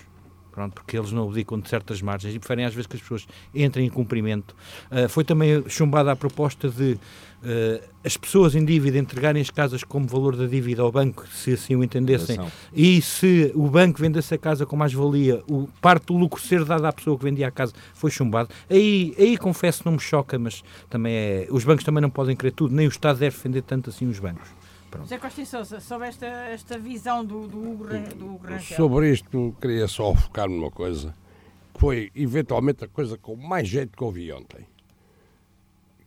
pronto, 0.56 0.72
porque 0.72 0.96
eles 0.96 1.12
não 1.12 1.24
abdicam 1.24 1.60
de 1.60 1.68
certas 1.68 2.00
margens 2.00 2.34
e 2.34 2.38
preferem 2.38 2.64
às 2.64 2.72
vezes 2.72 2.86
que 2.86 2.96
as 2.96 3.02
pessoas 3.02 3.28
entrem 3.54 3.86
em 3.86 3.90
cumprimento. 3.90 4.56
Uh, 4.90 5.06
foi 5.06 5.22
também 5.22 5.62
chumbada 5.68 6.10
a 6.10 6.16
proposta 6.16 6.70
de 6.70 6.92
uh, 6.94 7.88
as 8.02 8.16
pessoas 8.16 8.54
em 8.54 8.64
dívida 8.64 8.96
entregarem 8.96 9.42
as 9.42 9.50
casas 9.50 9.84
como 9.84 10.06
valor 10.06 10.34
da 10.34 10.46
dívida 10.46 10.80
ao 10.80 10.90
banco, 10.90 11.26
se 11.28 11.52
assim 11.52 11.76
o 11.76 11.84
entendessem, 11.84 12.40
e 12.72 13.02
se 13.02 13.52
o 13.54 13.68
banco 13.68 14.00
vendesse 14.00 14.32
a 14.32 14.38
casa 14.38 14.64
com 14.64 14.76
mais 14.76 14.94
valia, 14.94 15.42
o, 15.46 15.68
parte 15.78 16.06
do 16.06 16.16
lucro 16.16 16.40
ser 16.40 16.64
dado 16.64 16.86
à 16.86 16.92
pessoa 16.92 17.18
que 17.18 17.24
vendia 17.24 17.48
a 17.48 17.50
casa 17.50 17.74
foi 17.92 18.10
chumbado. 18.10 18.48
Aí, 18.70 19.14
aí 19.18 19.36
confesso, 19.36 19.82
não 19.84 19.92
me 19.92 20.00
choca, 20.00 20.38
mas 20.38 20.64
também 20.88 21.12
é, 21.12 21.48
os 21.50 21.64
bancos 21.64 21.84
também 21.84 22.00
não 22.00 22.08
podem 22.08 22.34
querer 22.34 22.52
tudo, 22.52 22.74
nem 22.74 22.86
o 22.86 22.88
Estado 22.88 23.18
deve 23.18 23.36
defender 23.36 23.60
tanto 23.60 23.90
assim 23.90 24.08
os 24.08 24.18
bancos. 24.18 24.48
Pronto. 24.96 25.08
José 25.08 25.18
Costa 25.18 25.42
e 25.42 25.46
Sousa, 25.46 25.80
sobre 25.80 26.08
esta, 26.08 26.26
esta 26.26 26.78
visão 26.78 27.24
do, 27.24 27.46
do, 27.46 27.58
Hugo, 27.58 27.84
do 28.16 28.34
Hugo 28.34 28.46
Rangel. 28.46 28.76
Sobre 28.76 29.12
isto, 29.12 29.54
queria 29.60 29.86
só 29.86 30.14
focar 30.14 30.48
numa 30.48 30.70
coisa, 30.70 31.14
que 31.74 31.80
foi 31.80 32.10
eventualmente 32.14 32.84
a 32.84 32.88
coisa 32.88 33.18
com 33.18 33.36
mais 33.36 33.68
jeito 33.68 33.96
que 33.96 34.02
ouvi 34.02 34.32
ontem, 34.32 34.66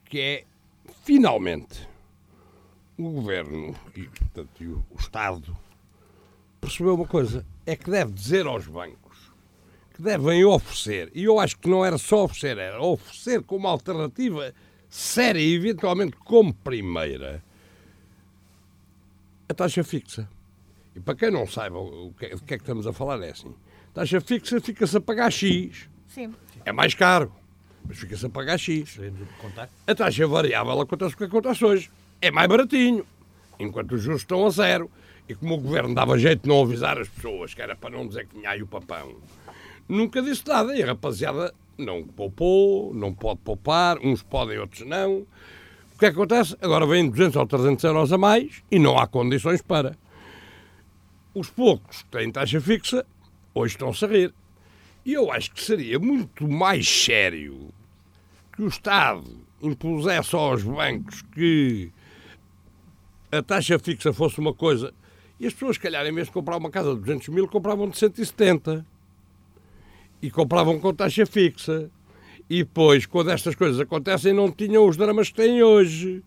que 0.05 0.19
é, 0.19 0.43
finalmente, 1.03 1.87
o 2.97 3.11
Governo 3.11 3.75
e, 3.95 4.03
portanto, 4.03 4.83
o, 4.91 4.99
Estado 4.99 5.55
perceber 6.59 6.89
uma 6.89 7.07
coisa: 7.07 7.45
é 7.65 7.75
que 7.75 7.89
deve 7.89 8.11
dizer 8.11 8.47
aos 8.47 8.67
bancos 8.67 9.29
que 9.93 10.01
devem 10.01 10.43
oferecer, 10.45 11.11
e 11.13 11.25
eu 11.25 11.39
acho 11.39 11.57
que 11.57 11.69
não 11.69 11.85
era 11.85 11.97
só 11.97 12.23
oferecer, 12.23 12.57
era 12.57 12.81
oferecer 12.81 13.43
como 13.43 13.67
alternativa 13.67 14.53
séria 14.89 15.41
eventualmente 15.41 16.15
como 16.17 16.53
primeira 16.53 17.43
a 19.49 19.53
taxa 19.53 19.83
fixa. 19.83 20.29
E 20.95 20.99
para 20.99 21.15
quem 21.15 21.31
não 21.31 21.47
saiba 21.47 21.79
o 21.79 22.13
que, 22.17 22.27
o 22.27 22.39
que 22.39 22.53
é 22.53 22.57
que 22.57 22.63
estamos 22.63 22.85
a 22.85 22.93
falar, 22.93 23.21
é 23.23 23.31
assim: 23.31 23.53
taxa 23.93 24.21
fixa 24.21 24.61
fica-se 24.61 24.95
a 24.95 25.01
pagar 25.01 25.31
X. 25.31 25.89
Sim. 26.07 26.33
É 26.63 26.71
mais 26.71 26.93
caro, 26.93 27.33
mas 27.85 27.97
fica-se 27.97 28.25
a 28.25 28.29
pagar 28.29 28.57
X. 28.57 28.99
A 29.87 29.95
taxa 29.95 30.27
variável 30.27 30.79
acontece 30.79 31.15
o 31.15 31.17
que 31.17 31.23
acontece 31.23 31.65
hoje. 31.65 31.91
É 32.21 32.29
mais 32.29 32.47
baratinho, 32.47 33.05
enquanto 33.59 33.93
os 33.93 34.01
juros 34.01 34.21
estão 34.21 34.45
a 34.45 34.49
zero. 34.51 34.89
E 35.27 35.35
como 35.35 35.55
o 35.55 35.57
governo 35.59 35.93
dava 35.93 36.17
jeito 36.17 36.43
de 36.43 36.49
não 36.49 36.63
avisar 36.63 36.97
as 36.99 37.07
pessoas, 37.07 37.53
que 37.53 37.61
era 37.61 37.75
para 37.75 37.91
não 37.91 38.07
dizer 38.07 38.25
que 38.25 38.35
tinha 38.35 38.49
aí 38.49 38.63
o 38.63 38.67
papão, 38.67 39.17
nunca 39.87 40.23
disse 40.23 40.47
nada. 40.47 40.75
E 40.75 40.81
a 40.81 40.87
rapaziada 40.87 41.53
não 41.77 42.03
poupou, 42.03 42.93
não 42.95 43.13
pode 43.13 43.39
poupar, 43.41 43.99
uns 43.99 44.23
podem, 44.23 44.57
outros 44.57 44.87
não. 44.87 45.27
O 45.99 46.01
que 46.01 46.05
é 46.05 46.11
que 46.11 46.15
acontece? 46.15 46.55
Agora 46.61 46.85
vêm 46.85 47.09
200 47.09 47.35
ou 47.35 47.45
300 47.45 47.83
euros 47.83 48.13
a 48.13 48.17
mais 48.17 48.63
e 48.71 48.79
não 48.79 48.97
há 48.97 49.05
condições 49.05 49.61
para. 49.61 49.97
Os 51.35 51.49
poucos 51.49 52.03
que 52.03 52.07
têm 52.07 52.31
taxa 52.31 52.61
fixa, 52.61 53.05
hoje 53.53 53.73
estão-se 53.73 54.05
a 54.05 54.07
rir. 54.07 54.33
E 55.05 55.11
eu 55.11 55.29
acho 55.29 55.51
que 55.51 55.61
seria 55.61 55.99
muito 55.99 56.47
mais 56.47 56.87
sério 56.87 57.67
que 58.53 58.61
o 58.61 58.69
Estado 58.69 59.25
impusesse 59.61 60.33
aos 60.37 60.63
bancos 60.63 61.21
que 61.33 61.91
a 63.29 63.41
taxa 63.41 63.77
fixa 63.77 64.13
fosse 64.13 64.39
uma 64.39 64.53
coisa 64.53 64.93
e 65.37 65.47
as 65.47 65.53
pessoas, 65.53 65.75
se 65.75 65.81
calhar, 65.81 66.05
em 66.05 66.13
vez 66.13 66.27
de 66.27 66.33
comprar 66.33 66.55
uma 66.55 66.71
casa 66.71 66.93
de 66.93 67.01
200 67.01 67.27
mil, 67.27 67.45
compravam 67.45 67.89
de 67.89 67.97
170. 67.97 68.85
E 70.21 70.31
compravam 70.31 70.79
com 70.79 70.93
taxa 70.93 71.25
fixa. 71.25 71.91
E 72.49 72.63
depois, 72.63 73.05
quando 73.05 73.29
estas 73.29 73.53
coisas 73.53 73.79
acontecem, 73.79 74.33
não 74.33 74.51
tinham 74.51 74.87
os 74.87 74.97
dramas 74.97 75.29
que 75.29 75.35
têm 75.35 75.61
hoje. 75.61 76.23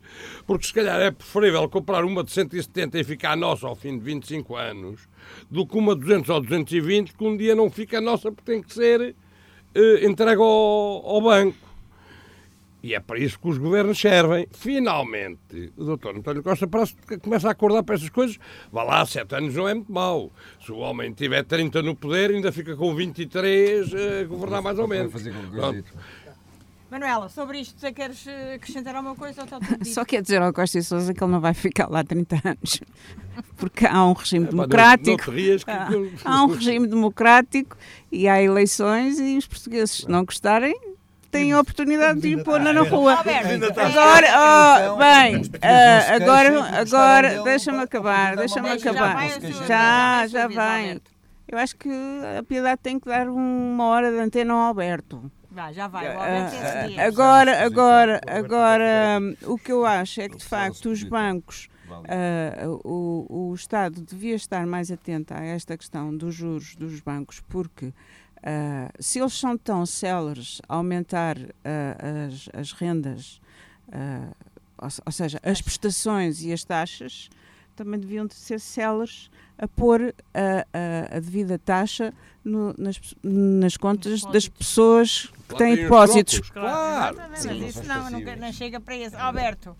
Porque 0.46 0.66
se 0.66 0.72
calhar 0.72 1.00
é 1.00 1.10
preferível 1.10 1.68
comprar 1.68 2.04
uma 2.04 2.22
de 2.22 2.30
170 2.30 3.00
e 3.00 3.04
ficar 3.04 3.36
nossa 3.36 3.66
ao 3.66 3.74
fim 3.74 3.98
de 3.98 4.04
25 4.04 4.54
anos, 4.54 5.08
do 5.50 5.66
que 5.66 5.76
uma 5.76 5.96
de 5.96 6.02
200 6.02 6.30
ou 6.30 6.40
220 6.40 7.14
que 7.14 7.24
um 7.24 7.36
dia 7.36 7.56
não 7.56 7.68
fica 7.68 8.00
nossa 8.00 8.30
porque 8.30 8.52
tem 8.52 8.62
que 8.62 8.72
ser 8.72 9.16
eh, 9.74 10.06
entregue 10.06 10.40
ao, 10.40 11.04
ao 11.04 11.20
banco. 11.20 11.71
E 12.82 12.94
é 12.94 13.00
para 13.00 13.18
isso 13.18 13.38
que 13.38 13.48
os 13.48 13.58
governos 13.58 13.96
servem. 14.00 14.46
Finalmente, 14.52 15.72
o 15.76 15.84
doutor 15.84 16.16
António 16.16 16.42
Costa 16.42 16.66
parece 16.66 16.96
que 17.06 17.16
começa 17.18 17.46
a 17.48 17.52
acordar 17.52 17.82
para 17.84 17.94
essas 17.94 18.08
coisas. 18.08 18.38
Vá 18.72 18.82
lá, 18.82 19.06
sete 19.06 19.34
anos 19.36 19.54
não 19.54 19.68
é 19.68 19.74
muito 19.74 19.92
mau. 19.92 20.32
Se 20.64 20.72
o 20.72 20.78
homem 20.78 21.12
tiver 21.12 21.44
30 21.44 21.80
no 21.82 21.94
poder, 21.94 22.30
ainda 22.32 22.50
fica 22.50 22.74
com 22.74 22.92
23 22.94 23.92
a 23.94 24.24
governar 24.24 24.60
mais 24.62 24.78
ou 24.80 24.88
menos. 24.88 25.12
Manuela, 26.90 27.28
sobre 27.30 27.58
isto, 27.60 27.80
você 27.80 27.90
queres 27.90 28.26
eh, 28.26 28.54
acrescentar 28.56 28.94
alguma 28.94 29.14
coisa? 29.16 29.46
Só 29.82 30.04
quer 30.04 30.20
dizer 30.20 30.42
ao 30.42 30.52
Costa 30.52 30.78
e 30.78 30.82
Sousa 30.82 31.14
que 31.14 31.24
ele 31.24 31.32
não 31.32 31.40
vai 31.40 31.54
ficar 31.54 31.88
lá 31.88 32.04
30 32.04 32.36
anos. 32.44 32.82
Porque 33.56 33.86
há 33.86 34.04
um 34.06 34.12
regime 34.12 34.44
não- 34.44 34.50
democrático. 34.50 35.30
não 35.30 35.34
rias 35.34 35.64
que- 35.64 35.70
há, 35.70 35.86
que- 35.86 36.10
há 36.22 36.44
um 36.44 36.48
regime 36.48 36.86
democrático 36.86 37.78
e 38.10 38.28
há 38.28 38.42
eleições 38.42 39.18
e 39.18 39.38
os 39.38 39.46
portugueses, 39.46 39.90
se 40.02 40.08
não 40.10 40.22
gostarem, 40.22 40.74
têm 41.32 41.52
a 41.52 41.60
oportunidade 41.60 42.20
de 42.20 42.28
ir 42.28 42.44
pôr 42.44 42.60
na 42.60 42.80
rua. 42.82 43.14
Alberto, 43.16 43.80
Agora, 43.80 44.26
oh, 44.28 44.78
Então, 44.78 44.98
bem, 44.98 45.32
portugueses 45.40 45.60
ah, 46.10 46.14
agora, 46.14 46.80
agora 46.80 47.42
deixa-me 47.42 47.78
acabar, 47.78 48.36
deixa-me 48.36 48.70
acabar. 48.70 49.16
Já, 49.66 50.26
já. 50.28 50.44
Alberto. 50.44 51.10
Eu 51.48 51.58
acho 51.58 51.76
que 51.76 51.90
a 52.38 52.42
Piedade 52.42 52.80
tem 52.82 53.00
que 53.00 53.06
dar 53.08 53.28
uma 53.28 53.84
hora 53.86 54.10
de 54.12 54.18
antena 54.18 54.52
ao 54.54 54.60
Alberto. 54.60 55.30
Vai, 55.50 55.72
já 55.74 55.86
vai. 55.88 56.06
O 56.06 56.18
Alberto 56.18 56.54
é 56.54 56.58
Ah, 56.58 56.82
seguinte. 56.82 57.00
agora, 57.00 57.64
agora, 57.64 58.20
agora, 58.26 59.18
hum, 59.20 59.34
o 59.44 59.58
que 59.58 59.72
eu 59.72 59.84
acho 59.84 60.20
é 60.20 60.28
que 60.28 60.36
de 60.36 60.44
facto 60.44 60.86
os 60.90 61.02
bancos, 61.02 61.68
ah, 62.08 62.66
o, 62.84 63.50
o 63.50 63.54
Estado 63.54 64.00
devia 64.00 64.34
estar 64.34 64.66
mais 64.66 64.90
atento 64.90 65.34
a 65.34 65.42
esta 65.44 65.76
questão 65.76 66.16
dos 66.16 66.34
juros 66.34 66.74
dos 66.76 67.00
bancos, 67.00 67.40
porque 67.48 67.92
ah, 68.42 68.90
se 68.98 69.18
eles 69.20 69.32
são 69.34 69.56
tão 69.56 69.84
céleres 69.86 70.60
a 70.68 70.76
aumentar 70.76 71.36
ah, 71.64 72.26
as, 72.28 72.48
as 72.52 72.72
rendas, 72.72 73.40
ah, 73.92 74.28
ou, 74.78 74.88
ou 75.06 75.12
seja, 75.12 75.38
as 75.42 75.60
prestações 75.62 76.42
e 76.42 76.52
as 76.52 76.64
taxas, 76.64 77.28
também 77.76 77.98
deviam 77.98 78.26
de 78.26 78.34
ser 78.34 78.60
céleres 78.60 79.30
a 79.56 79.66
pôr 79.66 80.14
a, 80.34 80.66
a- 81.12 81.16
a 81.16 81.20
devida 81.20 81.58
taxa 81.58 82.12
no- 82.44 82.74
nas, 82.76 83.00
nas 83.22 83.76
contas 83.76 84.22
das 84.24 84.48
pessoas 84.48 85.32
que 85.48 85.54
têm 85.56 85.76
depósitos. 85.76 86.50
Claro. 86.50 87.16
Sim, 87.16 87.22
mas 87.30 87.44
não 87.60 87.66
isso 87.68 87.82
não, 87.84 88.10
não, 88.10 88.36
não 88.36 88.52
chega 88.52 88.80
para 88.80 88.96
isso. 88.96 89.16
Alberto, 89.16 89.76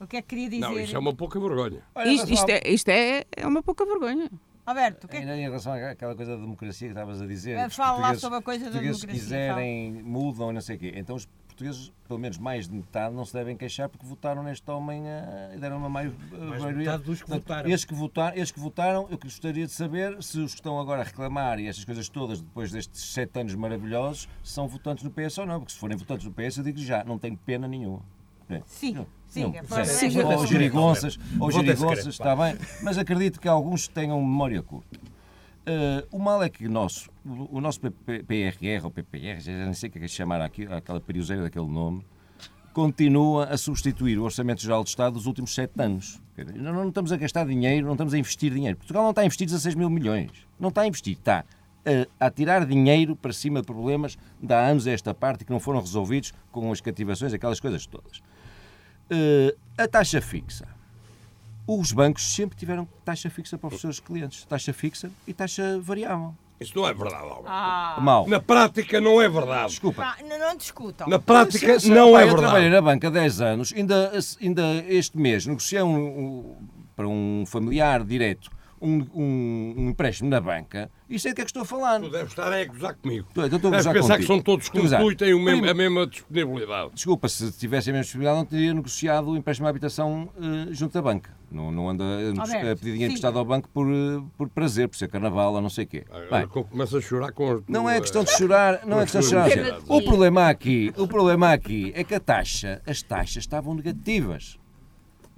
o 0.00 0.06
que 0.06 0.16
é 0.16 0.22
que 0.22 0.28
queria 0.28 0.48
dizer? 0.48 0.60
Não, 0.60 0.78
isso 0.80 0.96
é 0.96 0.98
uma 0.98 1.14
pouca 1.14 1.38
vergonha. 1.38 1.80
Isto, 2.06 2.32
isto 2.32 2.48
é, 2.48 2.60
isto 2.66 2.88
é, 2.88 3.24
é 3.36 3.46
uma 3.46 3.62
pouca 3.62 3.84
vergonha. 3.84 4.30
Alberto, 4.68 5.06
o 5.06 5.08
que 5.10 5.16
é 5.16 5.20
que... 5.22 5.26
Em 5.26 5.40
relação 5.42 5.72
àquela 5.72 6.14
coisa 6.14 6.34
da 6.36 6.40
democracia 6.42 6.88
que 6.88 6.92
estavas 6.92 7.22
a 7.22 7.26
dizer. 7.26 7.70
Fala 7.70 7.98
lá 7.98 8.14
sobre 8.14 8.38
a 8.38 8.42
coisa 8.42 8.66
da 8.66 8.70
portugueses, 8.72 9.00
se 9.00 9.06
democracia, 9.06 9.38
quiserem, 9.38 9.92
mudam 10.02 10.50
e 10.50 10.54
não 10.54 10.60
sei 10.60 10.76
o 10.76 10.78
quê. 10.78 10.92
Então 10.96 11.16
os 11.16 11.26
portugueses, 11.46 11.92
pelo 12.06 12.20
menos 12.20 12.38
mais 12.38 12.68
de 12.68 12.74
metade, 12.74 13.14
não 13.14 13.24
se 13.24 13.32
devem 13.32 13.56
queixar 13.56 13.88
porque 13.88 14.06
votaram 14.06 14.42
neste 14.44 14.70
homem 14.70 15.08
eh, 15.08 15.52
e 15.56 15.58
deram 15.58 15.78
uma 15.78 15.88
mai- 15.88 16.04
Mais 16.04 16.30
de 16.30 16.36
maioria. 16.46 16.72
metade 16.76 17.02
dos 17.02 17.20
que 17.20 17.26
Portanto, 17.26 17.42
votaram. 17.48 17.70
Estes 17.70 17.84
que, 17.84 17.94
votar, 17.94 18.32
estes 18.36 18.50
que 18.52 18.60
votaram, 18.60 19.08
eu 19.10 19.18
gostaria 19.18 19.66
de 19.66 19.72
saber 19.72 20.22
se 20.22 20.38
os 20.38 20.52
que 20.52 20.60
estão 20.60 20.78
agora 20.78 21.00
a 21.00 21.04
reclamar 21.04 21.58
e 21.58 21.66
estas 21.66 21.84
coisas 21.84 22.08
todas, 22.08 22.40
depois 22.40 22.70
destes 22.70 23.00
sete 23.12 23.40
anos 23.40 23.54
maravilhosos, 23.56 24.28
são 24.44 24.68
votantes 24.68 25.02
no 25.02 25.10
PS 25.10 25.38
ou 25.38 25.46
não. 25.46 25.58
Porque 25.58 25.72
se 25.72 25.78
forem 25.78 25.96
votantes 25.96 26.24
no 26.26 26.32
PS, 26.32 26.58
eu 26.58 26.64
digo 26.64 26.78
já, 26.78 27.02
não 27.02 27.18
tenho 27.18 27.36
pena 27.36 27.66
nenhuma. 27.66 28.02
É. 28.50 28.62
Sim, 28.66 29.06
sim. 29.28 29.42
não, 29.42 29.52
é 29.52 30.36
Ou 30.36 30.46
gerigonças, 30.46 31.18
ou 31.38 31.50
gerigonças, 31.50 32.06
está 32.06 32.34
bem, 32.34 32.56
mas 32.82 32.96
acredito 32.96 33.40
que 33.40 33.48
alguns 33.48 33.86
tenham 33.88 34.20
memória 34.20 34.62
curta. 34.62 34.98
Eh, 35.70 36.06
o 36.10 36.18
mal 36.18 36.42
é 36.42 36.48
que 36.48 36.66
o 36.66 36.70
nosso, 36.70 37.10
o, 37.26 37.60
nosso 37.60 37.78
PRR 37.80 38.84
ou 38.84 38.90
PPR, 38.90 39.38
já 39.38 39.52
nem 39.52 39.74
sei 39.74 39.90
o 39.90 39.92
que 39.92 39.98
é 39.98 40.00
que 40.00 40.08
chamar 40.08 40.40
aqui, 40.40 40.66
aquela 40.66 40.98
periuseira 40.98 41.42
daquele 41.42 41.66
nome, 41.66 42.02
continua 42.72 43.44
a 43.44 43.58
substituir 43.58 44.18
o 44.18 44.24
Orçamento 44.24 44.62
Geral 44.62 44.82
do 44.82 44.86
Estado 44.86 45.12
dos 45.12 45.26
últimos 45.26 45.54
sete 45.54 45.74
anos. 45.78 46.22
Não, 46.54 46.72
não 46.72 46.88
estamos 46.88 47.12
a 47.12 47.18
gastar 47.18 47.44
dinheiro, 47.46 47.84
não 47.84 47.92
estamos 47.92 48.14
a 48.14 48.18
investir 48.18 48.50
dinheiro. 48.50 48.78
Portugal 48.78 49.02
não 49.02 49.10
está 49.10 49.20
a 49.20 49.26
investir 49.26 49.46
16 49.46 49.74
mil 49.74 49.90
milhões. 49.90 50.30
Não 50.58 50.70
está 50.70 50.80
a 50.82 50.86
investir, 50.86 51.18
está 51.18 51.44
a, 51.84 52.26
a 52.26 52.30
tirar 52.30 52.64
dinheiro 52.64 53.14
para 53.14 53.34
cima 53.34 53.60
de 53.60 53.66
problemas 53.66 54.16
de 54.42 54.54
há 54.54 54.68
anos 54.68 54.86
a 54.86 54.90
esta 54.90 55.12
parte 55.12 55.44
que 55.44 55.50
não 55.50 55.60
foram 55.60 55.80
resolvidos 55.80 56.32
com 56.50 56.72
as 56.72 56.80
cativações, 56.80 57.34
aquelas 57.34 57.60
coisas 57.60 57.84
todas. 57.84 58.22
Eh, 59.10 59.54
a 59.76 59.86
taxa 59.88 60.20
fixa. 60.20 60.66
Os 61.66 61.92
bancos 61.92 62.34
sempre 62.34 62.56
tiveram 62.56 62.88
taxa 63.04 63.28
fixa 63.28 63.58
para 63.58 63.74
os 63.74 63.80
seus 63.80 64.00
clientes. 64.00 64.44
Taxa 64.44 64.72
fixa 64.72 65.10
e 65.26 65.34
taxa 65.34 65.78
variável. 65.80 66.34
Isso 66.60 66.72
não 66.74 66.88
é 66.88 66.92
verdade, 66.92 67.22
Alberto. 67.22 67.44
Ah, 67.46 67.98
Mal. 68.00 68.26
Na 68.26 68.40
prática 68.40 69.00
não 69.00 69.20
é 69.22 69.28
verdade. 69.28 69.68
Desculpa. 69.70 70.02
pá, 70.02 70.16
não, 70.28 70.38
não 70.38 70.56
discutam. 70.56 71.06
Na 71.06 71.18
prática 71.18 71.76
não 71.88 72.12
pá, 72.12 72.22
é 72.22 72.24
Eu 72.28 72.34
trabalhei 72.36 72.68
verdade. 72.68 72.70
na 72.70 72.82
banca 72.82 73.06
há 73.06 73.10
10 73.10 73.40
anos, 73.40 73.72
ainda, 73.76 74.10
ainda 74.40 74.84
este 74.88 75.16
mês 75.16 75.46
negociei 75.46 75.82
um, 75.82 75.96
um- 75.96 76.56
para 76.96 77.06
um 77.06 77.44
familiar 77.46 78.02
direto 78.04 78.50
um, 78.80 79.06
um- 79.14 79.74
um 79.76 79.88
empréstimo 79.90 80.28
na 80.30 80.40
banca 80.40 80.90
e 81.08 81.18
sei 81.18 81.32
do 81.32 81.36
que 81.36 81.40
é 81.42 81.44
que 81.44 81.50
estou 81.50 81.62
a 81.62 81.66
falar. 81.66 82.00
Tu 82.00 82.10
deves 82.10 82.28
estar 82.30 82.52
a 82.52 82.64
gozar 82.64 82.94
comigo. 82.96 83.26
Estou- 83.28 83.44
então 83.46 83.56
estou 83.56 83.72
a 83.72 83.76
gozar 83.76 83.92
pensar 83.94 84.18
que 84.18 84.26
são 84.26 84.40
todos 84.40 84.68
como 84.68 84.88
tu 84.88 85.10
e 85.12 85.16
têm 85.16 85.34
o 85.34 85.40
mesmo- 85.40 85.68
a 85.68 85.74
mesma 85.74 86.06
disponibilidade. 86.06 86.90
Desculpa, 86.94 87.28
se 87.28 87.50
tivesse 87.52 87.90
a 87.90 87.92
mesma 87.92 88.04
possibilidade, 88.04 88.36
não 88.38 88.44
teria 88.44 88.74
negociado 88.74 89.30
o 89.30 89.36
empréstimo 89.36 89.66
à 89.66 89.70
habitação 89.70 90.28
eh, 90.40 90.68
junto 90.72 90.92
da 90.92 91.02
banca. 91.02 91.36
Não, 91.50 91.72
não 91.72 91.88
anda 91.88 92.04
Alberto, 92.04 92.54
a 92.72 92.76
pedir 92.76 92.92
dinheiro 92.92 93.04
emprestado 93.12 93.38
ao 93.38 93.44
banco 93.44 93.70
por, 93.70 93.86
eh, 93.88 94.22
por 94.36 94.50
prazer, 94.50 94.86
por 94.86 94.96
ser 94.98 95.08
carnaval 95.08 95.54
ou 95.54 95.62
não 95.62 95.70
sei 95.70 95.84
o 95.84 95.88
quê. 95.88 96.04
Bem, 96.30 96.46
começo 96.46 96.98
a 96.98 97.00
chorar 97.00 97.32
com 97.32 97.52
as 97.52 97.62
Não 97.66 97.88
é 97.88 97.98
questão 98.00 98.22
de 98.22 98.30
chorar, 98.32 98.86
não 98.86 98.98
é 99.00 99.02
questão 99.04 99.20
de 99.22 99.26
chorar. 99.28 99.48
O 99.88 100.02
problema 100.02 100.48
aqui, 100.48 100.92
o 100.96 101.08
problema 101.08 101.52
aqui 101.52 101.90
é 101.96 102.04
que 102.04 102.14
a 102.14 102.20
taxa, 102.20 102.82
as 102.86 103.00
taxas 103.02 103.38
estavam 103.44 103.74
negativas. 103.74 104.58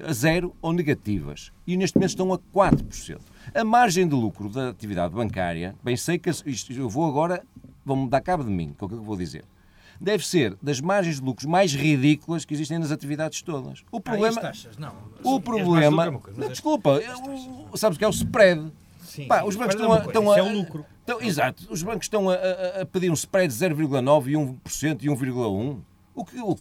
A 0.07 0.13
zero 0.13 0.55
ou 0.63 0.73
negativas. 0.73 1.53
E 1.67 1.77
neste 1.77 1.97
momento 1.97 2.11
estão 2.11 2.33
a 2.33 2.39
4%. 2.39 3.19
A 3.55 3.65
margem 3.65 4.07
de 4.09 4.15
lucro 4.15 4.49
da 4.49 4.69
atividade 4.71 5.15
bancária, 5.15 5.75
bem 5.83 5.97
sei 5.97 6.19
que 6.19 6.31
isto, 6.31 6.73
eu 6.73 6.89
vou 6.89 7.07
agora, 7.07 7.43
vão-me 7.85 8.09
dar 8.09 8.21
cabo 8.21 8.45
de 8.45 8.51
mim, 8.51 8.75
com 8.79 8.87
o 8.87 8.89
que 8.89 8.95
eu 8.95 9.03
vou 9.03 9.17
dizer. 9.17 9.45
Deve 10.01 10.27
ser 10.27 10.57
das 10.63 10.81
margens 10.81 11.17
de 11.17 11.23
lucros 11.23 11.45
mais 11.47 11.75
ridículas 11.75 12.45
que 12.45 12.55
existem 12.55 12.79
nas 12.79 12.91
atividades 12.91 13.43
todas. 13.43 13.81
O 13.93 13.99
Ah, 13.99 14.01
problema, 14.01 14.41
taxas? 14.41 14.79
Não. 14.79 14.93
o 15.23 15.37
As 15.37 15.43
problema, 15.43 16.07
é 16.07 16.11
coisa, 16.13 16.43
as- 16.45 16.49
desculpa, 16.51 17.01
sabes 17.75 17.97
o 17.97 17.99
que 17.99 18.05
é 18.05 18.09
o 18.09 18.11
spread? 18.11 18.73
Sim, 19.03 19.27
Pá, 19.27 19.43
os 19.43 19.57
bancos 19.57 19.75
mas 19.75 19.83
estão 19.83 19.95
é 19.95 19.99
a, 20.01 20.05
estão 20.07 20.33
a, 20.33 20.39
é 20.39 20.43
o 20.43 20.53
lucro. 20.53 20.87
estão- 21.01 21.21
exato, 21.21 21.67
os 21.71 21.83
bancos 21.83 22.05
estão 22.07 22.31
a, 22.31 22.35
a- 22.35 22.81
a 22.83 22.87
pedir 22.87 23.11
um 23.11 23.15
spread 23.15 23.53
de 23.53 23.59
0,9 23.59 24.31
e 24.31 24.37
1% 24.37 25.03
e 25.03 25.09
1,1. 25.11 25.79
O 26.15 26.25
que, 26.25 26.39
o, 26.41 26.57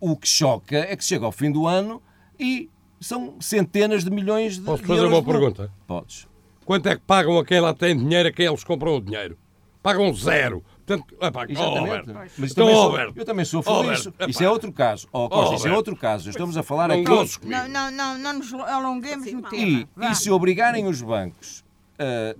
o 0.00 0.16
que 0.16 0.28
choca 0.28 0.76
é 0.76 0.94
que 0.94 1.04
chega 1.04 1.24
ao 1.24 1.32
fim 1.32 1.50
do 1.50 1.66
ano 1.66 2.00
e 2.42 2.70
são 3.00 3.36
centenas 3.40 4.04
de 4.04 4.10
milhões 4.10 4.56
de 4.58 4.62
Posso 4.64 4.82
de 4.82 4.88
fazer 4.88 5.00
euros 5.00 5.12
uma 5.14 5.20
de 5.22 5.26
lucro. 5.26 5.40
pergunta? 5.54 5.72
Podes. 5.86 6.28
quanto 6.64 6.88
é 6.88 6.94
que 6.96 7.02
pagam 7.02 7.38
a 7.38 7.44
quem 7.44 7.60
lá 7.60 7.72
tem 7.74 7.96
dinheiro, 7.96 8.28
a 8.28 8.32
quem 8.32 8.46
eles 8.46 8.62
compram 8.64 8.96
o 8.96 9.00
dinheiro? 9.00 9.36
Pagam 9.82 10.14
zero. 10.14 10.62
Portanto, 10.86 11.14
epá, 11.20 11.40
oh, 11.48 11.50
Exatamente. 11.52 11.78
Alberto. 11.78 12.14
Mas 12.38 12.50
Então, 12.52 12.64
também 12.66 12.74
sou- 12.76 12.84
Alberto. 12.90 13.18
eu 13.18 13.24
também 13.24 13.42
Oh, 13.42 13.44
disso. 13.44 13.70
Alberto, 13.70 14.30
Isso 14.30 14.38
epá. 14.38 14.44
é 14.44 14.50
outro 14.50 14.72
caso. 14.72 15.08
Oh, 15.12 15.28
Costa, 15.28 15.54
isso 15.56 15.66
é 15.68 15.72
outro 15.72 15.96
caso. 15.96 16.30
Estamos 16.30 16.56
a 16.56 16.62
falar 16.62 16.88
Não 16.88 17.00
aqui. 17.00 17.46
Não, 17.46 17.68
não, 17.68 17.90
não, 17.90 18.18
não 18.18 18.32
nos 18.34 18.52
alonguemos 18.54 19.32
no 19.32 19.42
tema. 19.42 19.88
E, 20.00 20.10
e 20.10 20.14
se 20.14 20.30
obrigarem 20.30 20.86
os 20.86 21.02
bancos 21.02 21.64
a 21.98 22.36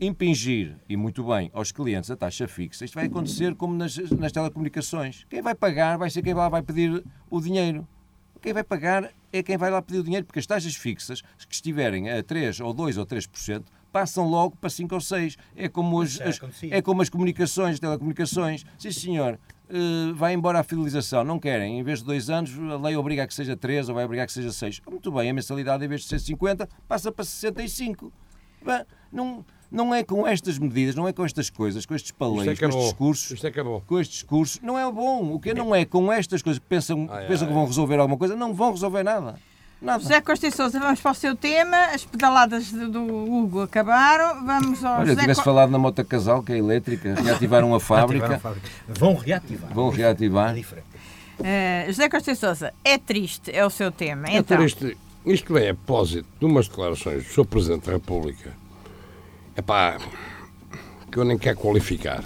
impingir, 0.00 0.76
e 0.88 0.96
muito 0.96 1.24
bem, 1.24 1.50
aos 1.52 1.72
clientes 1.72 2.10
a 2.10 2.16
taxa 2.16 2.46
fixa, 2.46 2.84
isto 2.84 2.94
vai 2.94 3.06
acontecer 3.06 3.54
como 3.54 3.74
nas, 3.74 3.96
nas 3.96 4.30
telecomunicações. 4.30 5.24
Quem 5.28 5.42
vai 5.42 5.54
pagar 5.54 5.98
vai 5.98 6.08
ser 6.10 6.22
quem 6.22 6.34
lá 6.34 6.48
vai 6.48 6.62
pedir 6.62 7.02
o 7.30 7.40
dinheiro. 7.40 7.86
Quem 8.40 8.52
vai 8.52 8.62
pagar 8.62 9.10
é 9.32 9.42
quem 9.42 9.56
vai 9.56 9.70
lá 9.70 9.80
pedir 9.82 10.00
o 10.00 10.02
dinheiro, 10.04 10.24
porque 10.26 10.38
as 10.38 10.46
taxas 10.46 10.74
fixas, 10.74 11.20
que 11.48 11.54
estiverem 11.54 12.10
a 12.10 12.22
3 12.22 12.60
ou 12.60 12.72
2 12.72 12.96
ou 12.98 13.06
3%, 13.06 13.64
passam 13.92 14.26
logo 14.28 14.56
para 14.56 14.68
5 14.70 14.94
ou 14.94 15.00
6. 15.00 15.36
É 15.56 15.68
como 15.68 16.00
as, 16.02 16.12
já 16.12 16.24
as- 16.28 16.36
acontecia. 16.36 16.74
é 16.74 16.82
como 16.82 17.02
as 17.02 17.08
comunicações, 17.08 17.74
as 17.74 17.80
telecomunicações. 17.80 18.64
Sim, 18.78 18.90
senhor, 18.92 19.38
eh, 19.68 20.12
vai 20.14 20.34
embora 20.34 20.60
a 20.60 20.62
fidelização. 20.62 21.24
Não 21.24 21.38
querem. 21.38 21.78
Em 21.78 21.82
vez 21.82 22.00
de 22.00 22.04
2 22.06 22.30
anos, 22.30 22.50
a 22.70 22.76
lei 22.78 22.96
obriga 22.96 23.24
a 23.24 23.26
que 23.26 23.34
seja 23.34 23.56
3 23.56 23.88
ou 23.88 23.94
vai 23.94 24.04
obrigar 24.04 24.24
a 24.24 24.26
que 24.26 24.32
seja 24.32 24.52
6. 24.52 24.80
Muito 24.88 25.10
bem, 25.12 25.30
a 25.30 25.34
mensalidade, 25.34 25.84
em 25.84 25.88
vez 25.88 26.02
de 26.02 26.08
ser 26.08 26.18
50, 26.20 26.68
passa 26.86 27.10
para 27.12 27.24
65. 27.24 28.12
Bem, 28.64 28.84
não, 29.12 29.44
não 29.70 29.94
é 29.94 30.02
com 30.02 30.26
estas 30.26 30.58
medidas, 30.58 30.94
não 30.94 31.06
é 31.06 31.12
com 31.12 31.24
estas 31.24 31.50
coisas, 31.50 31.84
com 31.84 31.94
estes 31.94 32.10
é 32.10 32.14
paleios, 32.18 32.58
que 32.58 32.64
é 32.64 32.68
com 32.68 32.74
estes 32.74 32.84
discursos, 32.90 33.30
Isto 33.32 33.46
é 33.46 33.50
que 33.50 33.60
é 33.60 33.62
bom. 33.62 33.82
com 33.86 33.98
estes 34.00 34.18
discursos, 34.18 34.60
não 34.62 34.78
é 34.78 34.90
bom. 34.90 35.32
O 35.34 35.38
que 35.40 35.52
não 35.54 35.74
é 35.74 35.84
com 35.84 36.12
estas 36.12 36.40
coisas 36.42 36.58
que 36.58 36.66
pensam, 36.66 37.06
Ai, 37.10 37.26
pensam 37.26 37.46
ai. 37.46 37.52
que 37.52 37.58
vão 37.58 37.66
resolver 37.66 37.98
alguma 37.98 38.16
coisa, 38.18 38.34
não 38.36 38.54
vão 38.54 38.72
resolver 38.72 39.02
nada. 39.02 39.34
Nada. 39.80 40.02
José 40.02 40.20
Costa 40.20 40.48
e 40.48 40.50
Sousa, 40.50 40.80
vamos 40.80 41.00
para 41.00 41.12
o 41.12 41.14
seu 41.14 41.36
tema. 41.36 41.76
As 41.94 42.04
pedaladas 42.04 42.72
do 42.72 43.00
Hugo 43.00 43.60
acabaram. 43.62 44.44
Vamos 44.44 44.84
ao 44.84 44.94
Olha, 45.00 45.06
José 45.10 45.20
tivesse 45.20 45.40
Co- 45.40 45.44
falado 45.44 45.70
na 45.70 45.78
moto 45.78 46.04
casal, 46.04 46.42
que 46.42 46.52
é 46.52 46.58
elétrica, 46.58 47.14
reativaram 47.14 47.72
a 47.72 47.78
fábrica, 47.80 48.34
a 48.34 48.38
fábrica. 48.40 48.68
Vão 48.88 49.14
reativar. 49.14 49.72
vão 49.72 49.88
reativar. 49.90 50.56
É. 50.56 50.64
Eh, 51.44 51.86
José 51.86 52.08
Costa 52.08 52.32
e 52.32 52.34
Sousa, 52.34 52.74
é 52.84 52.98
triste, 52.98 53.52
é 53.54 53.64
o 53.64 53.70
seu 53.70 53.92
tema. 53.92 54.26
É 54.28 54.38
Então, 54.38 54.56
por 54.56 54.66
isto, 54.66 54.92
isto 55.24 55.52
vem 55.54 55.68
a 55.68 55.74
propósito 55.74 56.26
de 56.40 56.44
umas 56.44 56.66
declarações 56.68 57.22
do 57.24 57.30
Sr. 57.32 57.44
Presidente 57.46 57.86
da 57.86 57.92
República. 57.92 58.50
Epá, 59.58 59.98
que 61.10 61.18
eu 61.18 61.24
nem 61.24 61.36
quero 61.36 61.58
qualificar. 61.58 62.22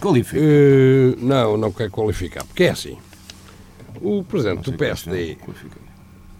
Qualifica. 0.00 0.40
Eh, 0.42 1.14
não, 1.18 1.58
não 1.58 1.70
quero 1.70 1.90
qualificar, 1.90 2.42
porque 2.42 2.64
é 2.64 2.70
assim. 2.70 2.96
O 4.00 4.24
Presidente 4.24 4.70
do 4.70 4.74
é 4.74 4.76
PSD 4.78 5.36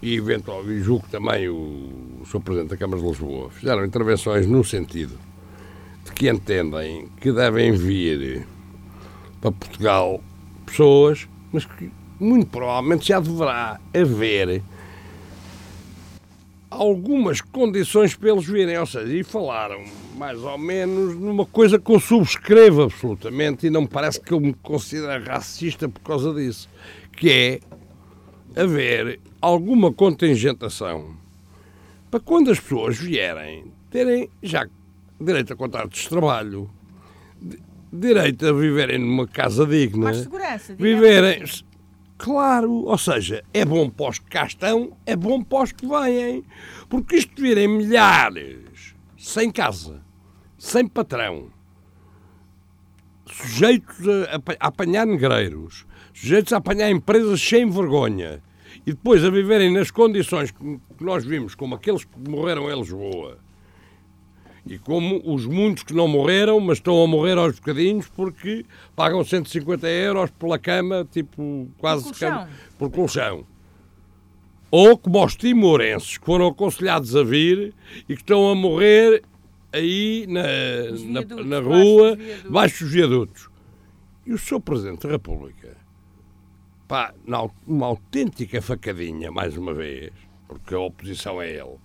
e 0.01 0.15
eventualmente 0.15 0.81
julgo 0.81 1.05
também 1.11 1.47
o, 1.47 2.21
o 2.21 2.25
Sr. 2.25 2.39
Presidente 2.41 2.69
da 2.71 2.77
Câmara 2.77 3.01
de 3.01 3.07
Lisboa 3.07 3.51
fizeram 3.51 3.85
intervenções 3.85 4.47
no 4.47 4.63
sentido 4.63 5.17
de 6.03 6.11
que 6.11 6.27
entendem 6.27 7.07
que 7.21 7.31
devem 7.31 7.71
vir 7.73 8.47
para 9.39 9.51
Portugal 9.51 10.19
pessoas, 10.65 11.27
mas 11.51 11.65
que 11.65 11.91
muito 12.19 12.47
provavelmente 12.47 13.07
já 13.07 13.19
deverá 13.19 13.79
haver 13.93 14.63
algumas 16.69 17.41
condições 17.41 18.15
para 18.15 18.29
eles 18.31 18.45
virem, 18.45 18.77
ou 18.77 18.85
seja, 18.85 19.13
e 19.13 19.23
falaram 19.23 19.83
mais 20.17 20.39
ou 20.41 20.57
menos 20.57 21.15
numa 21.15 21.45
coisa 21.45 21.79
que 21.79 21.91
eu 21.91 21.99
subscrevo 21.99 22.83
absolutamente 22.83 23.67
e 23.67 23.69
não 23.69 23.81
me 23.81 23.87
parece 23.87 24.19
que 24.19 24.31
eu 24.33 24.39
me 24.39 24.53
considere 24.53 25.23
racista 25.23 25.87
por 25.87 26.01
causa 26.01 26.33
disso, 26.33 26.67
que 27.15 27.29
é 27.29 27.59
haver 28.61 29.19
alguma 29.41 29.91
contingentação 29.93 31.15
para 32.09 32.19
quando 32.19 32.51
as 32.51 32.59
pessoas 32.59 32.97
vierem 32.97 33.65
terem 33.91 34.29
já 34.41 34.67
direito 35.19 35.53
a 35.53 35.55
contratos 35.55 36.01
de 36.01 36.09
trabalho, 36.09 36.69
di- 37.41 37.59
direito 37.91 38.45
a 38.47 38.53
viverem 38.53 38.97
numa 38.99 39.27
casa 39.27 39.65
digna, 39.65 40.05
mais 40.05 40.17
segurança. 40.17 40.75
digamos 40.75 41.01
viverem. 41.01 41.43
Claro, 42.25 42.71
ou 42.85 42.97
seja, 42.97 43.43
é 43.53 43.63
bom 43.63 43.87
para 43.87 44.09
os 44.09 44.17
que 44.17 44.25
cá 44.25 44.47
estão, 44.47 44.97
é 45.05 45.15
bom 45.15 45.43
para 45.43 45.63
os 45.65 45.71
que 45.71 45.85
vêm. 45.85 46.43
Porque 46.89 47.17
isto 47.17 47.39
virem 47.39 47.67
milhares, 47.67 48.95
sem 49.15 49.51
casa, 49.51 50.01
sem 50.57 50.87
patrão, 50.87 51.51
sujeitos 53.27 54.09
a, 54.09 54.37
apa- 54.37 54.57
a 54.59 54.67
apanhar 54.69 55.05
negreiros, 55.05 55.85
sujeitos 56.15 56.51
a 56.51 56.57
apanhar 56.57 56.89
empresas 56.89 57.39
sem 57.39 57.69
vergonha 57.69 58.41
e 58.87 58.91
depois 58.93 59.23
a 59.23 59.29
viverem 59.29 59.71
nas 59.71 59.91
condições 59.91 60.49
que 60.49 60.79
nós 60.99 61.23
vimos, 61.23 61.53
como 61.53 61.75
aqueles 61.75 62.05
que 62.05 62.27
morreram 62.27 62.71
em 62.71 62.79
Lisboa, 62.79 63.37
e 64.67 64.79
como 64.79 65.21
os 65.23 65.45
muitos 65.45 65.83
que 65.83 65.93
não 65.93 66.07
morreram, 66.07 66.59
mas 66.59 66.79
estão 66.79 67.03
a 67.03 67.07
morrer 67.07 67.37
aos 67.37 67.59
bocadinhos 67.59 68.07
porque 68.07 68.65
pagam 68.95 69.23
150 69.23 69.87
euros 69.87 70.31
pela 70.31 70.57
cama, 70.57 71.07
tipo, 71.11 71.67
quase 71.77 72.05
colchão. 72.05 72.29
cama, 72.29 72.49
por 72.77 72.89
colchão. 72.89 73.45
Ou 74.71 74.97
como 74.97 75.23
os 75.23 75.35
timorenses 75.35 76.17
que 76.17 76.25
foram 76.25 76.47
aconselhados 76.47 77.15
a 77.15 77.23
vir 77.23 77.73
e 78.09 78.15
que 78.15 78.21
estão 78.21 78.49
a 78.49 78.55
morrer 78.55 79.23
aí 79.71 80.25
na, 80.27 81.21
na, 81.21 81.43
na 81.43 81.59
rua, 81.59 82.17
debaixo 82.43 82.83
dos 82.83 82.93
viadutos. 82.93 83.49
E 84.25 84.33
o 84.33 84.37
Sr. 84.37 84.59
Presidente 84.61 85.05
da 85.05 85.13
República, 85.13 85.77
pá, 86.87 87.13
uma 87.67 87.85
autêntica 87.85 88.61
facadinha, 88.61 89.31
mais 89.31 89.55
uma 89.55 89.73
vez, 89.73 90.11
porque 90.47 90.73
a 90.73 90.79
oposição 90.79 91.39
é 91.39 91.51
ele, 91.51 91.77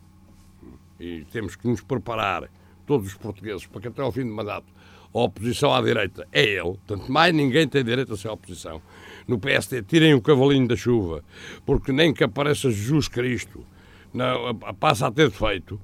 e 0.99 1.24
temos 1.26 1.57
que 1.57 1.68
nos 1.68 1.83
preparar, 1.83 2.49
todos 2.91 3.07
os 3.07 3.14
portugueses, 3.14 3.64
para 3.66 3.80
que 3.82 3.86
até 3.86 4.03
ao 4.03 4.11
fim 4.11 4.24
do 4.26 4.32
mandato 4.34 4.66
a 5.14 5.18
oposição 5.20 5.72
à 5.72 5.80
direita 5.80 6.26
é 6.32 6.43
ele, 6.43 6.76
portanto, 6.76 7.07
mais 7.12 7.32
ninguém 7.32 7.68
tem 7.68 7.84
direito 7.84 8.12
a 8.14 8.16
ser 8.16 8.26
oposição. 8.28 8.82
No 9.28 9.38
PSD, 9.38 9.80
tirem 9.84 10.12
o 10.12 10.20
cavalinho 10.20 10.66
da 10.66 10.74
chuva, 10.74 11.22
porque 11.64 11.93
nem 11.93 12.12
que 12.12 12.24
apareça 12.24 12.68
Jesus 12.68 13.07
Cristo, 13.07 13.64
não, 14.12 14.49
a- 14.49 14.70
a- 14.70 14.74
passa 14.74 15.07
a 15.07 15.12
ter 15.12 15.28
defeito. 15.30 15.80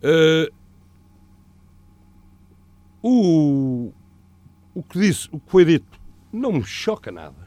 Eh, 0.00 0.48
o, 3.02 3.92
o 4.72 4.82
que 4.84 5.00
disse, 5.00 5.28
o 5.32 5.40
que 5.40 5.50
foi 5.50 5.64
dito, 5.64 5.98
não 6.32 6.52
me 6.52 6.62
choca 6.64 7.10
nada. 7.10 7.46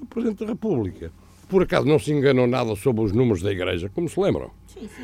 O. 0.00 0.06
Presidente 0.06 0.44
da 0.44 0.46
República, 0.46 1.10
por 1.48 1.62
acaso 1.64 1.86
não 1.86 1.98
se 1.98 2.12
enganou 2.12 2.46
nada 2.46 2.74
sobre 2.76 3.02
os 3.02 3.12
números 3.12 3.42
da 3.42 3.50
Igreja, 3.50 3.88
como 3.88 4.08
se 4.08 4.18
lembram? 4.18 4.50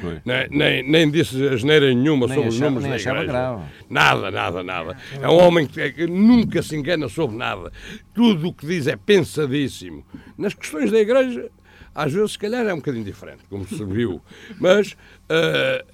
Foi. 0.00 0.20
Nem, 0.24 0.48
nem, 0.50 0.82
nem 0.90 1.10
disse 1.10 1.46
asneira 1.48 1.86
nenhuma 1.92 2.26
Nem 2.26 2.34
sobre 2.34 2.48
os 2.50 2.56
achava- 2.56 2.70
números 2.70 2.88
nem 3.04 3.14
da 3.14 3.20
igreja. 3.22 3.60
Nada, 3.90 4.30
nada, 4.30 4.62
nada. 4.62 4.96
É 5.20 5.28
um 5.28 5.36
homem 5.38 5.66
que, 5.66 5.92
que 5.92 6.06
nunca 6.06 6.62
se 6.62 6.76
engana 6.76 7.08
sobre 7.08 7.36
nada. 7.36 7.72
Tudo 8.14 8.48
o 8.48 8.52
que 8.52 8.66
diz 8.66 8.86
é 8.86 8.96
pensadíssimo. 8.96 10.04
Nas 10.36 10.54
questões 10.54 10.90
da 10.90 10.98
igreja, 10.98 11.50
às 11.94 12.12
vezes, 12.12 12.32
se 12.32 12.38
calhar, 12.38 12.66
é 12.66 12.72
um 12.72 12.76
bocadinho 12.78 13.04
diferente, 13.04 13.42
como 13.48 13.66
se 13.66 13.84
viu. 13.84 14.20
Mas, 14.60 14.96
eh, 15.28 15.84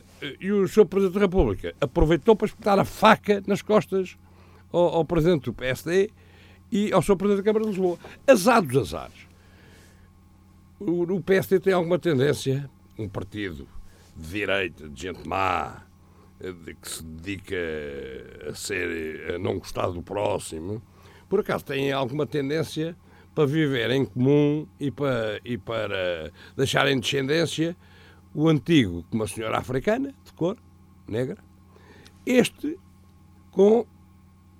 e 0.41 0.53
o 0.53 0.66
Sr. 0.68 0.87
Presidente 0.87 1.14
da 1.14 1.20
República 1.20 1.75
aproveitou 1.81 2.35
para 2.37 2.47
espetar 2.47 2.79
a 2.79 2.85
faca 2.85 3.43
nas 3.47 3.62
costas 3.62 4.16
ao, 4.72 4.97
ao 4.97 5.05
Presidente 5.05 5.45
do 5.45 5.53
PSD 5.53 6.11
e 6.72 6.93
ao 6.93 7.01
Sr. 7.03 7.16
Presidente 7.16 7.45
da 7.45 7.51
Câmara 7.53 7.64
de 7.64 7.70
Lisboa. 7.70 7.99
Azar 8.27 8.62
dos 8.62 8.77
azares. 8.95 9.25
O, 10.81 11.03
o 11.14 11.22
PSD 11.22 11.61
tem 11.61 11.72
alguma 11.72 11.99
tendência, 11.99 12.68
um 12.99 13.09
partido 13.09 13.68
de 14.16 14.28
direita, 14.28 14.88
de 14.88 15.03
gente 15.03 15.26
má, 15.28 15.84
de 16.40 16.74
que 16.74 16.88
se 16.88 17.03
dedica 17.03 17.57
a 18.49 18.55
ser 18.55 19.34
a 19.34 19.38
não 19.38 19.59
gostar 19.59 19.88
do 19.88 20.03
próximo, 20.03 20.82
por 21.28 21.40
acaso 21.40 21.64
tem 21.64 21.90
alguma 21.92 22.26
tendência 22.26 22.97
para 23.34 23.47
viver 23.47 23.90
em 23.90 24.05
comum 24.05 24.66
e 24.78 24.90
para, 24.90 25.40
e 25.45 25.59
para 25.59 26.32
deixar 26.57 26.86
em 26.88 27.01
descendência 27.01 27.76
o 28.34 28.49
antigo 28.49 29.05
com 29.05 29.16
uma 29.16 29.26
senhora 29.26 29.59
africana, 29.59 30.14
de 30.24 30.32
cor, 30.32 30.57
negra, 31.09 31.38
este 32.26 32.78
com 33.51 33.86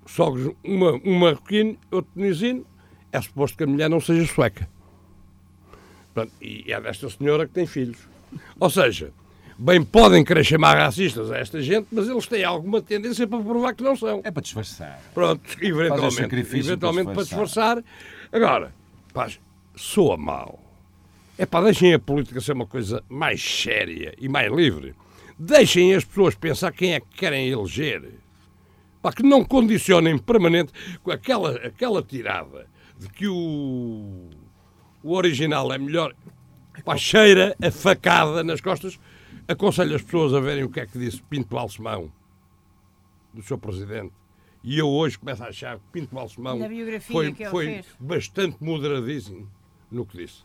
sogros, 0.05 0.55
uma, 0.63 0.93
um 1.03 1.19
marroquino, 1.19 1.77
outro 1.91 2.11
tunisino, 2.13 2.65
é 3.11 3.21
suposto 3.21 3.57
que 3.57 3.63
a 3.63 3.67
mulher 3.67 3.89
não 3.89 3.99
seja 3.99 4.25
sueca. 4.25 4.69
Portanto, 6.13 6.33
e 6.41 6.71
é 6.71 6.79
desta 6.79 7.09
senhora 7.09 7.47
que 7.47 7.53
tem 7.53 7.65
filhos. 7.65 8.14
Ou 8.59 8.69
seja, 8.69 9.11
bem 9.57 9.83
podem 9.83 10.23
querer 10.23 10.43
chamar 10.43 10.77
racistas 10.77 11.31
a 11.31 11.37
esta 11.37 11.61
gente, 11.61 11.87
mas 11.91 12.07
eles 12.07 12.27
têm 12.27 12.43
alguma 12.43 12.81
tendência 12.81 13.27
para 13.27 13.39
provar 13.41 13.73
que 13.73 13.83
não 13.83 13.95
são. 13.95 14.21
É 14.23 14.31
para 14.31 14.41
disfarçar. 14.41 15.01
Pronto, 15.13 15.41
eventualmente, 15.61 16.35
eventualmente 16.35 17.05
para 17.05 17.13
para 17.15 17.23
disfarçar. 17.23 17.77
disfarçar. 17.77 17.83
Agora, 18.31 18.73
pá, 19.13 19.29
soa 19.75 20.17
mal. 20.17 20.59
É 21.37 21.45
pá, 21.45 21.61
deixem 21.61 21.93
a 21.93 21.99
política 21.99 22.39
ser 22.39 22.53
uma 22.53 22.65
coisa 22.65 23.03
mais 23.09 23.41
séria 23.41 24.13
e 24.17 24.29
mais 24.29 24.51
livre. 24.51 24.95
Deixem 25.37 25.93
as 25.93 26.05
pessoas 26.05 26.33
pensar 26.33 26.71
quem 26.71 26.93
é 26.93 26.99
que 26.99 27.07
querem 27.17 27.49
eleger. 27.49 28.09
Pá, 29.01 29.11
que 29.11 29.21
não 29.21 29.43
condicionem 29.43 30.17
permanente 30.17 30.71
com 31.03 31.11
aquela, 31.11 31.51
aquela 31.57 32.01
tirada 32.01 32.67
de 32.97 33.09
que 33.09 33.27
o, 33.27 34.29
o 35.03 35.13
original 35.13 35.71
é 35.73 35.77
melhor. 35.77 36.15
Pá, 36.83 36.97
cheira 36.97 37.55
a 37.61 37.71
facada 37.71 38.43
nas 38.43 38.61
costas. 38.61 38.99
aconselho 39.47 39.95
as 39.95 40.01
pessoas 40.01 40.33
a 40.33 40.39
verem 40.39 40.63
o 40.63 40.69
que 40.69 40.79
é 40.79 40.85
que 40.85 40.97
disse 40.97 41.21
Pinto 41.23 41.55
Balsemão, 41.55 42.11
do 43.33 43.41
seu 43.43 43.57
presidente. 43.57 44.13
E 44.63 44.79
eu 44.79 44.87
hoje 44.89 45.17
começo 45.19 45.43
a 45.43 45.47
achar 45.47 45.77
que 45.77 45.83
Pinto 45.91 46.13
Balsemão 46.15 46.59
foi, 47.01 47.33
foi 47.33 47.85
bastante 47.99 48.57
moderadíssimo 48.63 49.47
no 49.91 50.05
que 50.05 50.17
disse. 50.17 50.43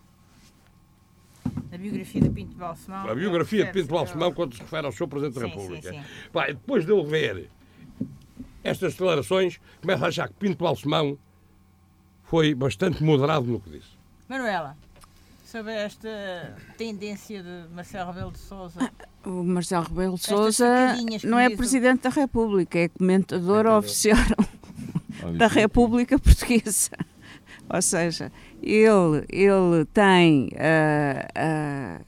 A 1.72 1.78
biografia 1.78 2.20
de 2.20 2.30
Pinto 2.30 2.56
Balsemão. 2.56 3.08
A 3.08 3.14
biografia 3.14 3.64
de 3.64 3.72
Pinto 3.72 3.88
Balsemão, 3.88 4.32
quando 4.32 4.54
se 4.54 4.60
refere 4.60 4.86
ao 4.86 4.92
seu 4.92 5.08
Presidente 5.08 5.40
da 5.40 5.46
Sim, 5.46 5.52
sim, 5.52 5.58
República. 5.58 5.90
sim. 5.92 6.00
Pá, 6.32 6.50
e 6.50 6.52
depois 6.52 6.84
de 6.84 6.92
eu 6.92 7.02
ver 7.04 7.48
estas 8.62 8.92
declarações, 8.92 9.58
começo 9.80 10.04
a 10.04 10.08
achar 10.08 10.28
que 10.28 10.34
Pinto 10.34 10.62
Balsemão 10.62 11.18
foi 12.24 12.54
bastante 12.54 13.02
moderado 13.02 13.46
no 13.46 13.58
que 13.58 13.70
disse. 13.70 13.98
Manuela, 14.28 14.76
sobre 15.50 15.72
esta 15.72 16.54
tendência 16.78 17.42
de 17.42 17.74
Marcelo 17.74 18.12
Rebelo 18.12 18.30
de 18.30 18.38
Sousa. 18.38 18.90
O 19.26 19.42
Marcelo 19.42 19.84
Rebelo 19.84 20.14
de 20.14 20.22
Sousa 20.22 20.96
não 21.24 21.38
é 21.38 21.50
Presidente 21.50 22.02
da 22.02 22.10
República, 22.10 22.78
é 22.78 22.88
comentador 22.88 23.66
oficial 23.66 24.16
da 25.36 25.48
República 25.48 26.18
Portuguesa. 26.20 26.92
Ou 27.68 27.82
seja, 27.82 28.30
ele, 28.62 29.24
ele 29.28 29.84
tem 29.92 30.50
ah, 30.56 31.28
ah, 31.34 32.00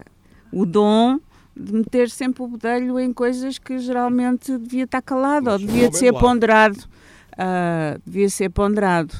o 0.53 0.65
dom 0.65 1.19
de 1.57 1.73
meter 1.73 2.11
sempre 2.11 2.43
o 2.45 2.49
bedelho 2.49 2.99
em 2.99 3.13
coisas 3.13 3.59
que 3.59 3.79
geralmente 3.79 4.57
devia 4.57 4.85
estar 4.85 5.03
calado 5.03 5.51
ou 5.51 5.59
Mas 5.59 5.67
devia 5.67 5.91
de 5.91 5.99
ser 5.99 6.13
lado. 6.13 6.21
ponderado. 6.21 6.79
Ah, 7.37 7.99
devia 8.07 8.29
ser 8.31 8.51
ponderado. 8.51 9.15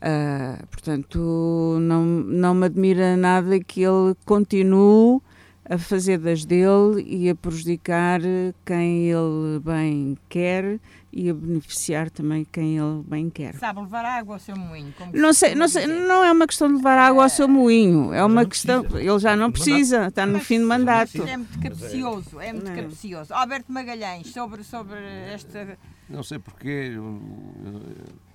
Ah, 0.00 0.62
portanto, 0.70 1.78
não, 1.80 2.04
não 2.04 2.54
me 2.54 2.66
admira 2.66 3.16
nada 3.16 3.58
que 3.60 3.82
ele 3.82 4.14
continue 4.24 5.20
a 5.68 5.76
fazer 5.76 6.18
das 6.18 6.44
dele 6.46 7.04
e 7.06 7.28
a 7.28 7.34
prejudicar 7.34 8.20
quem 8.64 9.10
ele 9.10 9.60
bem 9.62 10.16
quer 10.28 10.80
e 11.12 11.28
a 11.28 11.34
beneficiar 11.34 12.08
também 12.10 12.46
quem 12.50 12.78
ele 12.78 13.02
bem 13.06 13.28
quer. 13.28 13.54
Sabe 13.56 13.80
levar 13.80 14.04
água 14.04 14.36
ao 14.36 14.38
seu 14.38 14.56
moinho. 14.56 14.94
como 14.96 15.12
Não 15.14 15.32
sei, 15.32 15.54
não 15.54 15.68
sei, 15.68 15.86
não 15.86 16.24
é 16.24 16.32
uma 16.32 16.46
questão 16.46 16.68
de 16.68 16.76
levar 16.76 16.96
água 16.98 17.24
ao 17.24 17.28
seu 17.28 17.46
moinho, 17.48 18.14
é 18.14 18.24
uma 18.24 18.46
questão, 18.46 18.82
precisa. 18.82 19.10
ele 19.10 19.18
já 19.18 19.36
não 19.36 19.50
precisa, 19.52 20.06
está 20.06 20.24
no 20.24 20.34
Mas 20.34 20.46
fim 20.46 20.58
de 20.58 20.64
mandato. 20.64 21.22
É 21.22 21.36
muito 21.36 21.58
capcioso, 21.60 22.40
é 22.40 22.52
muito 22.52 22.64
Não 22.66 22.72
é? 22.72 22.82
capcioso. 22.82 23.34
Alberto 23.34 23.70
Magalhães, 23.72 24.28
sobre, 24.28 24.62
sobre 24.64 24.96
esta. 25.32 25.76
Não 26.08 26.22
sei 26.22 26.38
porquê, 26.38 26.92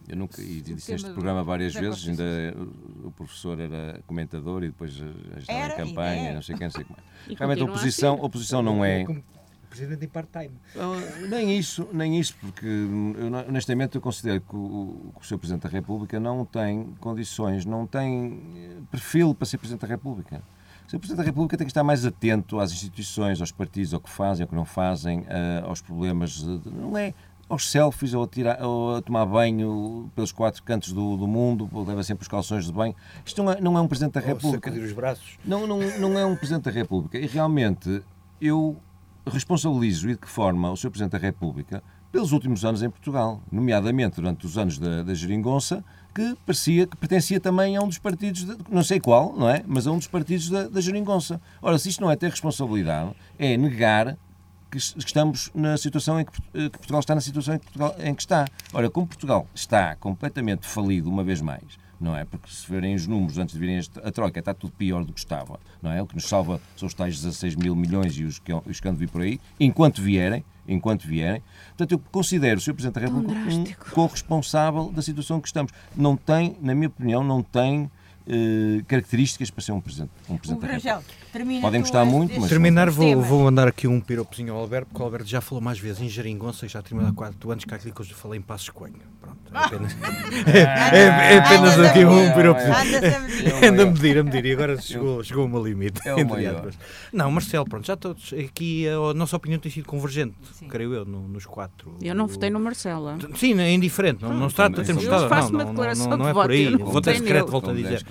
eu, 0.07 0.15
nunca, 0.17 0.41
e 0.41 0.61
disse 0.61 0.95
do- 0.97 1.13
programa 1.13 1.43
várias 1.43 1.73
vezes, 1.73 2.07
ainda 2.07 2.23
o, 3.05 3.11
professor 3.11 3.59
era 3.59 3.99
comentador 4.05 4.63
e 4.63 4.67
depois 4.67 4.99
eh, 5.01 5.39
estava 5.39 5.59
Era, 5.59 5.73
em 5.73 5.87
campanha, 5.87 6.29
é. 6.29 6.33
não 6.35 6.41
sei 6.41 6.55
quem, 6.55 6.67
não 6.67 6.71
sei 6.71 6.83
como. 6.83 6.97
E 7.29 7.35
Realmente 7.35 7.61
a 7.61 7.65
oposição, 7.65 8.13
a 8.21 8.25
oposição 8.25 8.61
não 8.61 8.83
é. 8.83 9.05
Presidente 9.69 10.05
em 10.05 10.07
part-time. 10.07 10.51
Nem 11.29 11.57
isso, 11.57 11.87
nem 11.91 12.19
isso, 12.19 12.35
porque 12.39 12.67
hum, 12.67 13.15
eu, 13.17 13.27
honestamente 13.49 13.95
eu 13.95 14.01
considero 14.01 14.39
que 14.41 14.55
o, 14.55 15.11
que 15.15 15.21
o 15.21 15.27
Sr. 15.27 15.37
Presidente 15.39 15.63
da 15.63 15.69
República 15.69 16.19
não 16.19 16.45
tem 16.45 16.93
condições, 16.99 17.65
não 17.65 17.87
tem 17.87 18.39
eh, 18.55 18.81
perfil 18.91 19.33
para 19.33 19.47
ser 19.47 19.57
Presidente 19.57 19.81
da 19.81 19.87
República. 19.87 20.43
O 20.85 20.91
Sr. 20.91 20.99
Presidente 20.99 21.17
da 21.17 21.23
República 21.23 21.57
tem 21.57 21.65
que 21.65 21.71
estar 21.71 21.83
mais 21.83 22.05
atento 22.05 22.59
às 22.59 22.71
instituições, 22.71 23.39
aos 23.41 23.51
partidos, 23.51 23.93
ao 23.95 23.99
que 23.99 24.09
fazem, 24.11 24.43
ao 24.43 24.47
que 24.49 24.53
não 24.55 24.65
fazem, 24.65 25.25
ah, 25.27 25.63
aos 25.65 25.81
problemas, 25.81 26.31
de- 26.33 26.69
não 26.69 26.95
é 26.95 27.13
aos 27.49 27.69
selfies 27.69 28.13
ou 28.13 28.23
a, 28.23 28.27
tirar, 28.27 28.61
ou 28.63 28.95
a 28.95 29.01
tomar 29.01 29.25
banho 29.25 30.09
pelos 30.15 30.31
quatro 30.31 30.63
cantos 30.63 30.91
do, 30.91 31.17
do 31.17 31.27
mundo, 31.27 31.69
leva 31.85 32.03
sempre 32.03 32.23
os 32.23 32.27
calções 32.27 32.65
de 32.65 32.71
banho. 32.71 32.95
Isto 33.25 33.43
não 33.43 33.51
é, 33.51 33.61
não 33.61 33.77
é 33.77 33.81
um 33.81 33.87
Presidente 33.87 34.13
da 34.13 34.21
Ou 34.21 34.27
República. 34.27 34.69
sacudir 34.69 34.83
os 34.87 34.93
braços. 34.93 35.37
Não, 35.45 35.67
não, 35.67 35.79
não 35.99 36.17
é 36.17 36.25
um 36.25 36.35
Presidente 36.35 36.63
da 36.63 36.71
República. 36.71 37.17
E 37.17 37.27
realmente 37.27 38.01
eu 38.41 38.77
responsabilizo 39.25 40.09
e 40.09 40.13
de 40.13 40.19
que 40.19 40.27
forma 40.29 40.71
o 40.71 40.75
Sr. 40.77 40.89
Presidente 40.89 41.11
da 41.11 41.17
República 41.17 41.83
pelos 42.11 42.31
últimos 42.31 42.63
anos 42.63 42.83
em 42.83 42.89
Portugal, 42.89 43.41
nomeadamente 43.51 44.17
durante 44.17 44.45
os 44.45 44.57
anos 44.57 44.77
da, 44.77 45.01
da 45.01 45.13
Geringonça, 45.15 45.83
que 46.13 46.37
parecia 46.45 46.85
que 46.85 46.95
pertencia 46.95 47.39
também 47.39 47.75
a 47.75 47.81
um 47.81 47.87
dos 47.87 47.97
partidos, 47.97 48.45
de- 48.45 48.55
não 48.69 48.83
sei 48.83 48.99
qual, 48.99 49.33
não 49.35 49.49
é? 49.49 49.63
Mas 49.65 49.87
a 49.87 49.91
um 49.91 49.97
dos 49.97 50.05
partidos 50.05 50.47
da, 50.47 50.67
da 50.67 50.79
Geringonça. 50.79 51.41
Ora, 51.59 51.79
se 51.79 51.89
isto 51.89 52.01
não 52.01 52.11
é 52.11 52.15
ter 52.15 52.29
responsabilidade, 52.29 53.11
é 53.39 53.57
negar 53.57 54.15
que 54.73 54.77
es- 54.79 54.93
que 54.93 54.99
estamos 55.05 55.51
na 55.53 55.77
situação 55.77 56.19
em 56.19 56.25
que, 56.25 56.31
eh, 56.55 56.69
que 56.69 56.77
Portugal 56.79 56.99
está 56.99 57.13
na 57.13 57.21
situação 57.21 57.53
em 57.53 57.59
que, 57.59 57.65
Portugal, 57.65 57.95
em 57.99 58.15
que 58.15 58.21
está. 58.23 58.47
Ora, 58.73 58.89
como 58.89 59.05
Portugal 59.05 59.47
está 59.53 59.95
completamente 59.97 60.65
falido 60.65 61.09
uma 61.11 61.23
vez 61.23 61.41
mais, 61.41 61.63
não 62.01 62.15
é? 62.15 62.25
Porque 62.25 62.49
se 62.51 62.67
verem 62.69 62.95
os 62.95 63.05
números 63.05 63.37
antes 63.37 63.53
de 63.53 63.59
virem 63.59 63.79
a 64.03 64.11
troca, 64.11 64.39
está 64.39 64.51
tudo 64.53 64.73
pior 64.73 65.03
do 65.05 65.13
que 65.13 65.19
estava, 65.19 65.59
não 65.81 65.91
é? 65.91 66.01
O 66.01 66.07
que 66.07 66.15
nos 66.15 66.25
salva 66.25 66.59
são 66.75 66.87
os 66.87 66.93
tais 66.95 67.21
16 67.21 67.55
mil 67.55 67.75
milhões 67.75 68.17
e 68.17 68.23
os 68.23 68.39
que, 68.39 68.51
os 68.51 68.79
que 68.79 68.87
andam 68.89 69.07
por 69.07 69.21
aí, 69.21 69.39
enquanto 69.59 70.01
vierem, 70.01 70.43
enquanto 70.67 71.05
vierem. 71.07 71.43
Portanto, 71.69 71.91
eu 71.91 71.99
considero 72.11 72.57
o 72.57 72.61
Sr. 72.61 72.73
Presidente 72.73 72.95
da 72.95 73.01
República 73.01 73.39
um 73.91 73.91
corresponsável 73.93 74.91
da 74.91 75.01
situação 75.01 75.39
que 75.39 75.47
estamos. 75.47 75.71
Não 75.95 76.15
tem, 76.17 76.57
na 76.61 76.73
minha 76.73 76.87
opinião, 76.87 77.23
não 77.23 77.43
tem 77.43 77.91
eh, 78.25 78.81
características 78.87 79.51
para 79.51 79.61
ser 79.61 79.73
um 79.73 79.81
Presidente, 79.81 80.11
um 80.29 80.37
presidente 80.37 80.61
da 80.61 80.67
República. 80.99 81.22
Termina 81.33 81.61
Podem 81.61 81.81
gostar 81.81 82.05
muito, 82.05 82.39
mas- 82.39 82.47
Terminar, 82.49 82.89
vou, 82.91 83.19
vou 83.21 83.43
mandar 83.45 83.67
aqui 83.67 83.87
um 83.87 83.99
piropozinho 83.99 84.53
ao 84.53 84.59
Alberto, 84.59 84.87
porque 84.89 85.01
o 85.01 85.05
Alberto 85.05 85.27
já 85.27 85.41
falou 85.41 85.63
mais 85.63 85.79
vezes 85.79 85.99
em 86.01 86.07
Geringonça 86.07 86.65
e 86.65 86.69
já 86.69 86.81
terminou 86.81 87.09
há 87.09 87.13
4 87.13 87.51
anos 87.51 87.65
que 87.65 87.73
há 87.73 87.77
aquilo 87.77 87.93
que 87.93 88.01
eu 88.01 88.05
já 88.05 88.13
falei 88.15 88.37
em 88.39 88.41
Passos 88.41 88.69
Coelho. 88.69 88.93
Pronto, 89.19 89.39
é 89.53 89.57
apenas, 89.57 89.95
é, 90.47 91.33
é 91.33 91.37
apenas 91.39 91.73
Andas 91.73 91.85
a 91.85 91.89
aqui 91.89 92.05
um 92.05 92.15
medir. 92.15 92.33
piropozinho. 92.35 92.73
Andas 92.75 93.13
a 93.15 93.19
medir. 93.19 93.33
É 93.63 93.67
Anda 93.67 93.83
a 93.83 93.85
medir, 93.85 94.17
a 94.19 94.23
medir, 94.23 94.45
e 94.45 94.51
agora 94.53 94.79
chegou, 94.79 95.23
chegou 95.23 95.43
ao 95.43 95.49
meu 95.49 95.65
limite. 95.65 95.99
É. 96.07 96.13
Não, 97.11 97.29
Marcelo, 97.31 97.65
pronto, 97.65 97.85
já 97.87 97.95
todos. 97.97 98.33
Aqui 98.33 98.87
a 98.87 99.13
nossa 99.13 99.35
opinião 99.35 99.59
tem 99.59 99.71
sido 99.71 99.85
convergente, 99.85 100.35
Sim. 100.53 100.67
creio 100.67 100.93
eu, 100.93 101.05
no- 101.05 101.27
nos 101.27 101.45
quatro. 101.45 101.95
Eu 102.01 102.13
não 102.15 102.27
votei 102.27 102.49
no 102.49 102.59
Marcelo. 102.59 103.09
Sim, 103.35 103.59
é 103.59 103.71
indiferente, 103.73 104.21
não, 104.21 104.33
não 104.33 104.49
se 104.49 104.55
trata 104.55 104.79
de 104.81 104.85
termos 104.85 105.03
votado. 105.03 105.51
Não, 105.51 105.59
uma 105.59 105.63
não, 105.65 105.73
não, 105.73 106.07
não, 106.09 106.17
não 106.17 106.27
é 106.29 106.33
por 106.33 106.51
aí. 106.51 106.73
é 106.73 106.77
votei 106.77 107.15
secreto, 107.17 107.47
volto 107.51 107.69
a 107.71 107.73
dizer. 107.73 108.05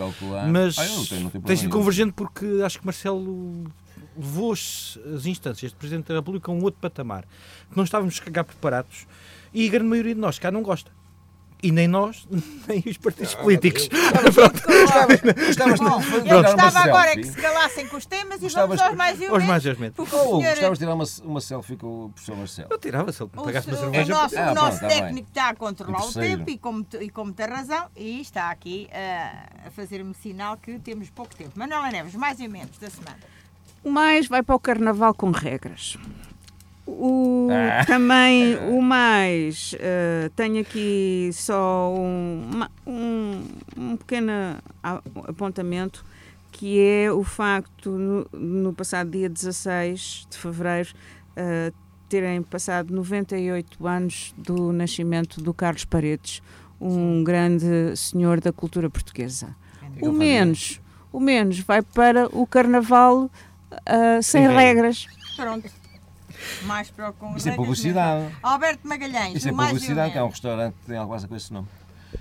Mas 0.50 0.76
Ah, 0.78 1.40
tem 1.46 1.56
sido 1.56 1.70
convergente 1.70 2.12
porque 2.12 2.44
acho 2.64 2.78
que 2.78 2.84
Marcelo 2.86 3.11
levou 3.12 4.52
as 4.52 4.98
as 5.14 5.26
instâncias 5.26 5.72
de 5.72 5.76
Presidente 5.76 6.08
da 6.08 6.14
República 6.14 6.50
a 6.50 6.54
um 6.54 6.62
outro 6.62 6.80
patamar. 6.80 7.24
Que 7.70 7.76
não 7.76 7.84
estávamos 7.84 8.18
cá 8.20 8.44
preparados 8.44 9.06
e 9.52 9.66
a 9.66 9.70
grande 9.70 9.88
maioria 9.88 10.14
de 10.14 10.20
nós 10.20 10.38
cá 10.38 10.50
não 10.50 10.62
gosta. 10.62 10.90
E 11.62 11.70
nem 11.70 11.86
nós, 11.86 12.26
nem 12.66 12.82
os 12.86 12.96
partidos 12.98 13.34
políticos. 13.36 13.88
Eu 16.26 16.42
gostava 16.42 16.80
agora 16.80 17.04
selfie? 17.12 17.22
que 17.22 17.28
se 17.28 17.40
calassem 17.40 17.86
com 17.88 17.96
os 17.96 18.06
temas 18.06 18.38
e 18.38 18.40
Gostavas 18.42 18.78
vamos 18.78 18.82
aos 18.82 18.96
mais 18.96 19.20
e 19.20 19.24
Aos 19.26 19.32
menos. 19.32 19.46
mais 19.48 19.78
menos. 19.78 19.94
Porque 19.94 20.14
o 20.14 20.18
Oh, 20.18 20.36
senhor- 20.38 20.50
gostavas 20.50 20.78
de 20.78 20.84
tirar 20.84 20.94
uma, 20.94 21.04
uma 21.24 21.40
selfie 21.40 21.76
com 21.76 22.06
o 22.06 22.08
professor 22.10 22.36
Marcelo. 22.36 22.68
Eu 22.70 22.78
tirava 22.78 23.12
se 23.12 23.22
ele 23.22 23.30
me 23.34 23.40
o, 23.40 23.44
pagasse 23.44 23.68
uma 23.68 23.76
o 23.76 23.80
cerveja. 23.80 24.12
nosso, 24.14 24.38
Ah, 24.38 24.50
o 24.50 24.54
nosso 24.54 24.78
pronto, 24.78 24.80
tá 24.80 24.88
técnico 25.00 25.28
está 25.28 25.48
a 25.50 25.54
controlar 25.54 26.04
O 26.04 26.08
o 26.08 26.12
tempo 26.12 26.50
e 26.50 26.58
com, 26.58 26.72
muito- 26.72 27.02
e 27.02 27.08
com 27.10 27.24
muita 27.24 27.46
razão 27.46 27.86
e 27.96 28.20
está 28.20 28.50
aqui 28.50 28.88
ah, 28.92 29.46
a 29.66 29.70
fazer-me 29.70 30.14
sinal 30.14 30.56
que 30.56 30.78
temos 30.80 31.10
pouco 31.10 31.34
tempo. 31.36 31.52
Manuela 31.56 31.90
Neves, 31.90 32.14
mais 32.14 32.40
e 32.40 32.48
menos 32.48 32.76
da 32.78 32.90
semana. 32.90 33.18
O 33.84 33.90
mais 33.90 34.26
vai 34.28 34.42
para 34.42 34.54
o 34.54 34.60
carnaval 34.60 35.14
com 35.14 35.30
regras. 35.30 35.96
O, 36.86 37.48
Ah. 37.50 37.84
Também 37.86 38.56
o 38.70 38.82
mais, 38.82 39.74
eh, 39.78 40.30
tenho 40.34 40.60
aqui 40.60 41.30
só 41.32 41.94
um, 41.96 42.48
uma- 42.52 42.70
um, 42.86 43.42
um 43.76 43.96
pequeno 43.96 44.32
apontamento 45.28 46.04
que 46.50 46.80
é 46.80 47.10
o 47.10 47.22
facto 47.24 47.90
no, 47.90 48.26
no 48.32 48.72
passado 48.72 49.10
dia 49.10 49.28
16 49.28 50.26
de 50.30 50.36
fevereiro 50.36 50.90
eh, 51.36 51.72
terem 52.08 52.42
passado 52.42 52.92
98 52.92 53.86
anos 53.86 54.34
do 54.36 54.70
nascimento 54.72 55.40
do 55.40 55.54
Carlos 55.54 55.84
Paredes, 55.86 56.42
um 56.80 57.24
grande 57.24 57.96
senhor 57.96 58.38
da 58.40 58.52
cultura 58.52 58.90
portuguesa. 58.90 59.54
O 60.00 60.12
menos, 60.12 60.80
o 61.12 61.18
menos 61.20 61.60
vai 61.60 61.80
para 61.80 62.26
o 62.36 62.46
carnaval 62.46 63.30
sem 64.22 64.46
Sem 64.46 64.48
regras. 64.54 65.06
Pronto. 65.36 65.70
Mais 66.64 66.90
para 66.90 67.10
o 67.10 67.12
com 67.12 67.36
Isso 67.36 67.48
é 67.48 67.52
publicidade. 67.54 68.32
Alberto 68.42 68.86
Magalhães, 68.86 69.36
Isso 69.36 69.48
é 69.48 69.52
o 69.52 69.54
mais 69.54 69.70
o 69.70 69.74
publicidade, 69.74 70.12
que 70.12 70.18
há 70.18 70.24
um 70.24 70.28
restaurante 70.28 70.74
que 70.74 70.86
tem 70.86 70.96
algo 70.96 71.10
quase 71.10 71.26
com 71.28 71.36
esse 71.36 71.52
nome. 71.52 71.68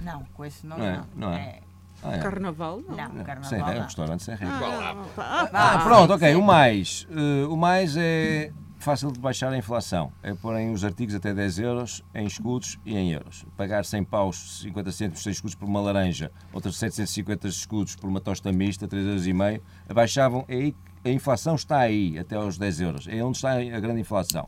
Não, 0.02 0.24
com 0.34 0.46
esse 0.46 0.66
nome 0.66 0.82
Não 0.82 0.88
é? 0.88 0.98
não. 0.98 1.06
Não 1.16 1.34
é? 1.34 1.60
Ah, 2.04 2.16
é. 2.16 2.18
Carnaval? 2.20 2.82
Não. 2.88 2.96
Não, 2.96 3.14
Sem 3.14 3.24
carnaval 3.24 3.52
regra, 3.52 3.72
um 3.74 3.76
não. 3.78 3.84
restaurante 3.86 4.24
sem 4.24 4.36
regra. 4.36 4.56
Ah, 4.58 4.96
Ah, 5.18 5.50
Ah, 5.76 5.80
pronto, 5.84 6.08
sim, 6.08 6.14
ok. 6.14 6.30
sim. 6.32 6.36
O 6.36 6.42
mais. 6.44 7.08
eh, 7.12 7.46
o 7.48 7.56
mais 7.56 7.96
é 7.98 8.52
fácil 8.80 9.12
de 9.12 9.20
baixar 9.20 9.52
a 9.54 9.58
inflação. 9.58 10.12
É 10.24 10.34
porem 10.34 10.72
os 10.72 10.84
artigos 10.84 11.14
até 11.14 11.32
10 11.34 11.60
euros 11.60 12.04
em 12.16 12.26
escudos 12.26 12.80
e 12.84 12.98
em 12.98 13.12
euros. 13.12 13.46
Pagar 13.56 13.86
100 13.86 14.04
paus, 14.06 14.62
50 14.62 14.92
cêntimos, 14.92 15.22
100 15.22 15.32
escudos 15.34 15.54
por 15.56 15.68
uma 15.68 15.80
laranja, 15.80 16.32
outros 16.52 16.78
750 16.80 17.48
escudos 17.48 17.96
por 17.96 18.10
uma 18.10 18.20
tosta 18.20 18.52
mista, 18.52 18.88
3,5 18.88 19.44
euros. 19.52 19.62
Abaixavam, 19.88 20.44
é 20.48 20.56
aí 20.56 20.72
que 20.72 20.91
a 21.04 21.10
inflação 21.10 21.56
está 21.56 21.80
aí, 21.80 22.18
até 22.18 22.36
aos 22.36 22.58
10 22.58 22.82
euros. 22.82 23.08
É 23.08 23.24
onde 23.24 23.38
está 23.38 23.54
a 23.54 23.80
grande 23.80 24.02
inflação. 24.02 24.48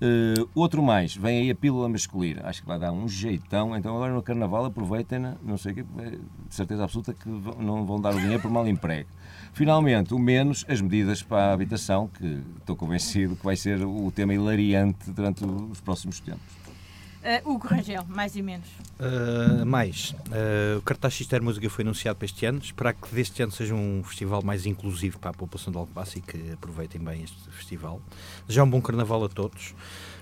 Uh, 0.00 0.48
outro 0.54 0.82
mais, 0.82 1.14
vem 1.14 1.42
aí 1.42 1.50
a 1.50 1.54
pílula 1.54 1.86
masculina. 1.86 2.40
Acho 2.44 2.62
que 2.62 2.66
vai 2.66 2.78
dar 2.78 2.90
um 2.90 3.06
jeitão. 3.06 3.76
Então 3.76 3.94
agora 3.94 4.14
no 4.14 4.22
Carnaval 4.22 4.64
aproveitem-na, 4.64 5.36
não 5.42 5.58
sei 5.58 5.72
o 5.72 5.74
que, 5.74 5.82
de 5.82 6.18
certeza 6.48 6.84
absoluta 6.84 7.12
que 7.12 7.28
não 7.28 7.84
vão 7.84 8.00
dar 8.00 8.14
o 8.14 8.18
dinheiro 8.18 8.40
por 8.40 8.50
mal 8.50 8.66
emprego. 8.66 9.08
Finalmente, 9.52 10.14
o 10.14 10.18
menos, 10.18 10.64
as 10.68 10.80
medidas 10.80 11.22
para 11.22 11.50
a 11.50 11.52
habitação, 11.52 12.08
que 12.08 12.42
estou 12.58 12.76
convencido 12.76 13.36
que 13.36 13.44
vai 13.44 13.56
ser 13.56 13.82
o 13.84 14.10
tema 14.10 14.32
hilariante 14.32 15.10
durante 15.10 15.44
os 15.44 15.80
próximos 15.80 16.18
tempos. 16.18 16.59
Uh, 17.22 17.50
Hugo 17.50 17.68
Rangel, 17.68 18.04
mais 18.08 18.34
e 18.34 18.40
menos. 18.40 18.66
Uh, 18.98 19.66
mais. 19.66 20.14
Uh, 20.28 20.78
o 20.78 20.82
cartaz 20.82 21.12
Xister 21.12 21.42
Música 21.42 21.68
foi 21.68 21.84
anunciado 21.84 22.16
para 22.16 22.24
este 22.24 22.46
ano. 22.46 22.60
Esperar 22.60 22.94
que 22.94 23.14
deste 23.14 23.42
ano 23.42 23.52
seja 23.52 23.74
um 23.74 24.02
festival 24.04 24.42
mais 24.42 24.64
inclusivo 24.64 25.18
para 25.18 25.30
a 25.30 25.34
população 25.34 25.70
de 25.70 25.78
Alcobaça 25.78 26.18
e 26.18 26.22
que 26.22 26.52
aproveitem 26.52 27.00
bem 27.00 27.22
este 27.22 27.36
festival. 27.50 28.00
Já 28.48 28.64
um 28.64 28.70
bom 28.70 28.80
carnaval 28.80 29.22
a 29.24 29.28
todos. 29.28 29.74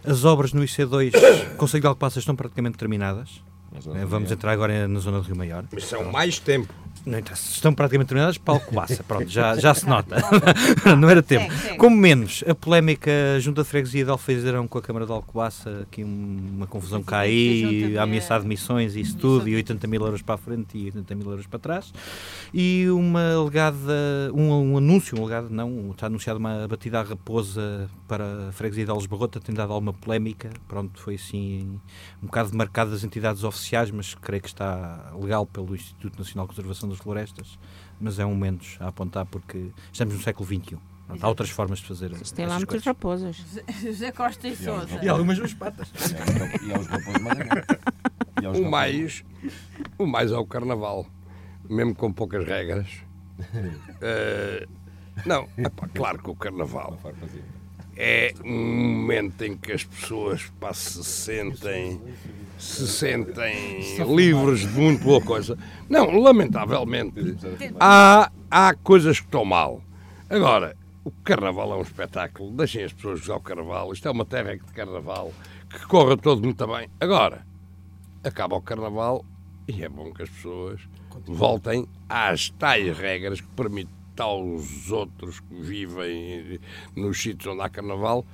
As 0.05 0.25
obras 0.25 0.53
no 0.53 0.63
IC2 0.63 1.13
Conselho 1.57 1.83
de 1.83 1.87
Alcobaça 1.87 2.19
estão 2.19 2.35
praticamente 2.35 2.77
terminadas. 2.77 3.43
Vamos 4.07 4.33
entrar 4.33 4.53
agora 4.53 4.89
na 4.89 4.99
zona 4.99 5.21
do 5.21 5.27
Rio 5.27 5.37
Maior. 5.37 5.65
Mas 5.71 5.85
são 5.85 6.11
mais 6.11 6.39
tempo. 6.39 6.73
Não 7.05 7.19
interessa. 7.19 7.53
Estão 7.53 7.73
praticamente 7.75 8.09
terminadas 8.09 8.39
para 8.39 8.55
Alcobaça. 8.55 9.03
Pronto, 9.07 9.29
já, 9.29 9.57
já 9.57 9.75
se 9.75 9.89
nota. 9.89 10.17
não 10.99 11.09
era 11.09 11.23
tempo. 11.23 11.53
Como 11.79 11.97
menos, 11.97 12.45
a 12.47 12.55
polémica 12.55 13.11
junto 13.41 13.57
da 13.57 13.65
freguesia 13.65 14.05
de 14.05 14.11
Alfeizarão 14.11 14.67
com 14.67 14.79
a 14.79 14.83
Câmara 14.83 15.07
de 15.07 15.13
Alcobaça, 15.13 15.81
aqui 15.83 16.03
uma 16.05 16.67
confusão 16.67 17.03
cá 17.03 17.21
aí, 17.21 17.97
a 17.97 18.03
ameaçar 18.03 18.41
de 18.41 18.47
missões 18.47 18.97
e 18.97 19.01
isso 19.01 19.17
tudo, 19.17 19.49
e 19.49 19.55
80 19.55 19.87
mil 19.87 20.05
euros 20.05 20.23
para 20.23 20.35
a 20.35 20.39
frente 20.39 20.77
e 20.77 20.87
80 20.87 21.15
mil 21.15 21.31
euros 21.31 21.47
para 21.47 21.59
trás. 21.59 21.93
E 22.53 22.87
uma 22.91 23.35
alegada, 23.35 23.77
um, 24.35 24.73
um 24.73 24.77
anúncio, 24.79 25.19
um 25.19 25.23
alegado, 25.23 25.51
não, 25.51 25.91
está 25.91 26.07
anunciada 26.07 26.39
uma 26.39 26.67
batida 26.69 27.01
à 27.01 27.03
raposa 27.03 27.89
para 28.07 28.49
a 28.49 28.53
freguesia 28.53 28.85
de 28.85 28.91
Alves 28.91 29.07
Barrota, 29.07 29.41
tem 29.41 29.55
dado 29.55 29.73
alguma 29.73 29.93
polémica. 29.93 30.51
Pronto, 30.67 31.01
foi 31.01 31.15
assim 31.15 31.79
um 32.23 32.27
bocado 32.27 32.57
marcado 32.57 32.91
das 32.91 33.05
entidades 33.05 33.45
oficiais, 33.45 33.91
mas 33.91 34.15
creio 34.15 34.43
que 34.43 34.49
está 34.49 35.13
legal 35.21 35.47
pelo 35.47 35.75
Instituto 35.75 36.19
Nacional 36.19 36.47
de 36.47 36.55
Conservação 36.55 36.88
das 36.89 36.99
florestas, 36.99 37.59
mas 38.01 38.19
é 38.19 38.27
um 38.27 38.37
menos 38.37 38.77
a 38.81 38.89
apontar 38.89 39.27
porque 39.27 39.71
estamos 39.93 40.15
no 40.15 40.21
século 40.21 40.47
XXI. 40.47 40.79
Há 41.21 41.29
outras 41.29 41.49
formas 41.49 41.79
de 41.79 41.87
fazer. 41.87 42.11
Mas 42.11 42.31
tem 42.31 42.45
lá 42.45 42.57
muitas 42.57 42.85
raposas. 42.85 43.43
José 43.81 44.13
Costa 44.13 44.47
e 44.47 44.55
Souza. 44.55 45.03
E 45.03 45.09
algumas 45.09 45.39
duas 45.39 45.55
patas. 45.55 45.91
E 46.67 46.73
aos 46.73 46.87
raposas 46.87 47.23
mais 47.23 48.55
O 48.59 48.71
mais, 48.71 49.25
o 49.99 50.07
mais 50.07 50.31
é 50.31 50.37
o 50.37 50.47
carnaval, 50.47 51.07
mesmo 51.69 51.95
com 51.95 52.13
poucas 52.13 52.47
regras. 52.47 52.89
Uh, 53.41 54.69
não, 55.25 55.49
epá, 55.57 55.89
claro 55.95 56.23
que 56.23 56.31
o 56.31 56.37
carnaval 56.37 56.99
é 58.01 58.33
um 58.45 58.95
momento 59.01 59.43
em 59.43 59.57
que 59.57 59.73
as 59.73 59.83
pessoas 59.83 60.45
pá, 60.61 60.73
se 60.73 61.03
sentem 61.03 62.01
se 62.57 62.87
sentem 62.87 63.81
livres 64.15 64.61
de 64.61 64.81
muito 64.81 65.03
boa 65.05 65.21
coisa. 65.21 65.59
Não, 65.89 66.11
lamentavelmente, 66.11 67.37
há, 67.79 68.31
há 68.51 68.75
coisas 68.75 69.21
que 69.21 69.27
estão 69.27 69.45
mal. 69.45 69.83
Agora, 70.29 70.77
o 71.05 71.11
carnaval 71.11 71.73
é 71.73 71.77
um 71.77 71.83
espetáculo, 71.83 72.51
deixem 72.53 72.85
as 72.85 72.93
pessoas 72.93 73.23
usar 73.23 73.37
o 73.37 73.41
carnaval, 73.41 73.93
isto 73.93 74.07
é 74.07 74.11
uma 74.11 74.25
terra 74.25 74.57
de 74.57 74.73
carnaval, 74.73 75.33
que 75.71 75.87
corra 75.87 76.17
todo 76.17 76.43
muito 76.43 76.67
bem. 76.67 76.89
Agora, 77.01 77.47
acaba 78.23 78.57
o 78.57 78.63
carnaval 78.63 79.25
e 79.67 79.85
é 79.85 79.89
bom 79.89 80.13
que 80.13 80.23
as 80.23 80.31
pessoas 80.31 80.81
voltem 81.27 81.87
às 82.09 82.51
tais 82.51 82.97
regras 82.97 83.41
que 83.41 83.49
permitem 83.49 83.98
aos 84.21 84.91
outros 84.91 85.41
que 85.41 85.55
vivem 85.61 86.61
nos 86.95 87.21
sítios 87.21 87.53
onde 87.53 87.63
há 87.63 87.69
carnaval 87.69 88.25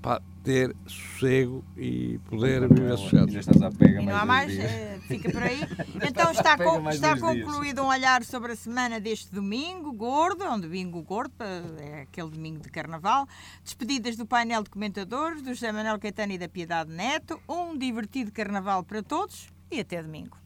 para 0.00 0.22
ter 0.42 0.74
sossego 0.86 1.62
e 1.76 2.18
poder 2.30 2.66
viver 2.68 2.96
sossegado. 2.96 3.30
E 3.32 4.06
não 4.06 4.16
há 4.16 4.24
mais, 4.24 4.52
uh, 4.56 5.00
fica 5.06 5.30
por 5.30 5.42
aí. 5.42 5.60
Então 6.02 6.30
está, 6.30 6.56
com, 6.56 6.88
está 6.88 7.18
concluído 7.18 7.82
um 7.82 7.88
olhar 7.88 8.24
sobre 8.24 8.52
a 8.52 8.56
semana 8.56 8.98
deste 8.98 9.32
domingo, 9.32 9.92
gordo, 9.92 10.44
é 10.44 10.50
um 10.50 10.58
domingo 10.58 11.02
gordo, 11.02 11.34
é 11.78 12.02
aquele 12.02 12.30
domingo 12.30 12.60
de 12.60 12.70
carnaval. 12.70 13.28
Despedidas 13.62 14.16
do 14.16 14.26
painel 14.26 14.62
de 14.62 14.70
comentadores, 14.70 15.42
do 15.42 15.52
José 15.52 15.70
Manuel 15.70 15.98
Caetano 15.98 16.32
e 16.32 16.38
da 16.38 16.48
Piedade 16.48 16.90
Neto. 16.90 17.40
Um 17.48 17.76
divertido 17.76 18.32
carnaval 18.32 18.82
para 18.82 19.02
todos 19.02 19.48
e 19.70 19.80
até 19.80 20.02
domingo. 20.02 20.39